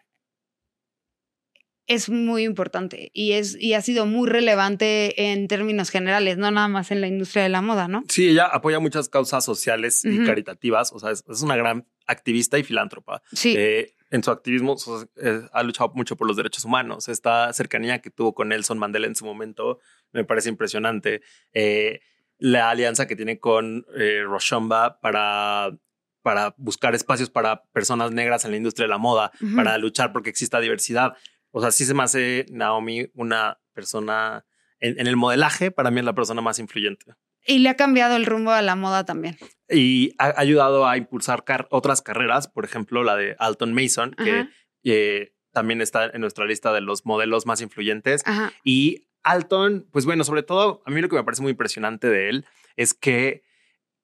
es 1.87 2.09
muy 2.09 2.43
importante 2.45 3.11
y, 3.12 3.32
es, 3.32 3.57
y 3.61 3.74
ha 3.74 3.82
sido 3.82 4.07
muy 4.07 4.28
relevante 4.28 5.30
en 5.30 5.47
términos 5.49 5.91
generales, 5.91 6.37
no 6.37 6.51
nada 6.51 6.68
más 6.68 6.91
en 6.91 7.01
la 7.01 7.07
industria 7.07 7.43
de 7.45 7.49
la 7.49 7.62
moda, 7.62 7.87
¿no? 7.89 8.03
Sí, 8.09 8.28
ella 8.28 8.47
apoya 8.47 8.80
muchas 8.80 9.09
causas 9.09 9.45
sociales 9.45 10.05
y 10.05 10.18
Ujú. 10.18 10.26
caritativas, 10.26 10.93
o 10.93 10.99
sea, 10.99 11.11
es, 11.12 11.24
es 11.28 11.43
una 11.43 11.57
gran 11.57 11.87
activista 12.07 12.59
y 12.59 12.64
filántropa. 12.64 13.22
Sí. 13.32 13.55
Eh, 13.57 13.93
en 14.11 14.22
su 14.22 14.30
activismo 14.30 14.72
o 14.74 14.78
sea, 14.78 15.07
eh, 15.16 15.43
ha 15.53 15.62
luchado 15.62 15.93
mucho 15.95 16.16
por 16.16 16.26
los 16.28 16.37
derechos 16.37 16.64
humanos. 16.64 17.09
Esta 17.09 17.53
cercanía 17.53 18.01
que 18.01 18.11
tuvo 18.11 18.34
con 18.34 18.49
Nelson 18.49 18.78
Mandela 18.78 19.07
en 19.07 19.16
su 19.16 19.24
momento 19.24 19.80
me 20.12 20.24
parece 20.24 20.49
impresionante. 20.49 21.22
Eh, 21.53 22.01
la 22.39 22.70
alianza 22.70 23.07
que 23.07 23.16
tiene 23.16 23.39
con 23.39 23.84
eh, 23.97 24.22
Roshomba 24.24 25.01
para, 25.01 25.76
para 26.22 26.55
buscar 26.57 26.95
espacios 26.95 27.30
para 27.30 27.64
personas 27.72 28.12
negras 28.12 28.45
en 28.45 28.51
la 28.53 28.57
industria 28.59 28.84
de 28.84 28.91
la 28.91 28.99
moda, 28.99 29.32
Ujú. 29.41 29.57
para 29.57 29.76
luchar 29.78 30.12
porque 30.12 30.30
exista 30.30 30.61
diversidad. 30.61 31.14
O 31.57 31.61
sea, 31.63 31.71
sí 31.71 31.85
se 31.87 31.95
me 31.95 32.03
hace 32.03 32.45
Naomi 32.51 33.07
una 33.15 33.59
persona 33.73 34.45
en, 34.79 35.01
en 35.01 35.07
el 35.07 35.17
modelaje, 35.17 35.71
para 35.71 35.91
mí 35.91 36.01
es 36.01 36.05
la 36.05 36.15
persona 36.15 36.43
más 36.43 36.59
influyente 36.59 37.15
Y 37.47 37.61
le 37.61 37.71
ha 37.71 37.77
cambiado 37.77 38.15
el 38.17 38.27
rumbo 38.27 38.51
a 38.51 38.61
la 38.61 38.77
moda 38.77 39.05
también. 39.07 39.39
y 39.71 40.13
ha 40.19 40.39
ayudado 40.39 40.87
a 40.87 40.97
impulsar 40.99 41.45
car- 41.45 41.67
otras 41.71 42.03
carreras, 42.03 42.47
por 42.49 42.65
ejemplo, 42.67 43.03
la 43.05 43.17
de 43.17 43.37
Alton 43.39 43.73
Mason, 43.73 44.15
que 44.23 44.49
eh, 44.85 45.33
también 45.53 45.81
está 45.81 46.05
en 46.07 46.21
nuestra 46.21 46.45
lista 46.45 46.73
de 46.75 46.83
los 46.83 47.07
modelos 47.07 47.47
más 47.47 47.63
influyentes. 47.63 48.23
Ajá. 48.27 48.53
Y 48.63 49.09
Alton, 49.23 49.89
pues 49.91 50.05
bueno, 50.05 50.25
sobre 50.25 50.43
todo, 50.43 50.83
a 50.85 50.91
mí 50.91 51.01
lo 51.01 51.09
que 51.09 51.17
me 51.17 51.25
parece 51.25 51.43
muy 51.43 51.53
impresionante 51.53 52.09
de 52.09 52.29
él 52.29 52.45
es 52.77 52.93
que 52.93 53.43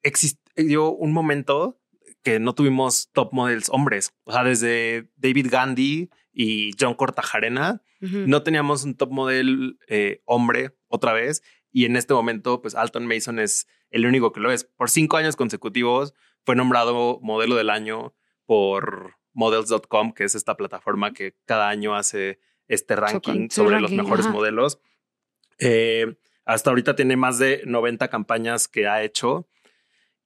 existió 0.03 0.90
un 0.90 1.12
momento 1.12 1.78
que 2.22 2.38
no 2.40 2.55
tuvimos 2.55 3.11
top 3.12 3.32
models 3.32 3.68
hombres. 3.70 4.14
O 4.24 4.32
sea, 4.32 4.44
desde 4.44 5.11
David 5.16 5.48
Gandhi 5.50 6.09
y 6.32 6.72
John 6.78 6.94
Cortajarena, 6.94 7.82
no 8.00 8.42
teníamos 8.42 8.82
un 8.84 8.96
top 8.96 9.12
model 9.12 9.78
eh, 9.86 10.22
hombre 10.24 10.74
otra 10.88 11.12
vez. 11.12 11.42
Y 11.70 11.84
en 11.84 11.96
este 11.96 12.14
momento, 12.14 12.60
pues 12.60 12.74
Alton 12.74 13.06
Mason 13.06 13.38
es 13.38 13.68
el 13.90 14.06
único 14.06 14.32
que 14.32 14.40
lo 14.40 14.50
es. 14.50 14.64
Por 14.64 14.90
cinco 14.90 15.16
años 15.16 15.36
consecutivos 15.36 16.14
fue 16.44 16.56
nombrado 16.56 17.20
modelo 17.22 17.54
del 17.54 17.70
año 17.70 18.14
por 18.44 19.16
models.com, 19.34 20.12
que 20.12 20.24
es 20.24 20.34
esta 20.34 20.56
plataforma 20.56 21.12
que 21.12 21.36
cada 21.44 21.68
año 21.68 21.94
hace 21.94 22.40
este 22.66 22.96
ranking 22.96 23.48
sobre 23.50 23.80
los 23.80 23.92
mejores 23.92 24.26
ajá. 24.26 24.34
modelos. 24.34 24.80
Eh, 25.58 26.16
hasta 26.44 26.70
ahorita 26.70 26.96
tiene 26.96 27.16
más 27.16 27.38
de 27.38 27.62
90 27.66 28.08
campañas 28.08 28.68
que 28.68 28.88
ha 28.88 29.02
hecho. 29.02 29.48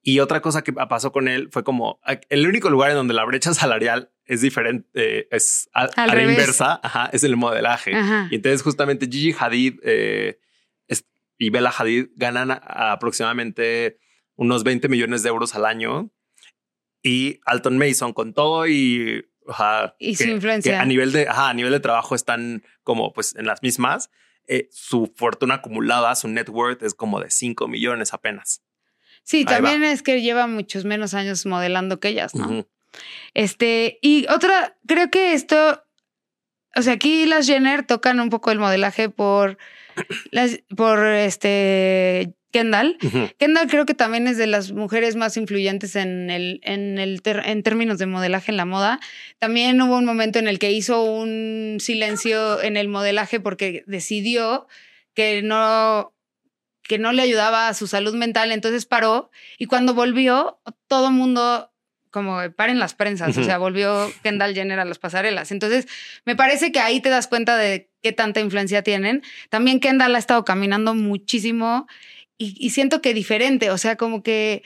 Y 0.01 0.19
otra 0.19 0.41
cosa 0.41 0.63
que 0.63 0.73
pasó 0.73 1.11
con 1.11 1.27
él 1.27 1.49
fue 1.51 1.63
como 1.63 1.99
el 2.29 2.47
único 2.47 2.69
lugar 2.69 2.91
en 2.91 2.95
donde 2.95 3.13
la 3.13 3.25
brecha 3.25 3.53
salarial 3.53 4.11
es 4.27 4.41
diferente, 4.41 4.87
eh, 4.93 5.27
es 5.31 5.69
a, 5.73 5.87
la 6.05 6.21
inversa, 6.21 6.79
ajá, 6.83 7.09
es 7.13 7.23
el 7.23 7.35
modelaje. 7.37 7.95
Ajá. 7.95 8.27
Y 8.29 8.35
entonces 8.35 8.61
justamente 8.61 9.07
Gigi 9.09 9.33
Hadid 9.37 9.79
eh, 9.83 10.39
es- 10.87 11.05
y 11.37 11.49
Bella 11.49 11.73
Hadid 11.75 12.07
ganan 12.15 12.51
a- 12.51 12.91
aproximadamente 12.91 13.97
unos 14.35 14.63
20 14.63 14.87
millones 14.89 15.23
de 15.23 15.29
euros 15.29 15.55
al 15.55 15.65
año. 15.65 16.11
Y 17.01 17.39
Alton 17.45 17.77
Mason 17.77 18.11
con 18.13 18.33
todo 18.33 18.67
y... 18.67 19.25
ajá, 19.47 19.95
Y 19.99 20.15
su 20.15 20.25
influencia. 20.25 20.71
que 20.73 20.77
a 20.77 20.85
nivel 20.85 21.11
de, 21.11 21.27
ajá, 21.29 21.49
a 21.49 21.53
nivel 21.53 21.71
de 21.71 21.79
trabajo 21.79 22.15
están 22.15 22.63
como 22.83 23.13
pues 23.13 23.35
en 23.35 23.45
las 23.45 23.61
mismas. 23.63 24.09
eh, 24.47 24.67
su 24.71 25.13
fortuna 25.15 25.55
acumulada, 25.55 26.13
su 26.15 26.27
net 26.27 26.49
worth 26.49 26.81
es 26.83 26.93
como 26.93 27.19
de 27.19 27.29
5 27.31 27.67
millones 27.67 28.13
apenas. 28.13 28.61
Sí, 29.23 29.39
Ahí 29.39 29.45
también 29.45 29.83
es 29.83 30.01
que 30.03 30.21
lleva 30.21 30.47
muchos 30.47 30.85
menos 30.85 31.13
años 31.13 31.45
modelando 31.45 31.99
que 31.99 32.07
ellas, 32.09 32.33
¿no? 32.33 32.65
Este, 33.33 33.99
y 34.01 34.25
otra, 34.29 34.75
creo 34.87 35.09
que 35.09 35.33
esto, 35.33 35.83
o 36.75 36.81
sea, 36.81 36.93
aquí 36.93 37.25
las 37.25 37.47
Jenner 37.47 37.85
tocan 37.85 38.19
un 38.19 38.29
poco 38.29 38.51
el 38.51 38.59
modelaje 38.59 39.09
por, 39.09 39.57
las, 40.31 40.59
por 40.75 41.05
este 41.05 42.33
Kendall. 42.51 42.97
Kendall 43.37 43.67
creo 43.67 43.85
que 43.85 43.93
también 43.93 44.25
es 44.25 44.37
de 44.37 44.47
las 44.47 44.71
mujeres 44.71 45.15
más 45.15 45.35
influyentes 45.37 45.95
en 45.95 46.29
el, 46.29 46.59
en 46.63 46.97
el 46.97 47.21
ter- 47.21 47.43
en 47.45 47.61
términos 47.61 47.97
de 47.99 48.05
modelaje 48.05 48.51
en 48.51 48.57
la 48.57 48.65
moda. 48.65 48.99
También 49.37 49.79
hubo 49.81 49.97
un 49.97 50.05
momento 50.05 50.39
en 50.39 50.47
el 50.47 50.57
que 50.57 50.71
hizo 50.71 51.03
un 51.03 51.77
silencio 51.79 52.61
en 52.61 52.77
el 52.77 52.87
modelaje 52.87 53.39
porque 53.39 53.83
decidió 53.85 54.67
que 55.13 55.41
no 55.41 56.13
que 56.83 56.97
no 56.97 57.11
le 57.11 57.21
ayudaba 57.21 57.67
a 57.67 57.73
su 57.73 57.85
salud 57.85 58.15
mental, 58.15 58.53
entonces 58.53 58.85
paró 58.85 59.29
y 59.57 59.65
cuando 59.65 59.93
volvió 59.93 60.61
todo 60.87 61.07
el 61.09 61.15
mundo 61.15 61.69
como 62.11 62.39
paren 62.55 62.79
las 62.79 62.93
prensas, 62.93 63.37
o 63.37 63.43
sea, 63.43 63.57
volvió 63.57 64.11
Kendall 64.23 64.53
Jenner 64.53 64.79
a 64.79 64.85
las 64.85 64.99
pasarelas. 64.99 65.51
Entonces, 65.51 65.87
me 66.25 66.35
parece 66.35 66.71
que 66.71 66.79
ahí 66.79 67.01
te 67.01 67.09
das 67.09 67.27
cuenta 67.27 67.57
de 67.57 67.89
qué 68.01 68.11
tanta 68.11 68.39
influencia 68.39 68.83
tienen. 68.83 69.23
También 69.49 69.79
Kendall 69.79 70.15
ha 70.15 70.19
estado 70.19 70.45
caminando 70.45 70.95
muchísimo 70.95 71.87
y, 72.37 72.55
y 72.59 72.69
siento 72.71 73.01
que 73.01 73.13
diferente, 73.13 73.71
o 73.71 73.77
sea, 73.77 73.95
como 73.95 74.23
que 74.23 74.63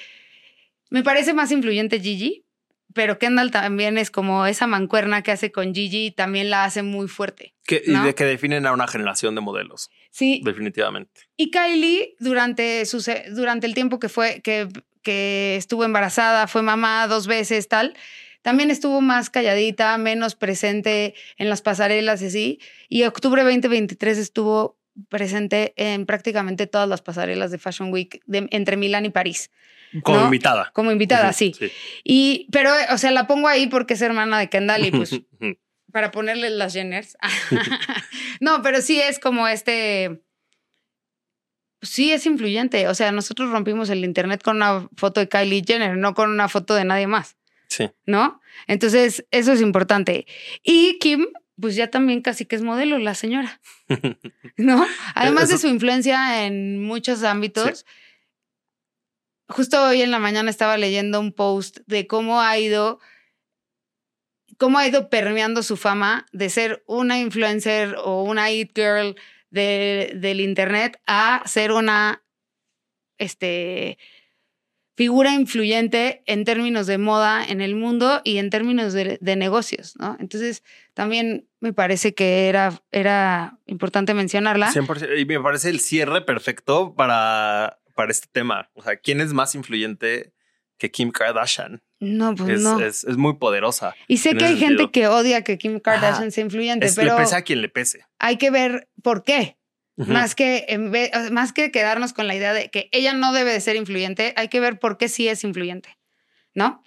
me 0.90 1.04
parece 1.04 1.34
más 1.34 1.52
influyente 1.52 2.00
Gigi, 2.00 2.46
pero 2.94 3.18
Kendall 3.18 3.52
también 3.52 3.98
es 3.98 4.12
como 4.12 4.46
esa 4.46 4.68
mancuerna 4.68 5.24
que 5.24 5.32
hace 5.32 5.52
con 5.52 5.74
Gigi, 5.74 6.12
también 6.12 6.50
la 6.50 6.66
hace 6.66 6.84
muy 6.84 7.08
fuerte. 7.08 7.54
Que, 7.66 7.84
¿No? 7.88 8.04
Y 8.04 8.08
de 8.08 8.16
que 8.16 8.26
definen 8.26 8.66
a 8.66 8.74
una 8.74 8.88
generación 8.88 9.36
de 9.36 9.42
modelos, 9.42 9.90
Sí, 10.10 10.42
definitivamente. 10.44 11.22
y 11.38 11.52
Kylie, 11.52 12.16
durante, 12.20 12.86
su, 12.86 13.02
durante 13.32 13.68
el 13.68 13.74
tiempo 13.74 14.00
que 14.00 14.10
fue, 14.10 14.42
que, 14.42 14.68
que 15.02 15.56
estuvo 15.58 15.84
embarazada, 15.84 16.48
fue 16.48 16.62
mamá 16.62 17.08
dos 17.08 17.28
veces, 17.28 17.68
tal, 17.68 17.96
también 18.42 18.72
estuvo 18.72 19.02
más 19.02 19.30
calladita, 19.30 19.98
menos 19.98 20.36
presente 20.36 21.14
en 21.38 21.50
las 21.50 21.62
pasarelas 21.62 22.22
y 22.22 22.26
así. 22.28 22.60
Y 22.90 23.04
octubre 23.04 23.44
2023 23.44 24.18
estuvo 24.18 24.78
presente 25.10 25.74
en 25.78 26.06
prácticamente 26.06 26.68
todas 26.68 26.90
las 26.90 27.02
pasarelas 27.02 27.52
de 27.52 27.58
Fashion 27.58 27.92
Week 27.94 28.22
de- 28.26 28.48
entre 28.52 28.78
Milán 28.78 29.06
y 29.06 29.10
París. 29.10 29.52
Como 30.04 30.20
¿no? 30.20 30.26
invitada. 30.26 30.72
Como 30.74 30.92
invitada, 30.92 31.34
sí. 31.34 31.54
Y, 32.04 32.48
pero, 32.52 32.72
o 32.92 32.98
sea, 32.98 33.12
la 33.12 33.28
pongo 33.28 33.48
ahí 33.48 33.68
porque 33.68 33.94
es 33.96 34.02
hermana 34.02 34.40
de 34.40 34.50
Kendall 34.50 34.86
y 34.86 34.92
pues 34.92 35.12
para 35.92 36.12
ponerle 36.12 36.50
las 36.50 36.74
Jenners. 36.74 37.18
no, 38.40 38.62
pero 38.62 38.82
sí 38.82 39.00
es 39.00 39.20
como 39.20 39.48
este. 39.48 40.22
Sí 41.82 42.12
es 42.12 42.26
influyente. 42.26 42.88
O 42.88 42.96
sea, 42.96 43.12
nosotros 43.12 43.50
rompimos 43.50 43.90
el 43.90 44.04
internet 44.06 44.44
con 44.44 44.58
una 44.58 44.88
foto 44.96 45.20
de 45.20 45.28
Kylie 45.28 45.64
Jenner, 45.66 45.98
no 45.98 46.14
con 46.14 46.30
una 46.30 46.48
foto 46.50 46.76
de 46.76 46.86
nadie 46.86 47.08
más, 47.08 47.38
sí. 47.68 47.90
¿no? 48.06 48.40
Entonces, 48.68 49.26
eso 49.32 49.54
es 49.54 49.62
importante. 49.62 50.28
Y 50.64 51.00
Kim, 51.00 51.28
pues 51.60 51.76
ya 51.76 51.90
también 51.90 52.22
casi 52.22 52.46
que 52.46 52.56
es 52.56 52.62
modelo, 52.62 52.98
la 52.98 53.16
señora, 53.16 53.62
¿no? 54.58 54.86
Además 55.16 55.50
de 55.50 55.58
su 55.58 55.68
influencia 55.68 56.46
en 56.46 56.84
muchos 56.84 57.24
ámbitos. 57.24 57.86
Justo 59.48 59.84
hoy 59.84 60.02
en 60.02 60.12
la 60.12 60.20
mañana 60.20 60.50
estaba 60.50 60.78
leyendo 60.78 61.20
un 61.20 61.34
post 61.34 61.80
de 61.86 62.08
cómo 62.08 62.42
ha 62.42 62.58
ido 62.58 63.00
cómo 64.58 64.78
ha 64.78 64.88
ido 64.88 65.10
permeando 65.10 65.64
su 65.64 65.76
fama 65.76 66.28
de 66.32 66.50
ser 66.50 66.84
una 66.86 67.20
influencer 67.20 67.96
o 67.98 68.22
una 68.22 68.52
it 68.52 68.72
girl 68.76 69.16
de- 69.52 70.14
del 70.16 70.40
internet 70.42 71.00
a 71.06 71.44
ser 71.46 71.72
una 71.72 72.24
este, 73.20 73.98
figura 74.98 75.34
influyente 75.34 76.24
en 76.26 76.44
términos 76.44 76.88
de 76.88 76.98
moda 76.98 77.46
en 77.46 77.62
el 77.62 77.76
mundo 77.76 78.22
y 78.24 78.38
en 78.38 78.50
términos 78.50 78.94
de, 78.94 79.18
de 79.22 79.36
negocios, 79.36 79.96
¿no? 79.98 80.18
Entonces, 80.20 80.64
también 80.94 81.48
me 81.60 81.74
parece 81.74 82.14
que 82.14 82.48
era, 82.50 82.82
era 82.92 83.60
importante 83.68 84.14
mencionarla. 84.14 84.72
100%. 84.72 85.20
Y 85.20 85.26
me 85.26 85.40
parece 85.40 85.70
el 85.70 85.80
cierre 85.80 86.22
perfecto 86.22 86.94
para, 86.96 87.80
para 87.96 88.12
este 88.12 88.28
tema. 88.32 88.70
O 88.74 88.82
sea, 88.84 88.96
¿quién 88.98 89.22
es 89.22 89.34
más 89.34 89.54
influyente 89.56 90.34
que 90.78 90.92
Kim 90.92 91.12
Kardashian? 91.12 91.82
No, 92.02 92.36
pues 92.36 92.50
Es, 92.50 92.62
no. 92.62 92.80
es, 92.82 93.04
es 93.06 93.16
muy 93.16 93.36
poderosa. 93.38 93.96
y 94.08 94.18
sé 94.18 94.36
que 94.36 94.44
hay 94.44 94.58
gente 94.58 94.90
que 94.92 95.08
odia 95.08 95.44
que 95.44 95.58
Kim 95.58 95.80
Kardashian 95.80 96.24
Ajá. 96.24 96.32
sea 96.32 96.44
influyente, 96.44 96.88
Es, 96.88 96.96
pero 96.96 97.14
le 97.16 97.22
pese 97.22 97.36
a 97.36 97.44
quien 97.44 97.62
le 97.62 97.70
pese. 97.70 98.06
hay 98.20 98.38
que 98.38 98.50
ver 98.52 98.90
por 99.04 99.24
qué. 99.24 99.58
Más 99.98 100.34
que, 100.34 100.66
en 100.70 100.92
vez- 100.92 101.12
más 101.32 101.54
que 101.54 101.70
quedarnos 101.72 102.12
con 102.14 102.26
la 102.26 102.34
idea 102.36 102.54
de 102.54 102.70
que 102.72 102.90
ella 102.92 103.14
no 103.14 103.34
debe 103.34 103.54
de 103.54 103.62
ser 103.62 103.76
influyente, 103.76 104.34
hay 104.36 104.48
que 104.48 104.60
ver 104.60 104.80
por 104.80 104.98
qué 104.98 105.08
sí 105.10 105.28
es 105.28 105.44
influyente, 105.44 105.96
¿no? 106.56 106.84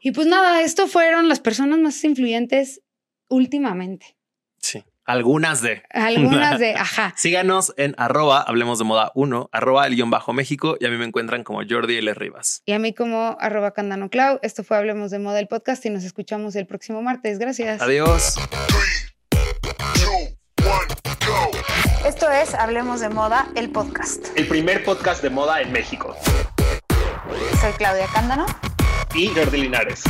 Y 0.00 0.10
pues 0.10 0.26
nada, 0.26 0.60
esto 0.62 0.88
fueron 0.88 1.28
las 1.28 1.38
personas 1.38 1.78
más 1.78 2.02
influyentes 2.02 2.80
últimamente. 3.28 4.16
Sí. 4.58 4.82
Algunas 5.06 5.62
de. 5.62 5.82
Algunas 5.90 6.58
de, 6.58 6.74
ajá. 6.76 7.14
Síganos 7.16 7.72
en 7.76 7.94
arroba, 7.96 8.42
hablemos 8.42 8.78
de 8.78 8.84
moda 8.84 9.12
1, 9.14 9.50
arroba 9.52 9.86
el 9.86 9.94
guion 9.94 10.10
bajo 10.10 10.32
México 10.32 10.76
y 10.80 10.84
a 10.84 10.90
mí 10.90 10.96
me 10.96 11.04
encuentran 11.04 11.44
como 11.44 11.60
Jordi 11.68 11.96
L. 11.98 12.12
Rivas. 12.14 12.62
Y 12.66 12.72
a 12.72 12.80
mí 12.80 12.92
como 12.92 13.36
arroba 13.40 13.70
candano 13.70 14.10
clau. 14.10 14.40
Esto 14.42 14.64
fue 14.64 14.76
Hablemos 14.76 15.12
de 15.12 15.20
Moda 15.20 15.38
el 15.38 15.46
podcast 15.46 15.86
y 15.86 15.90
nos 15.90 16.02
escuchamos 16.02 16.56
el 16.56 16.66
próximo 16.66 17.02
martes. 17.02 17.38
Gracias. 17.38 17.80
Adiós. 17.80 18.34
Esto 22.04 22.30
es 22.30 22.54
Hablemos 22.54 23.00
de 23.00 23.08
Moda 23.08 23.46
el 23.54 23.70
podcast. 23.70 24.26
El 24.36 24.48
primer 24.48 24.82
podcast 24.84 25.22
de 25.22 25.30
moda 25.30 25.60
en 25.60 25.70
México. 25.70 26.16
Soy 27.60 27.72
Claudia 27.78 28.06
Cándano. 28.12 28.46
Y 29.14 29.28
Jordi 29.28 29.62
Linares. 29.62 30.02